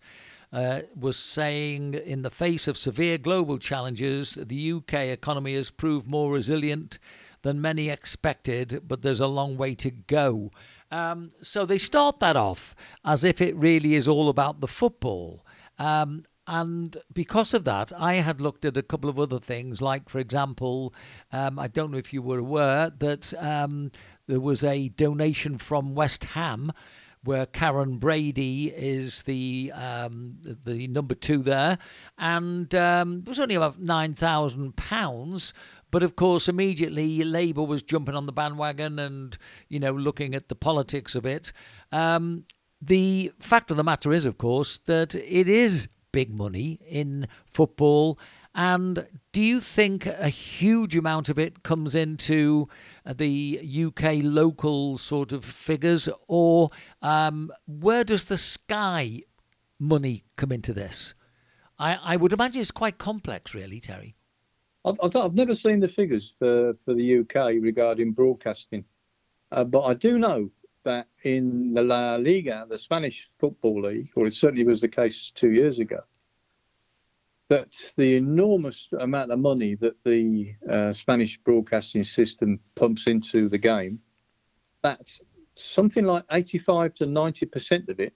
uh, 0.52 0.80
was 0.98 1.16
saying, 1.16 1.94
in 1.94 2.22
the 2.22 2.30
face 2.30 2.66
of 2.66 2.76
severe 2.76 3.16
global 3.18 3.58
challenges, 3.58 4.34
the 4.34 4.72
UK 4.72 4.94
economy 4.94 5.54
has 5.54 5.70
proved 5.70 6.08
more 6.08 6.32
resilient 6.32 6.98
than 7.42 7.60
many 7.60 7.88
expected, 7.88 8.82
but 8.86 9.02
there's 9.02 9.20
a 9.20 9.26
long 9.26 9.56
way 9.56 9.74
to 9.76 9.90
go. 9.90 10.50
Um, 10.90 11.30
so 11.40 11.64
they 11.64 11.78
start 11.78 12.18
that 12.20 12.36
off 12.36 12.74
as 13.04 13.22
if 13.22 13.40
it 13.40 13.54
really 13.56 13.94
is 13.94 14.08
all 14.08 14.28
about 14.28 14.60
the 14.60 14.68
football. 14.68 15.46
Um, 15.78 16.24
and 16.46 16.96
because 17.12 17.54
of 17.54 17.62
that, 17.64 17.92
I 17.96 18.14
had 18.14 18.40
looked 18.40 18.64
at 18.64 18.76
a 18.76 18.82
couple 18.82 19.08
of 19.08 19.20
other 19.20 19.38
things, 19.38 19.80
like, 19.80 20.08
for 20.08 20.18
example, 20.18 20.92
um, 21.32 21.60
I 21.60 21.68
don't 21.68 21.92
know 21.92 21.98
if 21.98 22.12
you 22.12 22.22
were 22.22 22.40
aware 22.40 22.90
that 22.98 23.32
um, 23.38 23.92
there 24.30 24.40
was 24.40 24.62
a 24.62 24.88
donation 24.90 25.58
from 25.58 25.94
West 25.94 26.24
Ham 26.24 26.72
where 27.22 27.44
Karren 27.44 27.98
Brady 27.98 28.68
is 28.68 29.22
the 29.22 29.72
um, 29.74 30.36
the 30.64 30.86
number 30.88 31.14
two 31.14 31.42
there, 31.42 31.78
and 32.16 32.74
um, 32.74 33.22
it 33.26 33.28
was 33.28 33.40
only 33.40 33.56
about 33.56 33.80
nine 33.80 34.14
thousand 34.14 34.76
pounds. 34.76 35.52
But 35.90 36.04
of 36.04 36.14
course, 36.14 36.48
immediately 36.48 37.24
Labour 37.24 37.64
was 37.64 37.82
jumping 37.82 38.14
on 38.14 38.26
the 38.26 38.32
bandwagon 38.32 38.98
and 38.98 39.36
you 39.68 39.80
know 39.80 39.92
looking 39.92 40.34
at 40.34 40.48
the 40.48 40.54
politics 40.54 41.14
of 41.14 41.26
it. 41.26 41.52
Um, 41.92 42.44
the 42.80 43.32
fact 43.40 43.70
of 43.70 43.76
the 43.76 43.84
matter 43.84 44.12
is, 44.12 44.24
of 44.24 44.38
course, 44.38 44.78
that 44.86 45.14
it 45.14 45.48
is 45.48 45.88
big 46.12 46.36
money 46.38 46.80
in 46.88 47.28
football. 47.44 48.18
And 48.54 49.06
do 49.32 49.40
you 49.40 49.60
think 49.60 50.06
a 50.06 50.28
huge 50.28 50.96
amount 50.96 51.28
of 51.28 51.38
it 51.38 51.62
comes 51.62 51.94
into 51.94 52.68
the 53.06 53.84
UK 53.86 54.20
local 54.22 54.98
sort 54.98 55.32
of 55.32 55.44
figures, 55.44 56.08
or 56.26 56.70
um, 57.00 57.52
where 57.66 58.02
does 58.02 58.24
the 58.24 58.38
Sky 58.38 59.22
money 59.78 60.24
come 60.36 60.50
into 60.50 60.72
this? 60.72 61.14
I, 61.78 61.98
I 62.02 62.16
would 62.16 62.32
imagine 62.32 62.60
it's 62.60 62.70
quite 62.70 62.98
complex, 62.98 63.54
really, 63.54 63.80
Terry. 63.80 64.16
I've, 64.84 64.96
I've 65.14 65.34
never 65.34 65.54
seen 65.54 65.80
the 65.80 65.88
figures 65.88 66.34
for, 66.38 66.74
for 66.84 66.94
the 66.94 67.18
UK 67.18 67.62
regarding 67.62 68.12
broadcasting, 68.12 68.84
uh, 69.52 69.64
but 69.64 69.82
I 69.82 69.94
do 69.94 70.18
know 70.18 70.50
that 70.84 71.08
in 71.24 71.72
the 71.72 71.82
La 71.82 72.16
Liga, 72.16 72.66
the 72.68 72.78
Spanish 72.78 73.30
football 73.38 73.82
league, 73.82 74.10
or 74.16 74.26
it 74.26 74.34
certainly 74.34 74.64
was 74.64 74.80
the 74.80 74.88
case 74.88 75.30
two 75.34 75.50
years 75.50 75.78
ago, 75.78 76.00
that 77.50 77.74
the 77.96 78.16
enormous 78.16 78.88
amount 79.00 79.32
of 79.32 79.40
money 79.40 79.74
that 79.74 79.96
the 80.04 80.54
uh, 80.70 80.92
Spanish 80.92 81.36
broadcasting 81.38 82.04
system 82.04 82.60
pumps 82.76 83.08
into 83.08 83.48
the 83.48 83.58
game, 83.58 83.98
that's 84.82 85.20
something 85.56 86.04
like 86.04 86.24
85 86.30 86.94
to 86.94 87.06
90% 87.06 87.88
of 87.88 87.98
it 87.98 88.14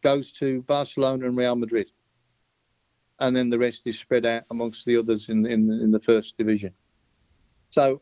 goes 0.00 0.30
to 0.32 0.62
Barcelona 0.62 1.26
and 1.26 1.36
Real 1.36 1.56
Madrid. 1.56 1.90
And 3.18 3.34
then 3.34 3.50
the 3.50 3.58
rest 3.58 3.82
is 3.86 3.98
spread 3.98 4.24
out 4.26 4.44
amongst 4.52 4.86
the 4.86 4.96
others 4.96 5.28
in, 5.28 5.44
in, 5.44 5.68
in 5.68 5.90
the 5.90 6.00
first 6.00 6.38
division. 6.38 6.72
So, 7.70 8.00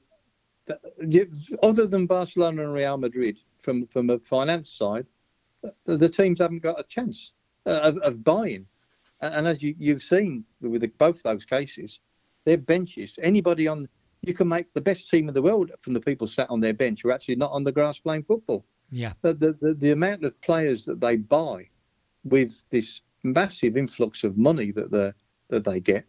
other 1.62 1.86
than 1.86 2.06
Barcelona 2.06 2.64
and 2.64 2.74
Real 2.74 2.98
Madrid, 2.98 3.38
from, 3.62 3.86
from 3.86 4.10
a 4.10 4.18
finance 4.18 4.70
side, 4.70 5.06
the, 5.86 5.96
the 5.96 6.08
teams 6.08 6.38
haven't 6.38 6.62
got 6.62 6.78
a 6.78 6.84
chance 6.84 7.32
uh, 7.64 7.80
of, 7.82 7.96
of 7.98 8.22
buying. 8.22 8.66
And, 9.20 9.34
and 9.34 9.48
as 9.48 9.62
you, 9.62 9.74
you've 9.78 10.02
seen 10.02 10.44
with 10.60 10.82
the, 10.82 10.88
both 10.88 11.22
those 11.22 11.44
cases, 11.44 12.00
their 12.44 12.58
benches, 12.58 13.18
anybody 13.22 13.68
on 13.68 13.88
you 14.22 14.34
can 14.34 14.48
make 14.48 14.72
the 14.74 14.80
best 14.80 15.08
team 15.08 15.28
in 15.28 15.34
the 15.34 15.42
world 15.42 15.70
from 15.80 15.94
the 15.94 16.00
people 16.00 16.26
sat 16.26 16.50
on 16.50 16.60
their 16.60 16.74
bench 16.74 17.02
who 17.02 17.08
are 17.08 17.12
actually 17.12 17.36
not 17.36 17.52
on 17.52 17.64
the 17.64 17.72
grass 17.72 17.98
playing 17.98 18.22
football. 18.22 18.66
Yeah. 18.90 19.14
The, 19.22 19.32
the, 19.32 19.52
the, 19.60 19.74
the 19.74 19.90
amount 19.92 20.24
of 20.24 20.38
players 20.42 20.84
that 20.84 21.00
they 21.00 21.16
buy 21.16 21.68
with 22.24 22.62
this 22.70 23.00
massive 23.22 23.78
influx 23.78 24.24
of 24.24 24.36
money 24.36 24.72
that 24.72 24.90
they 24.90 25.12
that 25.48 25.64
they 25.64 25.80
get 25.80 26.04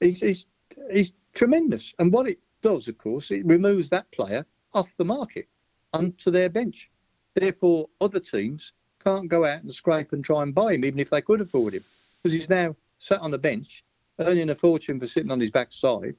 is, 0.00 0.22
is, 0.22 0.44
is 0.90 1.12
tremendous. 1.34 1.92
And 1.98 2.12
what 2.12 2.28
it 2.28 2.38
does, 2.62 2.88
of 2.88 2.98
course, 2.98 3.30
it 3.30 3.44
removes 3.44 3.90
that 3.90 4.10
player 4.12 4.46
off 4.74 4.96
the 4.96 5.04
market 5.04 5.48
onto 5.92 6.30
their 6.30 6.48
bench. 6.48 6.90
Therefore, 7.34 7.88
other 8.00 8.20
teams 8.20 8.72
can't 9.02 9.28
go 9.28 9.44
out 9.44 9.62
and 9.62 9.74
scrape 9.74 10.12
and 10.12 10.24
try 10.24 10.42
and 10.42 10.54
buy 10.54 10.74
him, 10.74 10.84
even 10.84 11.00
if 11.00 11.10
they 11.10 11.20
could 11.20 11.40
afford 11.40 11.74
him, 11.74 11.84
because 12.26 12.40
he's 12.40 12.50
now 12.50 12.74
sat 12.98 13.20
on 13.20 13.30
the 13.30 13.38
bench, 13.38 13.84
earning 14.18 14.50
a 14.50 14.54
fortune 14.56 14.98
for 14.98 15.06
sitting 15.06 15.30
on 15.30 15.38
his 15.38 15.52
backside, 15.52 16.16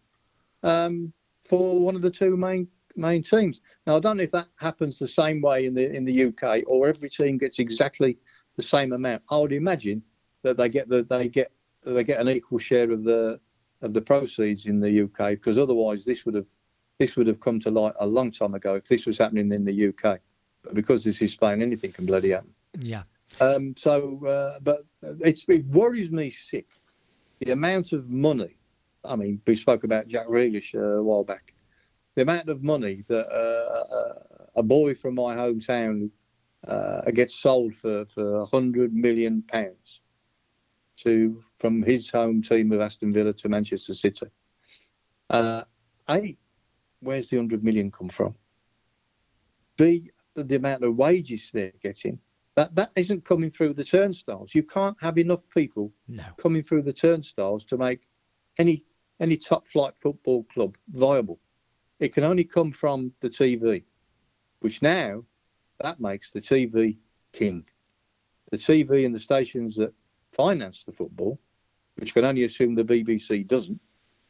um, 0.64 1.12
for 1.44 1.82
one 1.82 1.98
of 1.98 2.02
the 2.02 2.10
two 2.10 2.38
main 2.38 2.66
main 2.96 3.22
teams. 3.22 3.60
Now 3.86 3.98
I 3.98 4.00
don't 4.00 4.16
know 4.16 4.24
if 4.24 4.32
that 4.32 4.48
happens 4.56 4.98
the 4.98 5.08
same 5.08 5.42
way 5.42 5.66
in 5.66 5.74
the 5.74 5.94
in 5.94 6.06
the 6.06 6.28
UK 6.28 6.64
or 6.66 6.88
every 6.88 7.10
team 7.10 7.38
gets 7.38 7.60
exactly 7.60 8.18
the 8.56 8.64
same 8.64 8.94
amount. 8.94 9.22
I 9.30 9.38
would 9.38 9.52
imagine 9.52 10.02
that 10.44 10.56
they 10.56 10.70
get 10.70 10.88
the 10.88 11.04
they 11.04 11.28
get 11.28 11.52
they 11.86 12.06
get 12.06 12.22
an 12.22 12.30
equal 12.30 12.60
share 12.60 12.90
of 12.90 13.04
the 13.04 13.42
of 13.82 13.94
the 13.94 14.02
proceeds 14.02 14.66
in 14.66 14.80
the 14.80 15.02
UK 15.02 15.32
because 15.32 15.58
otherwise 15.58 16.06
this 16.06 16.26
would 16.26 16.36
have 16.36 16.48
this 17.00 17.18
would 17.18 17.28
have 17.28 17.42
come 17.42 17.60
to 17.60 17.70
light 17.70 17.96
a 18.00 18.08
long 18.08 18.32
time 18.32 18.54
ago 18.54 18.76
if 18.76 18.86
this 18.86 19.06
was 19.06 19.18
happening 19.18 19.52
in 19.52 19.66
the 19.66 19.90
UK. 19.90 20.22
But 20.64 20.74
because 20.74 21.04
this 21.04 21.22
is 21.22 21.34
Spain, 21.34 21.62
anything 21.62 21.92
can 21.92 22.06
bloody 22.06 22.30
happen. 22.30 22.54
Yeah. 22.80 23.04
Um, 23.40 23.76
so, 23.78 24.26
uh, 24.26 24.60
but 24.62 24.86
it 25.02 25.66
worries 25.68 26.12
me 26.12 26.30
sick 26.30 26.68
the 27.40 27.52
amount 27.52 27.94
of 27.94 28.10
money 28.10 28.58
I 29.08 29.16
mean, 29.16 29.42
we 29.48 29.56
spoke 29.56 29.84
about 29.84 30.08
Jack 30.08 30.28
Grealish 30.28 30.76
uh, 30.76 31.00
a 31.00 31.04
while 31.04 31.24
back. 31.24 31.54
The 32.16 32.24
amount 32.24 32.50
of 32.50 32.64
money 32.64 33.04
that 33.08 33.28
uh, 33.28 34.14
a 34.56 34.64
boy 34.64 34.96
from 34.96 35.16
my 35.16 35.36
hometown 35.36 36.10
uh, 36.68 37.10
gets 37.12 37.36
sold 37.36 37.76
for 37.76 38.06
for 38.06 38.46
hundred 38.46 38.94
million 38.94 39.44
pounds 39.44 40.02
to 40.98 41.44
from 41.60 41.84
his 41.84 42.10
home 42.10 42.42
team 42.42 42.72
of 42.72 42.82
Aston 42.82 43.14
Villa 43.14 43.34
to 43.34 43.50
Manchester 43.50 43.94
City. 43.94 44.28
Uh, 45.30 45.64
a, 46.10 46.36
where's 47.02 47.30
the 47.30 47.38
hundred 47.38 47.64
million 47.64 47.92
come 47.92 48.10
from? 48.10 48.36
B, 49.78 50.10
the 50.34 50.56
amount 50.56 50.84
of 50.84 50.96
wages 50.96 51.52
they're 51.54 51.72
getting 51.82 52.20
that 52.58 52.74
that 52.74 52.92
isn't 52.96 53.24
coming 53.24 53.52
through 53.52 53.74
the 53.74 53.84
turnstiles. 53.84 54.56
You 54.56 54.64
can't 54.64 54.98
have 55.00 55.20
enough 55.20 55.48
people 55.54 55.94
no. 56.08 56.24
coming 56.38 56.64
through 56.64 56.82
the 56.82 56.92
turnstiles 56.92 57.64
to 57.66 57.78
make 57.78 58.10
any 58.58 58.84
any 59.20 59.38
top 59.38 59.68
flight 59.68 59.94
football 59.96 60.44
club 60.46 60.76
viable. 60.90 61.40
It 62.00 62.14
can 62.14 62.24
only 62.24 62.44
come 62.44 62.72
from 62.72 63.14
the 63.20 63.30
TV, 63.30 63.84
which 64.62 64.82
now 64.82 65.24
that 65.84 66.00
makes 66.00 66.32
the 66.32 66.42
TV 66.42 66.98
king. 67.32 67.64
The 68.52 68.58
TV 68.58 69.06
and 69.06 69.14
the 69.14 69.20
stations 69.20 69.76
that 69.76 69.94
finance 70.32 70.84
the 70.84 70.92
football, 70.92 71.40
which 71.98 72.16
can 72.16 72.26
only 72.26 72.44
assume 72.44 72.74
the 72.74 72.84
BBC 72.84 73.48
doesn't, 73.48 73.80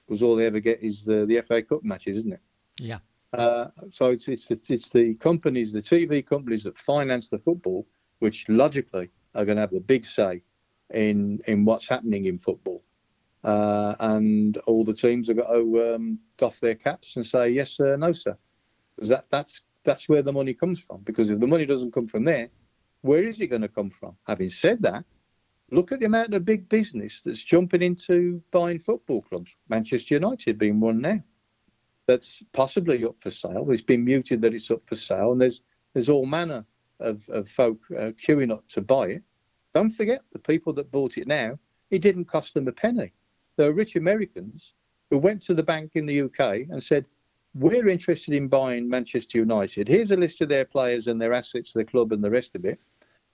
because 0.05 0.21
all 0.21 0.36
they 0.36 0.47
ever 0.47 0.59
get 0.59 0.82
is 0.84 1.05
the, 1.05 1.25
the 1.25 1.39
FA 1.41 1.61
Cup 1.61 1.84
matches, 1.84 2.17
isn't 2.17 2.34
it? 2.34 2.41
Yeah. 2.78 2.99
Uh, 3.32 3.67
so 3.91 4.07
it's 4.11 4.28
it's 4.28 4.47
the, 4.47 4.59
it's 4.69 4.89
the 4.89 5.13
companies, 5.15 5.71
the 5.71 5.82
TV 5.82 6.25
companies 6.25 6.63
that 6.63 6.78
finance 6.78 7.30
the 7.30 7.39
football, 7.39 7.88
which 8.20 8.47
logically 8.49 9.09
are 9.36 9.45
going 9.45 9.55
to 9.57 9.61
have 9.61 9.72
the 9.72 9.80
big 9.80 10.05
say 10.05 10.41
in 10.93 11.39
in 11.47 11.65
what's 11.65 11.88
happening 11.88 12.26
in 12.26 12.38
football. 12.38 12.84
Uh, 13.43 13.95
and 13.99 14.57
all 14.65 14.84
the 14.84 14.93
teams 14.93 15.28
have 15.28 15.38
got 15.38 15.53
to 15.53 15.93
um, 15.95 16.20
doff 16.38 16.59
their 16.59 16.76
caps 16.76 17.15
and 17.15 17.26
say 17.26 17.49
yes, 17.49 17.72
sir, 17.72 17.95
no, 17.95 18.11
sir, 18.11 18.36
because 18.95 19.09
that, 19.09 19.26
that's 19.30 19.61
that's 19.84 20.09
where 20.09 20.22
the 20.22 20.34
money 20.34 20.53
comes 20.53 20.80
from. 20.80 21.01
Because 21.03 21.30
if 21.30 21.39
the 21.39 21.47
money 21.47 21.65
doesn't 21.65 21.93
come 21.93 22.07
from 22.07 22.26
there, 22.26 22.49
where 23.01 23.24
is 23.24 23.39
it 23.39 23.47
going 23.47 23.61
to 23.61 23.68
come 23.68 23.89
from? 23.89 24.18
Having 24.28 24.49
said 24.49 24.82
that, 24.82 25.05
look 25.72 25.91
at 25.91 25.99
the 25.99 26.05
amount 26.07 26.34
of 26.34 26.43
big 26.43 26.68
business 26.68 27.22
that's 27.22 27.43
jumping 27.43 27.82
into 27.82 28.41
buying 28.51 28.80
football 28.80 29.22
clubs. 29.22 29.51
Manchester 29.70 30.15
United 30.15 30.57
being 30.57 30.80
one 30.80 30.99
now. 30.99 31.24
That's 32.07 32.41
possibly 32.53 33.03
up 33.05 33.15
for 33.20 33.32
sale. 33.32 33.70
It's 33.70 33.82
been 33.82 34.03
muted 34.03 34.41
that 34.41 34.53
it's 34.53 34.72
up 34.72 34.82
for 34.86 34.95
sale, 34.95 35.32
and 35.32 35.41
there's 35.41 35.61
there's 35.93 36.09
all 36.09 36.26
manner 36.26 36.65
of, 36.99 37.27
of 37.29 37.49
folk 37.49 37.79
uh, 37.91 38.11
queuing 38.11 38.51
up 38.51 38.67
to 38.69 38.81
buy 38.81 39.07
it. 39.07 39.23
Don't 39.73 39.91
forget 39.91 40.21
the 40.31 40.39
people 40.39 40.73
that 40.73 40.91
bought 40.91 41.17
it 41.17 41.27
now. 41.27 41.59
It 41.91 42.01
didn't 42.01 42.25
cost 42.25 42.53
them 42.53 42.67
a 42.67 42.71
penny 42.71 43.13
there 43.57 43.69
are 43.69 43.73
rich 43.73 43.95
Americans 43.95 44.73
who 45.09 45.17
went 45.17 45.41
to 45.41 45.53
the 45.53 45.63
bank 45.63 45.91
in 45.95 46.05
the 46.05 46.21
UK 46.21 46.69
and 46.69 46.81
said, 46.81 47.05
We're 47.55 47.89
interested 47.89 48.33
in 48.33 48.47
buying 48.47 48.87
Manchester 48.87 49.39
United. 49.39 49.87
Here's 49.87 50.11
a 50.11 50.17
list 50.17 50.41
of 50.41 50.49
their 50.49 50.65
players 50.65 51.07
and 51.07 51.19
their 51.19 51.33
assets, 51.33 51.73
the 51.73 51.83
club, 51.83 52.11
and 52.11 52.23
the 52.23 52.29
rest 52.29 52.55
of 52.55 52.65
it. 52.65 52.79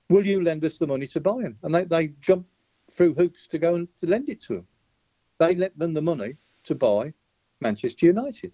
Will 0.10 0.26
you 0.26 0.42
lend 0.42 0.66
us 0.66 0.78
the 0.78 0.88
money 0.88 1.08
to 1.08 1.20
buy 1.20 1.44
them? 1.44 1.58
And 1.64 1.76
they, 1.76 1.84
they 1.84 2.08
jumped 2.22 2.50
through 2.92 3.14
hoops 3.16 3.48
to 3.48 3.58
go 3.58 3.76
and 3.76 3.88
to 4.00 4.08
lend 4.08 4.30
it 4.30 4.42
to 4.42 4.56
them. 4.56 4.68
They 5.40 5.56
lent 5.56 5.78
them 5.78 5.94
the 5.94 6.02
money 6.02 6.36
to 6.64 6.76
buy 6.76 7.14
Manchester 7.60 8.06
United. 8.08 8.52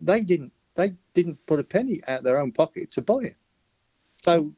They 0.00 0.20
didn't. 0.20 0.52
They 0.74 0.94
didn't 1.14 1.44
put 1.46 1.58
a 1.58 1.64
penny 1.64 2.00
out 2.06 2.18
of 2.18 2.24
their 2.24 2.40
own 2.40 2.52
pocket 2.52 2.92
to 2.92 3.02
buy 3.02 3.18
it. 3.22 3.36
So 4.22 4.52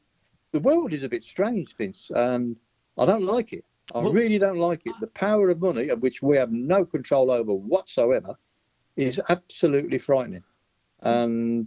the 0.52 0.60
world 0.60 0.92
is 0.92 1.02
a 1.02 1.08
bit 1.08 1.24
strange, 1.24 1.76
Vince, 1.76 2.10
and 2.14 2.56
I 2.98 3.06
don't 3.06 3.24
like 3.24 3.52
it. 3.52 3.64
I 3.94 3.98
well, 3.98 4.12
really 4.12 4.38
don't 4.38 4.58
like 4.58 4.82
it. 4.84 4.94
The 5.00 5.08
power 5.08 5.50
of 5.50 5.60
money, 5.60 5.88
of 5.88 6.02
which 6.02 6.22
we 6.22 6.36
have 6.36 6.52
no 6.52 6.84
control 6.84 7.30
over 7.30 7.52
whatsoever, 7.52 8.36
is 8.96 9.20
absolutely 9.28 9.98
frightening. 9.98 10.44
And 11.00 11.66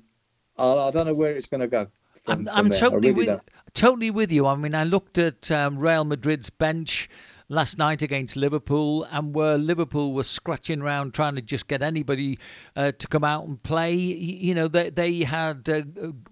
I, 0.58 0.74
I 0.74 0.92
don't 0.92 1.08
know 1.08 1.14
where 1.14 1.36
it's 1.36 1.48
going 1.48 1.62
to 1.62 1.68
go. 1.68 1.88
From, 2.26 2.48
I'm, 2.48 2.68
I'm 2.68 2.72
totally 2.72 3.12
really 3.12 3.14
with 3.14 3.28
don't. 3.28 3.50
totally 3.74 4.12
with 4.12 4.32
you. 4.32 4.48
I 4.48 4.56
mean, 4.56 4.76
I 4.76 4.86
looked 4.86 5.18
at 5.18 5.52
um, 5.52 5.78
Real 5.78 6.06
Madrid's 6.06 6.50
bench 6.50 7.10
last 7.50 7.78
night 7.78 8.02
against 8.02 8.36
Liverpool, 8.36 9.04
and 9.12 9.34
where 9.34 9.58
Liverpool 9.58 10.14
was 10.14 10.30
scratching 10.30 10.82
around 10.82 11.14
trying 11.14 11.36
to 11.36 11.42
just 11.42 11.68
get 11.68 11.82
anybody 11.82 12.40
uh, 12.76 12.92
to 12.98 13.08
come 13.08 13.24
out 13.24 13.46
and 13.46 13.62
play, 13.64 13.94
you 13.94 14.56
know, 14.56 14.68
they, 14.68 14.90
they 14.90 15.24
had 15.24 15.70
uh, 15.70 15.82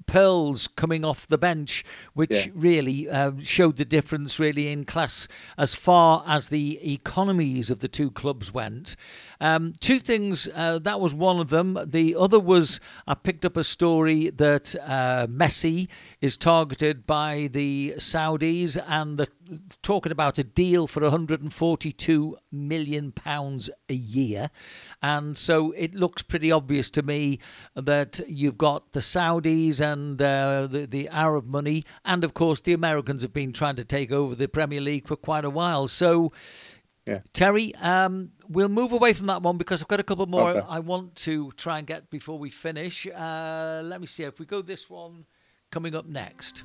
pearls 0.05 0.67
coming 0.67 1.05
off 1.05 1.27
the 1.27 1.37
bench, 1.37 1.83
which 2.13 2.47
yeah. 2.47 2.51
really 2.55 3.09
uh, 3.09 3.31
showed 3.41 3.77
the 3.77 3.85
difference, 3.85 4.39
really, 4.39 4.71
in 4.71 4.85
class 4.85 5.27
as 5.57 5.73
far 5.73 6.23
as 6.27 6.49
the 6.49 6.93
economies 6.93 7.69
of 7.69 7.79
the 7.79 7.87
two 7.87 8.11
clubs 8.11 8.53
went. 8.53 8.95
Um, 9.39 9.73
two 9.79 9.99
things, 9.99 10.47
uh, 10.53 10.79
that 10.79 10.99
was 10.99 11.13
one 11.13 11.39
of 11.39 11.49
them. 11.49 11.77
The 11.83 12.15
other 12.15 12.39
was 12.39 12.79
I 13.07 13.15
picked 13.15 13.45
up 13.45 13.57
a 13.57 13.63
story 13.63 14.29
that 14.29 14.75
uh, 14.81 15.27
Messi 15.27 15.87
is 16.21 16.37
targeted 16.37 17.07
by 17.07 17.49
the 17.51 17.95
Saudis 17.97 18.81
and 18.87 19.17
the, 19.17 19.27
talking 19.81 20.11
about 20.11 20.37
a 20.37 20.43
deal 20.43 20.87
for 20.87 21.01
142 21.01 22.37
million 22.51 23.11
pounds 23.11 23.69
a 23.89 23.93
year. 23.93 24.49
And 25.01 25.37
so 25.37 25.71
it 25.71 25.93
looks 25.93 26.21
pretty 26.21 26.51
obvious 26.51 26.89
to 26.91 27.01
me 27.01 27.39
that 27.75 28.21
you've 28.27 28.57
got 28.57 28.91
the 28.93 28.99
Saudis 28.99 29.81
and 29.81 30.21
uh, 30.21 30.67
the, 30.67 30.85
the 30.85 31.09
Arab 31.09 31.45
money, 31.45 31.85
and 32.05 32.23
of 32.23 32.33
course 32.33 32.59
the 32.61 32.73
Americans 32.73 33.21
have 33.21 33.33
been 33.33 33.53
trying 33.53 33.75
to 33.75 33.85
take 33.85 34.11
over 34.11 34.35
the 34.35 34.47
Premier 34.47 34.81
League 34.81 35.07
for 35.07 35.15
quite 35.15 35.45
a 35.45 35.49
while. 35.49 35.87
So, 35.87 36.31
yeah. 37.05 37.19
Terry, 37.33 37.73
um, 37.75 38.31
we'll 38.47 38.69
move 38.69 38.93
away 38.93 39.13
from 39.13 39.27
that 39.27 39.41
one 39.41 39.57
because 39.57 39.81
I've 39.81 39.87
got 39.87 39.99
a 39.99 40.03
couple 40.03 40.25
more 40.27 40.51
okay. 40.51 40.65
I 40.69 40.79
want 40.79 41.15
to 41.17 41.51
try 41.53 41.79
and 41.79 41.87
get 41.87 42.09
before 42.09 42.37
we 42.37 42.49
finish. 42.49 43.07
Uh, 43.07 43.81
let 43.83 44.01
me 44.01 44.07
see 44.07 44.23
if 44.23 44.39
we 44.39 44.45
go 44.45 44.61
this 44.61 44.89
one 44.89 45.25
coming 45.71 45.95
up 45.95 46.05
next. 46.05 46.63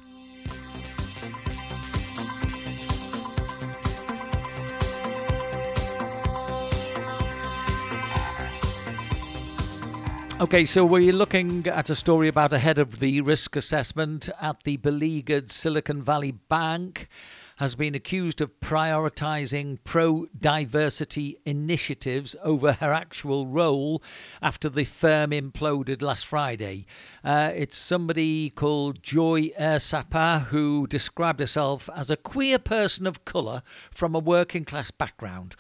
Okay, 10.39 10.67
so 10.67 10.85
we're 10.85 11.15
looking 11.15 11.67
at 11.67 11.89
a 11.89 11.95
story 11.95 12.29
about 12.29 12.53
a 12.53 12.59
head 12.59 12.79
of 12.79 13.01
the 13.01 13.23
risk 13.23 13.57
assessment 13.57 14.29
at 14.39 14.65
the 14.65 14.77
beleaguered 14.77 15.51
Silicon 15.51 16.03
Valley 16.03 16.33
Bank 16.33 17.09
has 17.57 17.75
been 17.75 17.95
accused 17.95 18.43
of 18.43 18.61
prioritizing 18.61 19.79
pro 19.83 20.27
diversity 20.39 21.39
initiatives 21.47 22.37
over 22.43 22.73
her 22.75 22.93
actual 22.93 23.47
role 23.47 24.03
after 24.43 24.69
the 24.69 24.85
firm 24.85 25.31
imploded 25.31 26.03
last 26.03 26.27
Friday. 26.27 26.85
Uh, 27.25 27.51
it's 27.55 27.79
somebody 27.79 28.51
called 28.51 29.03
Joy 29.03 29.49
Ersapah 29.59 30.49
who 30.49 30.87
described 30.87 31.41
herself 31.41 31.89
as 31.97 32.11
a 32.11 32.17
queer 32.17 32.59
person 32.59 33.07
of 33.07 33.25
colour 33.25 33.63
from 33.91 34.15
a 34.15 34.19
working 34.19 34.67
class 34.67 34.91
background 34.91 35.57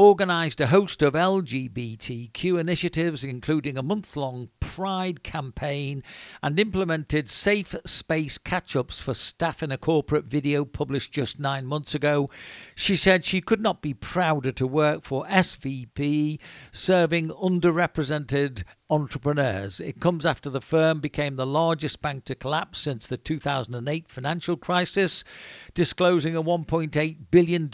organised 0.00 0.62
a 0.62 0.68
host 0.68 1.02
of 1.02 1.12
LGBTQ 1.12 2.58
initiatives, 2.58 3.22
including 3.22 3.76
a 3.76 3.82
month 3.82 4.16
long 4.16 4.48
Pride 4.58 5.22
campaign, 5.22 6.02
and 6.42 6.58
implemented 6.58 7.28
safe 7.28 7.74
space 7.84 8.38
catch 8.38 8.74
ups 8.74 8.98
for 8.98 9.12
staff 9.12 9.62
in 9.62 9.70
a 9.70 9.76
corporate 9.76 10.24
video 10.24 10.64
published 10.64 11.12
just 11.12 11.38
nine 11.38 11.66
months 11.66 11.94
ago. 11.94 12.30
She 12.74 12.96
said 12.96 13.26
she 13.26 13.42
could 13.42 13.60
not 13.60 13.82
be 13.82 13.92
prouder 13.92 14.52
to 14.52 14.66
work 14.66 15.04
for 15.04 15.26
SVB, 15.26 16.38
serving 16.72 17.28
underrepresented 17.28 18.62
entrepreneurs. 18.90 19.80
It 19.80 20.00
comes 20.00 20.26
after 20.26 20.50
the 20.50 20.60
firm 20.60 21.00
became 21.00 21.36
the 21.36 21.46
largest 21.46 22.02
bank 22.02 22.24
to 22.24 22.34
collapse 22.34 22.80
since 22.80 23.06
the 23.06 23.16
2008 23.16 24.08
financial 24.08 24.56
crisis, 24.56 25.24
disclosing 25.72 26.34
a 26.34 26.42
$1.8 26.42 27.16
billion 27.30 27.70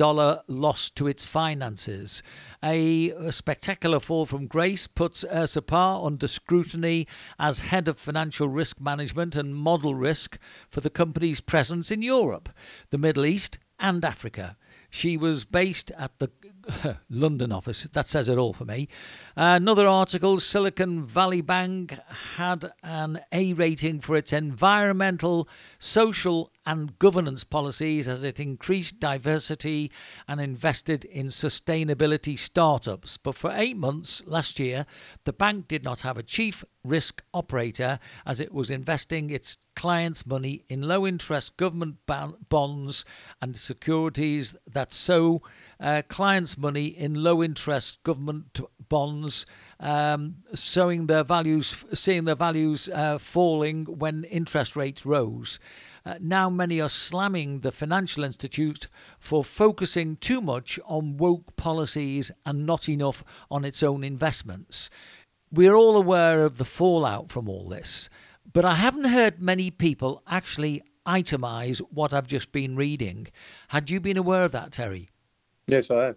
loss 0.47 0.91
to 0.91 1.07
its 1.07 1.25
finances. 1.25 2.23
A, 2.62 3.11
a 3.11 3.33
spectacular 3.33 3.99
fall 3.99 4.27
from 4.27 4.47
grace 4.47 4.87
puts 4.87 5.25
Ersapah 5.25 6.05
under 6.05 6.29
scrutiny 6.29 7.07
as 7.39 7.61
head 7.61 7.89
of 7.89 7.99
financial 7.99 8.49
risk 8.49 8.81
management 8.81 9.35
and 9.37 9.57
model 9.57 9.95
risk 9.95 10.39
for 10.69 10.81
the 10.81 10.91
company's 10.91 11.41
presence 11.41 11.91
in 11.91 12.03
Europe, 12.03 12.51
the 12.91 12.99
Middle 12.99 13.25
East, 13.25 13.59
and 13.79 14.05
Africa. 14.05 14.57
She 14.91 15.17
was 15.17 15.45
based 15.45 15.91
at 15.99 16.19
the 16.19 16.31
London 17.11 17.53
office. 17.53 17.87
That 17.93 18.07
says 18.07 18.29
it 18.29 18.39
all 18.39 18.53
for 18.53 18.64
me. 18.64 18.89
Another 19.37 19.87
article 19.87 20.41
Silicon 20.41 21.05
Valley 21.07 21.41
Bank 21.41 21.99
had 22.37 22.73
an 22.83 23.21
A 23.33 23.53
rating 23.53 24.01
for 24.01 24.17
its 24.17 24.33
environmental, 24.33 25.49
social, 25.79 26.51
and 26.67 26.99
governance 26.99 27.45
policies 27.45 28.09
as 28.09 28.25
it 28.25 28.41
increased 28.41 28.99
diversity 28.99 29.91
and 30.27 30.41
invested 30.41 31.05
in 31.05 31.27
sustainability 31.29 32.37
startups. 32.37 33.17
But 33.17 33.37
for 33.37 33.53
eight 33.55 33.77
months 33.77 34.23
last 34.27 34.59
year, 34.59 34.85
the 35.25 35.33
bank 35.33 35.69
did 35.69 35.85
not 35.85 36.01
have 36.01 36.19
a 36.19 36.25
chief 36.25 36.64
risk 36.83 37.23
operator 37.33 37.99
as 38.25 38.41
it 38.41 38.53
was 38.53 38.71
investing 38.71 39.31
its 39.31 39.57
clients' 39.75 40.27
money 40.27 40.64
in 40.69 40.83
low 40.83 41.07
interest 41.07 41.57
government 41.57 41.99
bonds 42.49 43.05
and 43.41 43.57
securities 43.57 44.57
that 44.67 44.93
sow 44.93 45.43
uh, 45.81 46.03
clients' 46.09 46.57
money 46.57 46.87
in 46.87 47.22
low 47.22 47.43
interest 47.43 48.03
government 48.03 48.61
bonds. 48.89 49.47
Um, 49.79 50.37
sowing 50.55 51.07
their 51.07 51.22
values, 51.22 51.85
seeing 51.93 52.24
their 52.24 52.35
values 52.35 52.89
uh, 52.89 53.18
falling 53.18 53.85
when 53.85 54.24
interest 54.24 54.74
rates 54.74 55.05
rose. 55.05 55.59
Uh, 56.07 56.14
now 56.20 56.49
many 56.49 56.81
are 56.81 56.89
slamming 56.89 57.61
the 57.61 57.72
financial 57.72 58.22
institute 58.22 58.87
for 59.18 59.43
focusing 59.43 60.16
too 60.16 60.41
much 60.41 60.79
on 60.87 61.16
woke 61.16 61.57
policies 61.57 62.31
and 62.47 62.64
not 62.64 62.89
enough 62.89 63.24
on 63.51 63.64
its 63.64 63.83
own 63.83 64.05
investments. 64.05 64.89
We're 65.51 65.74
all 65.74 65.97
aware 65.97 66.45
of 66.45 66.59
the 66.59 66.64
fallout 66.64 67.33
from 67.33 67.49
all 67.49 67.68
this, 67.68 68.09
but 68.51 68.64
I 68.64 68.77
haven't 68.77 69.07
heard 69.07 69.43
many 69.43 69.70
people 69.72 70.22
actually 70.29 70.83
itemize 71.07 71.79
what 71.91 72.14
I've 72.14 72.29
just 72.29 72.53
been 72.53 72.77
reading. 72.77 73.27
Had 73.68 73.91
you 73.91 74.01
been 74.01 74.16
aware 74.16 74.45
of 74.45 74.53
that, 74.53 74.72
Terry? 74.72 75.09
Yes, 75.67 75.91
I 75.91 76.05
have. 76.07 76.17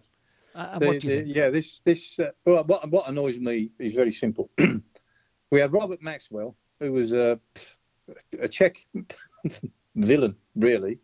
Uh, 0.55 0.79
the, 0.79 0.85
what 0.85 0.99
do 0.99 1.07
you 1.07 1.23
the? 1.23 1.27
Yeah, 1.27 1.49
this 1.49 1.81
this 1.85 2.19
uh, 2.19 2.31
well, 2.45 2.63
what 2.63 2.89
what 2.89 3.07
annoys 3.07 3.39
me 3.39 3.71
is 3.79 3.95
very 3.95 4.11
simple. 4.11 4.49
we 5.51 5.59
had 5.59 5.73
Robert 5.73 6.01
Maxwell, 6.01 6.55
who 6.79 6.91
was 6.91 7.13
a 7.13 7.39
a 8.39 8.47
Czech 8.47 8.77
villain, 9.95 10.35
really, 10.55 10.99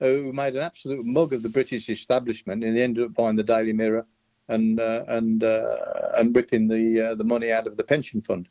who 0.00 0.32
made 0.32 0.56
an 0.56 0.62
absolute 0.62 1.04
mug 1.04 1.32
of 1.32 1.42
the 1.42 1.48
British 1.48 1.88
establishment 1.88 2.64
and 2.64 2.76
he 2.76 2.82
ended 2.82 3.04
up 3.04 3.14
buying 3.14 3.36
the 3.36 3.42
Daily 3.42 3.72
Mirror 3.72 4.06
and 4.48 4.80
uh, 4.80 5.04
and 5.08 5.42
uh, 5.44 5.76
and 6.16 6.34
ripping 6.34 6.68
the 6.68 7.10
uh, 7.10 7.14
the 7.14 7.24
money 7.24 7.50
out 7.52 7.66
of 7.66 7.76
the 7.76 7.84
pension 7.84 8.20
fund 8.22 8.48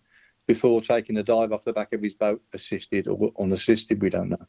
before 0.48 0.82
taking 0.82 1.18
a 1.18 1.24
dive 1.24 1.52
off 1.52 1.64
the 1.64 1.74
back 1.74 1.94
of 1.94 2.02
his 2.02 2.14
boat, 2.14 2.42
assisted 2.54 3.08
or 3.08 3.32
unassisted, 3.40 4.02
we 4.02 4.10
don't 4.10 4.30
know. 4.30 4.48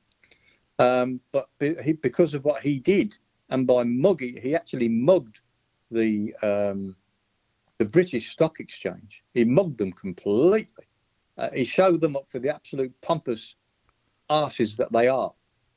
Um, 0.79 1.21
but 1.33 1.49
he, 1.59 1.95
because 1.95 2.35
of 2.35 2.45
what 2.45 2.61
he 2.61 2.79
did, 2.79 3.17
and 3.51 3.67
by 3.67 3.85
mugging, 3.85 4.37
he 4.41 4.55
actually 4.55 4.89
mugged 4.89 5.41
the 5.91 6.35
um, 6.43 6.97
the 7.79 7.85
British 7.85 8.31
Stock 8.31 8.59
Exchange. 8.61 9.23
He 9.35 9.45
mugged 9.45 9.79
them 9.79 9.93
completely. 9.93 10.69
Uh, 11.37 11.51
he 11.51 11.65
showed 11.65 12.01
them 12.01 12.17
up 12.17 12.27
for 12.31 12.39
the 12.39 12.55
absolute 12.55 12.93
pompous 13.03 13.55
asses 14.31 14.77
that 14.77 14.91
they 14.93 15.09
are, 15.09 15.33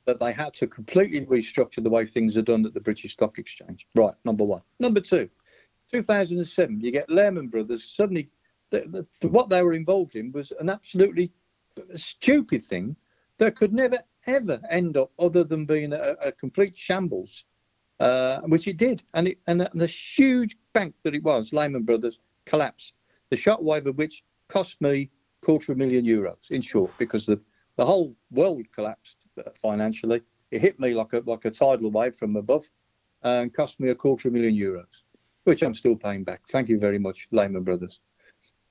that 0.06 0.20
they 0.20 0.32
had 0.32 0.54
to 0.56 0.68
completely 0.68 1.26
restructure 1.26 1.84
the 1.84 1.90
way 1.90 2.06
things 2.06 2.38
are 2.38 2.42
done 2.42 2.66
at 2.66 2.74
the 2.74 2.80
British 2.80 3.14
Stock 3.14 3.38
Exchange. 3.38 3.86
Right, 3.96 4.14
number 4.24 4.46
one. 4.46 4.62
Number 4.80 5.02
two, 5.02 5.30
2007, 5.92 6.80
you 6.80 6.92
get 6.92 7.10
Lehman 7.10 7.48
Brothers 7.48 7.84
suddenly. 7.84 8.30
The, 8.72 9.06
the, 9.20 9.28
what 9.28 9.50
they 9.50 9.62
were 9.62 9.74
involved 9.74 10.16
in 10.16 10.32
was 10.32 10.54
an 10.60 10.70
absolutely 10.70 11.34
stupid 11.96 12.66
thing 12.66 12.96
that 13.40 13.56
could 13.56 13.74
never 13.74 13.98
ever 14.28 14.60
end 14.70 14.98
up 14.98 15.12
other 15.18 15.44
than 15.44 15.66
being 15.66 15.94
a, 15.94 16.16
a 16.22 16.32
complete 16.32 16.78
shambles, 16.78 17.46
uh, 18.00 18.42
which 18.42 18.68
it 18.68 18.78
did. 18.78 19.04
And, 19.14 19.30
it, 19.30 19.40
and 19.48 19.68
the 19.74 19.88
huge 19.88 20.58
bank 20.74 20.96
that 21.04 21.16
it 21.16 21.24
was, 21.24 21.54
Lehman 21.54 21.84
Brothers, 21.84 22.20
collapsed. 22.46 22.94
The 23.30 23.36
shockwave 23.36 23.86
of 23.86 23.98
which 23.98 24.24
cost 24.48 24.82
me 24.82 25.10
quarter 25.42 25.72
of 25.72 25.78
a 25.78 25.80
million 25.80 26.06
euros, 26.06 26.50
in 26.50 26.62
short, 26.62 26.92
because 26.98 27.26
the 27.26 27.40
the 27.78 27.86
whole 27.86 28.14
world 28.32 28.66
collapsed 28.76 29.18
uh, 29.38 29.50
financially. 29.62 30.22
It 30.52 30.60
hit 30.60 30.80
me 30.80 30.94
like 30.94 31.14
a 31.14 31.24
like 31.26 31.46
a 31.46 31.52
tidal 31.52 31.92
wave 31.92 32.16
from 32.16 32.36
above, 32.36 32.70
and 33.24 33.54
cost 33.54 33.80
me 33.80 33.90
a 33.90 33.96
quarter 33.96 34.28
of 34.28 34.34
a 34.34 34.38
million 34.38 34.54
euros, 34.56 34.88
which 35.46 35.62
I'm 35.62 35.74
still 35.74 35.96
paying 35.96 36.26
back. 36.26 36.42
Thank 36.50 36.68
you 36.68 36.78
very 36.78 37.00
much, 37.00 37.28
Lehman 37.32 37.64
Brothers. 37.64 38.02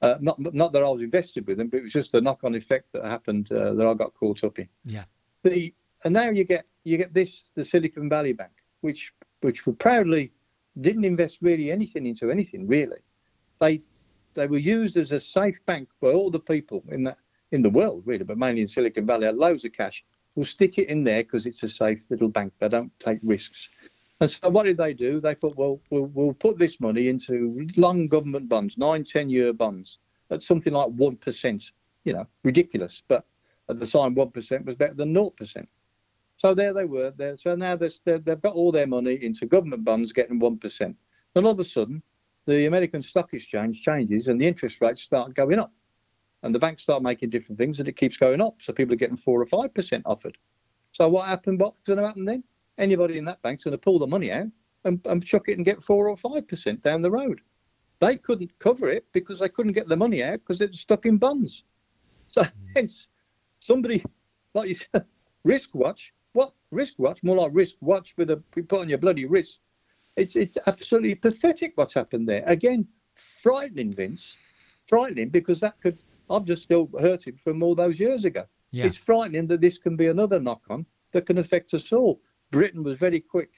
Uh, 0.03 0.17
not 0.21 0.39
not 0.55 0.73
that 0.73 0.83
I 0.83 0.91
was 0.91 1.01
invested 1.01 1.47
with 1.47 1.57
them, 1.57 1.69
but 1.69 1.79
it 1.79 1.85
was 1.85 1.93
just 1.93 2.13
the 2.13 2.21
knock-on 2.21 2.55
effect 2.55 2.93
that 2.93 3.05
happened 3.05 3.51
uh, 3.51 3.73
that 3.75 3.87
I 3.87 3.95
got 3.95 4.13
caught 4.15 4.45
up 4.45 4.59
in. 4.59 4.69
Yeah. 4.85 5.05
The 5.43 5.73
and 6.05 6.13
now 6.13 6.31
you 6.31 6.45
get 6.45 6.67
you 6.85 6.99
get 6.99 7.15
this 7.15 7.51
the 7.55 7.65
Silicon 7.65 8.09
Valley 8.09 8.35
Bank, 8.35 8.53
which 8.83 9.15
which 9.41 9.67
were 9.67 9.73
proudly 9.73 10.33
didn't 10.81 11.05
invest 11.05 11.39
really 11.41 11.71
anything 11.71 12.07
into 12.07 12.31
anything 12.31 12.67
really. 12.67 12.99
They 13.61 13.83
they 14.35 14.47
were 14.47 14.59
used 14.59 14.97
as 14.97 15.13
a 15.13 15.21
safe 15.21 15.65
bank 15.67 15.89
by 16.01 16.13
all 16.13 16.31
the 16.31 16.41
people 16.41 16.85
in 16.89 17.03
that 17.05 17.19
in 17.51 17.63
the 17.63 17.71
world, 17.71 18.03
really, 18.05 18.25
but 18.25 18.39
mainly 18.39 18.61
in 18.61 18.69
Silicon 18.69 19.07
Valley, 19.07 19.27
had 19.27 19.37
loads 19.37 19.65
of 19.65 19.73
cash. 19.73 20.05
We'll 20.35 20.45
stick 20.45 20.79
it 20.79 20.89
in 20.89 21.03
there 21.03 21.23
because 21.23 21.47
it's 21.47 21.63
a 21.63 21.69
safe 21.69 22.05
little 22.11 22.29
bank. 22.29 22.53
They 22.59 22.69
don't 22.69 22.93
take 22.99 23.19
risks. 23.23 23.69
And 24.21 24.31
so 24.31 24.49
what 24.51 24.65
did 24.65 24.77
they 24.77 24.95
do? 24.95 25.21
They 25.21 25.35
thought, 25.35 25.57
well, 25.57 25.81
we'll, 25.91 26.07
we'll 26.07 26.35
put 26.35 26.59
this 26.59 26.81
money 26.81 27.09
into 27.09 27.67
long 27.77 28.09
government 28.09 28.49
bonds, 28.49 28.77
nine, 28.77 29.05
10 29.05 29.31
year 29.31 29.53
bonds 29.53 29.99
at 30.31 30.43
something 30.43 30.73
like 30.73 30.89
1%. 30.89 31.73
You 32.05 32.13
know, 32.13 32.27
ridiculous. 32.45 33.03
But 33.07 33.25
at 33.69 33.81
the 33.81 33.87
time, 33.87 34.15
1% 34.15 34.65
was 34.65 34.77
better 34.77 34.95
than 34.95 35.15
0%. 35.15 35.67
So 36.39 36.55
there 36.55 36.73
they 36.73 36.85
were. 36.85 37.11
There. 37.11 37.37
So 37.37 37.55
now 37.55 37.77
they've 37.77 38.41
got 38.41 38.55
all 38.55 38.73
their 38.73 38.87
money 38.87 39.19
into 39.23 39.45
government 39.45 39.85
bonds 39.85 40.13
getting 40.13 40.41
1%. 40.41 40.95
And 41.35 41.47
all 41.47 41.53
of 41.53 41.59
a 41.59 41.65
sudden, 41.65 42.03
the 42.47 42.67
American 42.67 43.03
Stock 43.03 43.35
Exchange 43.35 43.83
changes 43.83 44.29
and 44.29 44.41
the 44.41 44.47
interest 44.47 44.81
rates 44.81 45.03
start 45.03 45.35
going 45.35 45.59
up 45.59 45.73
and 46.43 46.55
the 46.55 46.59
banks 46.59 46.83
start 46.83 47.03
making 47.03 47.31
different 47.31 47.59
things 47.59 47.81
and 47.81 47.89
it 47.89 47.97
keeps 47.97 48.17
going 48.17 48.41
up. 48.41 48.63
So 48.63 48.73
people 48.73 48.95
are 48.95 48.99
getting 48.99 49.17
four 49.17 49.43
or 49.43 49.47
five 49.47 49.75
percent 49.75 50.05
offered. 50.07 50.39
So 50.93 51.09
what 51.09 51.27
happened? 51.27 51.61
What's 51.61 51.83
going 51.85 51.99
to 51.99 52.07
happen 52.07 52.25
then? 52.25 52.45
Anybody 52.79 53.19
in 53.19 53.25
that 53.25 53.43
bank's 53.43 53.65
going 53.65 53.73
to 53.73 53.79
pull 53.79 53.99
the 53.99 54.07
money 54.07 54.33
out 54.33 54.47
and, 54.85 55.01
and 55.05 55.25
chuck 55.25 55.49
it 55.49 55.57
and 55.57 55.65
get 55.65 55.83
four 55.83 56.09
or 56.09 56.17
five 56.17 56.47
percent 56.47 56.83
down 56.83 57.03
the 57.03 57.11
road. 57.11 57.41
They 58.01 58.17
couldn't 58.17 58.57
cover 58.61 58.89
it 58.89 59.05
because 59.13 59.41
they 59.41 59.49
couldn't 59.49 59.73
get 59.73 59.89
the 59.89 59.97
money 59.97 60.23
out 60.23 60.39
because 60.39 60.61
it's 60.61 60.79
stuck 60.79 61.05
in 61.05 61.19
bonds. 61.19 61.65
So 62.29 62.43
mm. 62.43 62.51
hence 62.77 63.09
somebody 63.59 64.05
like 64.55 64.69
you 64.69 64.77
said, 64.77 65.05
risk 65.45 65.75
watch. 65.75 66.15
What 66.71 66.79
risk 66.79 66.95
watch? 66.99 67.23
More 67.23 67.37
like 67.37 67.51
risk 67.55 67.77
watch 67.81 68.15
with 68.17 68.31
a 68.31 68.37
put 68.37 68.81
on 68.81 68.89
your 68.89 68.99
bloody 68.99 69.27
wrist. 69.27 69.61
It's 70.17 70.37
it's 70.37 70.59
absolutely 70.67 71.15
pathetic 71.15 71.73
what's 71.77 71.95
happened 71.95 72.29
there. 72.29 72.43
Again, 72.47 72.87
frightening, 73.15 73.93
Vince. 73.93 74.37
Frightening 74.87 75.29
because 75.29 75.61
that 75.61 75.81
could 75.81 75.99
I'm 76.31 76.45
just 76.45 76.63
still 76.63 76.91
hurting 77.01 77.39
from 77.43 77.63
all 77.63 77.75
those 77.75 77.99
years 77.99 78.25
ago. 78.25 78.45
Yeah. 78.71 78.87
It's 78.87 78.99
frightening 78.99 79.47
that 79.49 79.61
this 79.61 79.79
can 79.79 79.97
be 79.97 80.09
another 80.09 80.41
knock 80.41 80.63
on 80.69 80.85
that 81.13 81.27
can 81.27 81.39
affect 81.39 81.73
us 81.75 81.93
all. 81.93 82.21
Britain 82.51 82.83
was 82.83 82.99
very 82.99 83.21
quick 83.21 83.51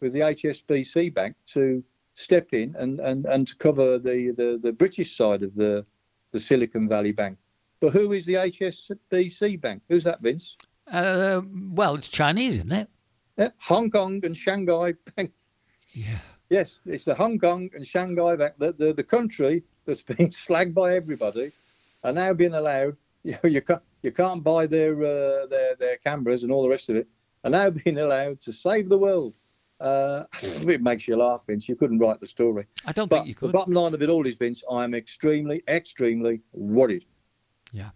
with 0.00 0.12
the 0.12 0.20
HSBC 0.20 1.14
Bank 1.14 1.36
to 1.46 1.82
step 2.14 2.48
in 2.52 2.74
and, 2.78 3.00
and, 3.00 3.24
and 3.26 3.48
to 3.48 3.56
cover 3.56 3.98
the, 3.98 4.32
the, 4.36 4.58
the 4.62 4.72
British 4.72 5.16
side 5.16 5.42
of 5.42 5.54
the 5.54 5.86
the 6.32 6.40
Silicon 6.40 6.88
Valley 6.88 7.12
Bank. 7.12 7.38
But 7.80 7.92
who 7.92 8.12
is 8.12 8.26
the 8.26 8.34
HSBC 8.34 9.60
Bank? 9.60 9.82
Who's 9.88 10.04
that, 10.04 10.20
Vince? 10.20 10.56
Uh, 10.90 11.42
well, 11.70 11.94
it's 11.94 12.08
Chinese, 12.08 12.54
isn't 12.56 12.72
it? 12.72 12.88
Yeah, 13.36 13.50
Hong 13.58 13.90
Kong 13.90 14.24
and 14.24 14.36
Shanghai 14.36 14.94
Yeah. 15.92 16.18
Yes, 16.50 16.80
it's 16.86 17.04
the 17.04 17.14
Hong 17.14 17.38
Kong 17.38 17.68
and 17.74 17.86
Shanghai 17.86 18.36
Bank, 18.36 18.54
the, 18.58 18.72
the, 18.72 18.92
the 18.94 19.04
country 19.04 19.62
that's 19.84 20.02
been 20.12 20.28
slagged 20.28 20.74
by 20.74 20.94
everybody, 20.96 21.52
are 22.04 22.12
now 22.12 22.32
being 22.32 22.54
allowed. 22.54 22.96
You 23.24 23.32
know, 23.42 23.48
you 23.50 23.60
can't 23.60 23.82
you 24.02 24.12
can't 24.12 24.44
buy 24.44 24.66
their 24.66 24.94
uh, 24.94 25.46
their 25.46 25.74
their 25.74 25.96
cameras 25.96 26.44
and 26.44 26.52
all 26.52 26.62
the 26.62 26.68
rest 26.68 26.88
of 26.88 26.94
it, 26.96 27.08
are 27.42 27.50
now 27.50 27.68
being 27.68 27.98
allowed 27.98 28.40
to 28.42 28.52
save 28.52 28.88
the 28.88 28.96
world. 28.96 29.34
Uh, 29.80 30.24
it 30.42 30.80
makes 30.80 31.08
you 31.08 31.16
laugh, 31.16 31.42
Vince. 31.46 31.68
You 31.68 31.74
couldn't 31.74 31.98
write 31.98 32.20
the 32.20 32.26
story. 32.26 32.66
I 32.86 32.92
don't 32.92 33.08
But 33.10 33.16
think 33.16 33.28
you 33.28 33.34
the 33.34 33.40
could. 33.40 33.52
bottom 33.52 33.74
line 33.74 33.92
of 33.92 34.02
it 34.02 34.08
all 34.08 34.24
is, 34.24 34.36
Vince, 34.36 34.62
I 34.70 34.84
am 34.84 34.94
extremely, 34.94 35.62
extremely 35.68 36.40
worried. 36.52 37.04
Yeah. 37.72 37.90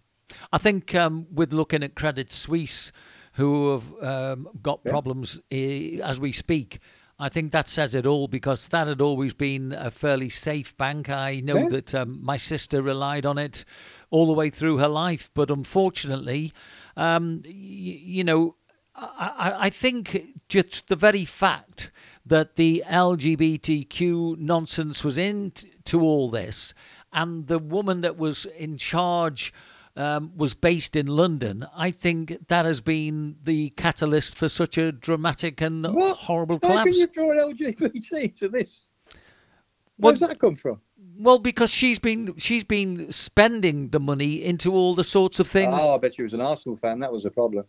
I 0.53 0.59
think 0.59 0.95
um, 0.95 1.27
with 1.33 1.53
looking 1.53 1.83
at 1.83 1.95
Credit 1.95 2.33
Suisse, 2.33 2.93
who 3.35 3.73
have 3.73 4.03
um, 4.05 4.49
got 4.63 4.81
Yeah. 4.85 4.91
problems 4.93 5.41
eh, 5.51 5.99
as 6.03 6.21
we 6.21 6.33
speak, 6.33 6.79
I 7.19 7.29
think 7.29 7.53
that 7.53 7.69
says 7.69 7.95
it 7.95 8.05
all 8.07 8.27
because 8.27 8.69
that 8.69 8.89
had 8.89 9.01
always 9.01 9.33
been 9.33 9.73
a 9.73 9.91
fairly 9.91 10.29
safe 10.29 10.77
bank. 10.77 11.09
I 11.09 11.41
know 11.41 11.59
Yeah. 11.59 11.69
that 11.69 11.95
um, 11.95 12.19
my 12.23 12.37
sister 12.37 12.83
relied 12.83 13.25
on 13.25 13.39
it 13.39 13.65
all 14.11 14.27
the 14.27 14.33
way 14.33 14.51
through 14.51 14.79
her 14.79 14.89
life, 14.89 15.31
but 15.35 15.51
unfortunately, 15.51 16.53
um, 16.97 17.43
y- 17.45 17.51
you 17.53 18.25
know, 18.25 18.57
I, 18.95 19.33
I- 19.39 19.67
I 19.67 19.71
think 19.71 20.35
just 20.49 20.89
the 20.89 20.97
very 20.97 21.25
fact 21.25 21.91
that 22.27 22.57
the 22.57 22.83
LGBTQ 22.89 24.39
nonsense 24.39 25.03
was 25.05 25.19
into 25.19 26.01
all 26.01 26.31
this, 26.31 26.75
and 27.13 27.47
the 27.47 27.59
woman 27.59 28.01
that 28.03 28.17
was 28.17 28.47
in 28.47 28.77
charge 28.77 29.53
um, 29.97 30.33
was 30.37 30.55
based 30.55 30.97
in 30.97 31.07
London, 31.07 31.67
I 31.77 31.91
think 31.91 32.49
that 32.49 32.65
has 32.65 32.81
been 32.81 33.37
the 33.45 33.71
catalyst 33.71 34.37
for 34.37 34.49
such 34.49 34.79
a 34.79 34.93
dramatic 34.93 35.61
and 35.61 35.85
What? 35.95 36.17
horrible 36.17 36.59
How 36.63 36.83
can 36.85 36.95
you 36.95 37.07
draw 37.07 37.31
an 37.33 37.55
LGBT 37.55 38.35
to 38.37 38.49
this? 38.49 38.91
Well- 39.07 40.13
Where's 40.13 40.21
that 40.21 40.39
come 40.39 40.57
from? 40.57 40.81
Well, 41.19 41.39
because 41.39 41.71
she's 41.71 41.99
been 41.99 42.35
she's 42.39 42.65
been 42.65 43.13
spending 43.13 43.91
the 43.91 44.01
money 44.01 44.43
into 44.43 44.73
all 44.73 44.95
the 44.95 45.05
sorts 45.05 45.39
of 45.41 45.47
things. 45.47 45.79
Oh, 45.83 45.95
I 45.95 45.99
bet 45.99 46.15
she 46.15 46.23
was 46.23 46.33
an 46.33 46.41
Arsenal 46.41 46.77
fan. 46.77 47.01
That 47.01 47.13
was 47.13 47.25
the 47.25 47.31
problem. 47.31 47.67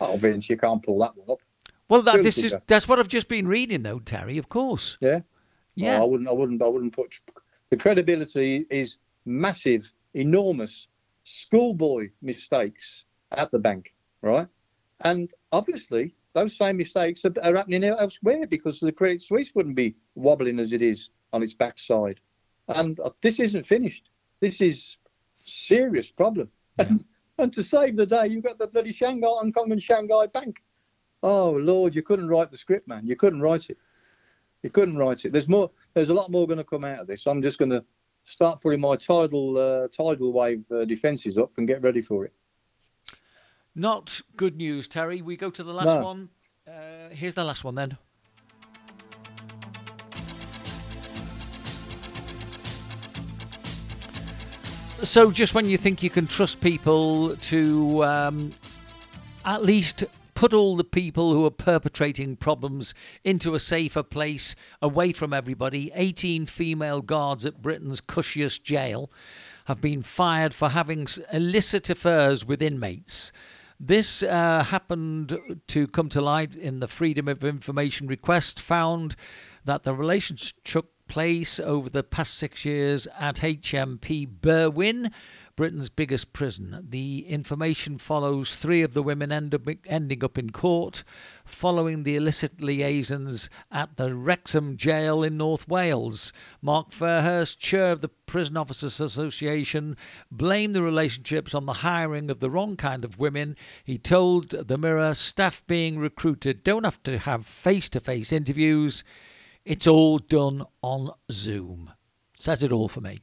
oh, 0.00 0.16
Vince, 0.16 0.48
you 0.48 0.56
can't 0.56 0.82
pull 0.82 0.98
that 1.00 1.14
one 1.16 1.30
up. 1.30 1.40
well, 1.90 2.00
that, 2.02 2.22
this 2.22 2.38
is 2.38 2.54
that's 2.66 2.88
what 2.88 2.98
I've 2.98 3.08
just 3.08 3.28
been 3.28 3.46
reading, 3.46 3.82
though, 3.82 3.98
Terry. 3.98 4.38
Of 4.38 4.48
course. 4.48 4.96
Yeah. 5.00 5.20
Yeah. 5.74 5.98
Oh, 5.98 6.02
I 6.02 6.04
wouldn't. 6.06 6.28
I 6.28 6.32
wouldn't. 6.32 6.62
I 6.62 6.66
wouldn't 6.66 6.94
put. 6.94 7.20
The 7.70 7.76
credibility 7.76 8.64
is 8.70 8.98
massive, 9.26 9.92
enormous, 10.14 10.88
schoolboy 11.26 12.08
mistakes 12.22 13.04
at 13.32 13.50
the 13.50 13.58
bank, 13.58 13.92
right? 14.22 14.46
And 15.00 15.28
obviously, 15.50 16.14
those 16.34 16.56
same 16.56 16.76
mistakes 16.76 17.24
are, 17.24 17.32
are 17.42 17.56
happening 17.56 17.82
elsewhere 17.82 18.46
because 18.46 18.78
the 18.78 18.92
Credit 18.92 19.20
Suisse 19.20 19.52
wouldn't 19.52 19.74
be 19.74 19.96
wobbling 20.14 20.60
as 20.60 20.72
it 20.72 20.82
is 20.82 21.10
on 21.32 21.42
its 21.42 21.52
backside. 21.52 22.20
And 22.68 23.00
uh, 23.00 23.10
this 23.22 23.40
isn't 23.40 23.66
finished. 23.66 24.08
This 24.40 24.60
is 24.60 24.98
serious 25.44 26.10
problem. 26.12 26.48
And, 26.78 27.04
and 27.38 27.52
to 27.54 27.64
save 27.64 27.96
the 27.96 28.06
day, 28.06 28.28
you've 28.28 28.44
got 28.44 28.58
the 28.58 28.68
bloody 28.68 28.92
Shanghai, 28.92 29.26
Hong 29.26 29.52
Kong 29.52 29.72
and 29.72 29.82
Shanghai 29.82 30.28
Bank. 30.28 30.62
Oh 31.24 31.50
Lord, 31.50 31.96
you 31.96 32.02
couldn't 32.02 32.28
write 32.28 32.52
the 32.52 32.56
script, 32.56 32.86
man. 32.86 33.04
You 33.04 33.16
couldn't 33.16 33.40
write 33.40 33.68
it. 33.68 33.78
You 34.62 34.70
couldn't 34.70 34.96
write 34.96 35.24
it. 35.24 35.32
There's 35.32 35.48
more. 35.48 35.70
There's 35.94 36.10
a 36.10 36.14
lot 36.14 36.30
more 36.30 36.46
going 36.46 36.58
to 36.58 36.64
come 36.64 36.84
out 36.84 37.00
of 37.00 37.08
this. 37.08 37.26
I'm 37.26 37.42
just 37.42 37.58
going 37.58 37.70
to 37.70 37.84
start 38.26 38.60
putting 38.60 38.80
my 38.80 38.96
tidal 38.96 39.56
uh, 39.56 39.88
tidal 39.88 40.32
wave 40.32 40.64
uh, 40.70 40.84
defences 40.84 41.38
up 41.38 41.52
and 41.56 41.66
get 41.66 41.80
ready 41.80 42.02
for 42.02 42.26
it. 42.26 42.32
Not 43.74 44.20
good 44.36 44.56
news, 44.56 44.88
Terry. 44.88 45.22
We 45.22 45.36
go 45.36 45.48
to 45.50 45.62
the 45.62 45.72
last 45.72 45.86
No. 45.86 46.04
one. 46.04 46.28
Uh, 46.66 47.10
here's 47.10 47.34
the 47.34 47.44
last 47.44 47.62
one 47.64 47.76
then. 47.76 47.96
So, 55.02 55.30
just 55.30 55.54
when 55.54 55.68
you 55.68 55.76
think 55.76 56.02
you 56.02 56.10
can 56.10 56.26
trust 56.26 56.60
people 56.60 57.36
to 57.36 58.04
um, 58.04 58.52
at 59.44 59.62
least 59.62 60.04
put 60.36 60.52
all 60.52 60.76
the 60.76 60.84
people 60.84 61.32
who 61.32 61.44
are 61.46 61.50
perpetrating 61.50 62.36
problems 62.36 62.94
into 63.24 63.54
a 63.54 63.58
safer 63.58 64.02
place 64.02 64.54
away 64.82 65.10
from 65.10 65.32
everybody, 65.32 65.90
18 65.94 66.46
female 66.46 67.00
guards 67.00 67.46
at 67.46 67.62
Britain's 67.62 68.02
cushiest 68.02 68.62
jail 68.62 69.10
have 69.64 69.80
been 69.80 70.02
fired 70.02 70.54
for 70.54 70.68
having 70.68 71.08
illicit 71.32 71.90
affairs 71.90 72.44
with 72.44 72.62
inmates. 72.62 73.32
This 73.80 74.22
uh, 74.22 74.62
happened 74.64 75.38
to 75.66 75.86
come 75.88 76.10
to 76.10 76.20
light 76.20 76.54
in 76.54 76.80
the 76.80 76.88
Freedom 76.88 77.28
of 77.28 77.42
Information 77.42 78.06
request, 78.06 78.60
found 78.60 79.16
that 79.64 79.82
the 79.82 79.94
relationship 79.94 80.56
took 80.64 80.90
place 81.08 81.58
over 81.58 81.88
the 81.88 82.02
past 82.02 82.34
six 82.34 82.64
years 82.64 83.08
at 83.18 83.36
HMP 83.36 84.28
Berwyn, 84.40 85.10
Britain's 85.56 85.88
biggest 85.88 86.34
prison. 86.34 86.86
The 86.86 87.26
information 87.26 87.96
follows 87.96 88.54
three 88.54 88.82
of 88.82 88.92
the 88.92 89.02
women 89.02 89.32
end 89.32 89.54
up, 89.54 89.62
ending 89.86 90.22
up 90.22 90.36
in 90.36 90.50
court 90.50 91.02
following 91.46 92.02
the 92.02 92.14
illicit 92.14 92.60
liaisons 92.60 93.48
at 93.72 93.96
the 93.96 94.14
Wrexham 94.14 94.76
jail 94.76 95.22
in 95.22 95.38
North 95.38 95.66
Wales. 95.66 96.30
Mark 96.60 96.90
Fairhurst, 96.90 97.58
chair 97.58 97.92
of 97.92 98.02
the 98.02 98.10
Prison 98.10 98.58
Officers 98.58 99.00
Association, 99.00 99.96
blamed 100.30 100.74
the 100.74 100.82
relationships 100.82 101.54
on 101.54 101.64
the 101.64 101.72
hiring 101.72 102.30
of 102.30 102.40
the 102.40 102.50
wrong 102.50 102.76
kind 102.76 103.02
of 103.02 103.18
women. 103.18 103.56
He 103.82 103.96
told 103.96 104.50
the 104.50 104.76
Mirror 104.76 105.14
staff 105.14 105.66
being 105.66 105.98
recruited 105.98 106.64
don't 106.64 106.84
have 106.84 107.02
to 107.04 107.16
have 107.16 107.46
face 107.46 107.88
to 107.90 108.00
face 108.00 108.30
interviews, 108.30 109.04
it's 109.64 109.86
all 109.86 110.18
done 110.18 110.64
on 110.82 111.12
Zoom. 111.32 111.92
Says 112.36 112.62
it 112.62 112.72
all 112.72 112.88
for 112.88 113.00
me. 113.00 113.20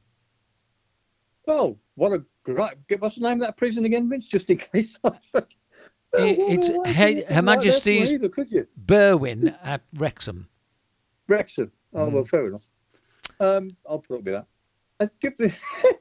Oh, 1.48 1.78
what 1.96 2.12
a 2.14 2.24
great! 2.44 2.74
What's 3.00 3.16
the 3.16 3.22
name 3.22 3.42
of 3.42 3.48
that 3.48 3.58
prison 3.58 3.86
again, 3.86 4.10
Vince? 4.10 4.28
Just 4.28 4.50
in 4.50 4.58
case. 4.58 4.98
I 5.04 5.12
forget. 5.32 5.48
It- 6.16 6.40
it's 6.40 6.70
Why 6.70 6.92
Her- 6.92 7.08
didn't 7.14 7.32
Her 7.32 7.42
Majesty's- 7.42 8.10
one 8.12 8.16
Either, 8.16 8.30
could 8.30 8.52
you? 8.52 8.68
Berwyn 8.86 9.58
at 9.64 9.82
Wrexham. 9.96 10.48
Wrexham. 11.28 11.72
Oh 11.94 12.06
Mm. 12.08 12.12
well, 12.12 12.26
fair 12.26 12.48
enough. 12.48 12.64
Um, 13.40 13.76
I'll 13.90 14.00
put 14.00 14.20
up 14.20 14.24
with 14.24 14.34
that. 14.34 14.48
I, 15.00 15.10
give 15.20 15.36
the, 15.38 15.52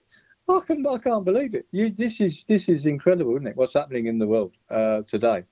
I 0.49 0.61
can 0.67 0.87
I 0.87 0.99
can't 0.99 1.25
believe 1.25 1.55
it. 1.55 1.67
You 1.73 1.91
this 1.91 2.21
is 2.21 2.45
this 2.45 2.69
is 2.69 2.87
incredible, 2.87 3.35
isn't 3.37 3.47
it? 3.47 3.57
What's 3.57 3.75
happening 3.75 4.07
in 4.07 4.19
the 4.19 4.27
world 4.27 4.53
uh, 4.71 5.03
today? 5.03 5.45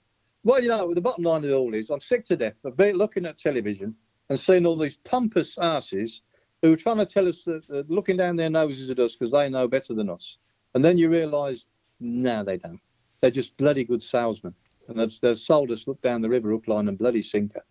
Well, 0.45 0.62
you 0.62 0.68
know, 0.68 0.93
the 0.95 1.01
bottom 1.01 1.24
line 1.24 1.45
of 1.45 1.51
it 1.51 1.55
all 1.55 1.74
is 1.74 1.91
I'm 1.91 2.01
sick 2.01 2.24
to 2.26 2.36
death 2.36 2.55
of 2.64 2.76
be- 2.76 2.93
looking 2.93 3.26
at 3.26 3.38
television 3.38 3.95
and 4.30 4.38
seeing 4.41 4.64
all 4.66 4.76
these 4.76 4.97
pompous 4.97 5.57
asses 5.61 6.22
who 6.63 6.73
are 6.73 6.77
trying 6.77 6.99
to 6.99 7.07
tell 7.07 7.29
us 7.29 7.43
that 7.45 7.63
uh, 7.73 7.83
looking 7.89 8.17
down 8.17 8.37
their 8.37 8.51
noses 8.51 8.91
at 8.91 8.99
us 8.99 9.17
because 9.17 9.33
they 9.33 9.49
know 9.49 9.69
better 9.69 9.95
than 9.95 10.11
us, 10.11 10.39
and 10.75 10.85
then 10.85 10.99
you 10.99 11.09
realise, 11.09 11.67
no, 12.01 12.43
they 12.45 12.57
don't. 12.57 12.81
They're 13.21 13.31
just 13.31 13.57
bloody 13.57 13.85
good 13.85 14.03
salesmen, 14.03 14.55
and 14.89 14.99
they've, 14.99 15.21
they've 15.21 15.39
sold 15.39 15.71
us 15.71 15.87
look 15.87 16.01
down 16.01 16.23
the 16.23 16.29
river 16.29 16.51
hook, 16.51 16.69
line, 16.69 16.89
and 16.89 16.99
bloody 16.99 17.23
sinker 17.23 17.63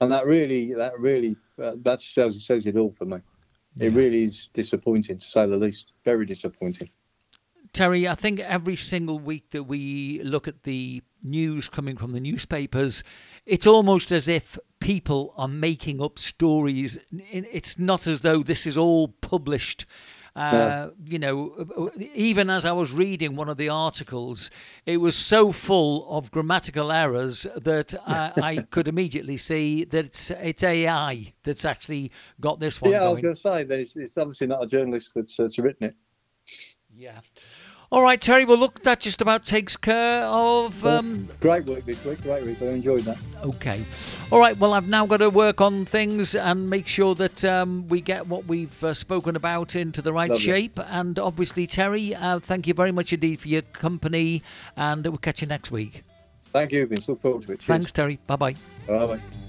and 0.00 0.12
that 0.12 0.26
really 0.26 0.74
that 0.74 0.98
really 0.98 1.36
uh, 1.62 1.76
that 1.82 2.00
says, 2.00 2.44
says 2.44 2.66
it 2.66 2.76
all 2.76 2.94
for 2.96 3.04
me. 3.04 3.18
It 3.78 3.92
really 3.92 4.24
is 4.24 4.48
disappointing 4.54 5.18
to 5.18 5.24
say 5.24 5.46
the 5.46 5.56
least. 5.56 5.92
Very 6.04 6.26
disappointing. 6.26 6.90
Terry, 7.72 8.06
I 8.06 8.14
think 8.14 8.38
every 8.38 8.76
single 8.76 9.18
week 9.18 9.50
that 9.50 9.64
we 9.64 10.22
look 10.22 10.46
at 10.46 10.62
the 10.62 11.02
news 11.24 11.68
coming 11.68 11.96
from 11.96 12.12
the 12.12 12.20
newspapers, 12.20 13.02
it's 13.46 13.66
almost 13.66 14.12
as 14.12 14.28
if 14.28 14.58
people 14.80 15.34
are 15.36 15.48
making 15.48 16.00
up 16.02 16.18
stories. 16.18 16.98
It's 17.12 17.78
not 17.78 18.06
as 18.06 18.20
though 18.20 18.42
this 18.42 18.66
is 18.66 18.76
all 18.76 19.08
published. 19.08 19.86
Uh, 20.36 20.90
You 21.04 21.20
know, 21.20 21.90
even 22.14 22.50
as 22.50 22.64
I 22.66 22.72
was 22.72 22.92
reading 22.92 23.36
one 23.36 23.48
of 23.48 23.56
the 23.56 23.68
articles, 23.68 24.50
it 24.84 24.96
was 24.96 25.14
so 25.14 25.52
full 25.52 26.08
of 26.10 26.30
grammatical 26.32 26.90
errors 26.90 27.46
that 27.54 27.94
I, 28.06 28.32
I 28.36 28.56
could 28.62 28.88
immediately 28.88 29.36
see 29.36 29.84
that 29.84 30.04
it's, 30.06 30.30
it's 30.32 30.62
AI 30.64 31.32
that's 31.44 31.64
actually 31.64 32.10
got 32.40 32.58
this 32.58 32.82
one 32.82 32.90
yeah, 32.90 33.02
I 33.02 33.12
was 33.12 33.12
going. 33.12 33.22
going 33.22 33.34
to 33.36 33.40
say 33.40 33.64
that 33.64 33.78
it's, 33.78 33.96
it's 33.96 34.18
obviously 34.18 34.48
not 34.48 34.64
a 34.64 34.66
journalist 34.66 35.12
that's, 35.14 35.36
that's 35.36 35.58
written 35.58 35.88
it. 35.88 35.94
Yeah. 36.96 37.20
All 37.92 38.02
right, 38.02 38.20
Terry. 38.20 38.44
Well, 38.44 38.58
look, 38.58 38.82
that 38.82 39.00
just 39.00 39.20
about 39.20 39.44
takes 39.44 39.76
care 39.76 40.22
of. 40.24 40.84
Um, 40.84 41.28
Great 41.40 41.64
work 41.66 41.84
this 41.84 42.04
week. 42.04 42.22
Great 42.22 42.44
week. 42.44 42.60
I 42.60 42.66
enjoyed 42.66 43.00
that. 43.02 43.18
okay. 43.44 43.84
All 44.32 44.40
right. 44.40 44.56
Well, 44.58 44.72
I've 44.72 44.88
now 44.88 45.06
got 45.06 45.18
to 45.18 45.30
work 45.30 45.60
on 45.60 45.84
things 45.84 46.34
and 46.34 46.68
make 46.68 46.88
sure 46.88 47.14
that 47.14 47.44
um, 47.44 47.86
we 47.88 48.00
get 48.00 48.26
what 48.26 48.46
we've 48.46 48.82
uh, 48.82 48.94
spoken 48.94 49.36
about 49.36 49.76
into 49.76 50.02
the 50.02 50.12
right 50.12 50.30
Lovely. 50.30 50.44
shape. 50.44 50.78
And 50.88 51.18
obviously, 51.18 51.66
Terry, 51.66 52.14
uh, 52.14 52.40
thank 52.40 52.66
you 52.66 52.74
very 52.74 52.92
much 52.92 53.12
indeed 53.12 53.38
for 53.38 53.48
your 53.48 53.62
company. 53.62 54.42
And 54.76 55.04
we'll 55.04 55.18
catch 55.18 55.42
you 55.42 55.46
next 55.46 55.70
week. 55.70 56.02
Thank 56.52 56.72
you, 56.72 56.86
Vince. 56.86 57.08
Look 57.08 57.20
forward 57.20 57.46
to 57.46 57.52
it. 57.52 57.60
Thanks, 57.60 57.92
Terry. 57.92 58.18
Bye 58.26 58.36
bye. 58.36 58.54
Bye 58.88 59.06
bye. 59.06 59.43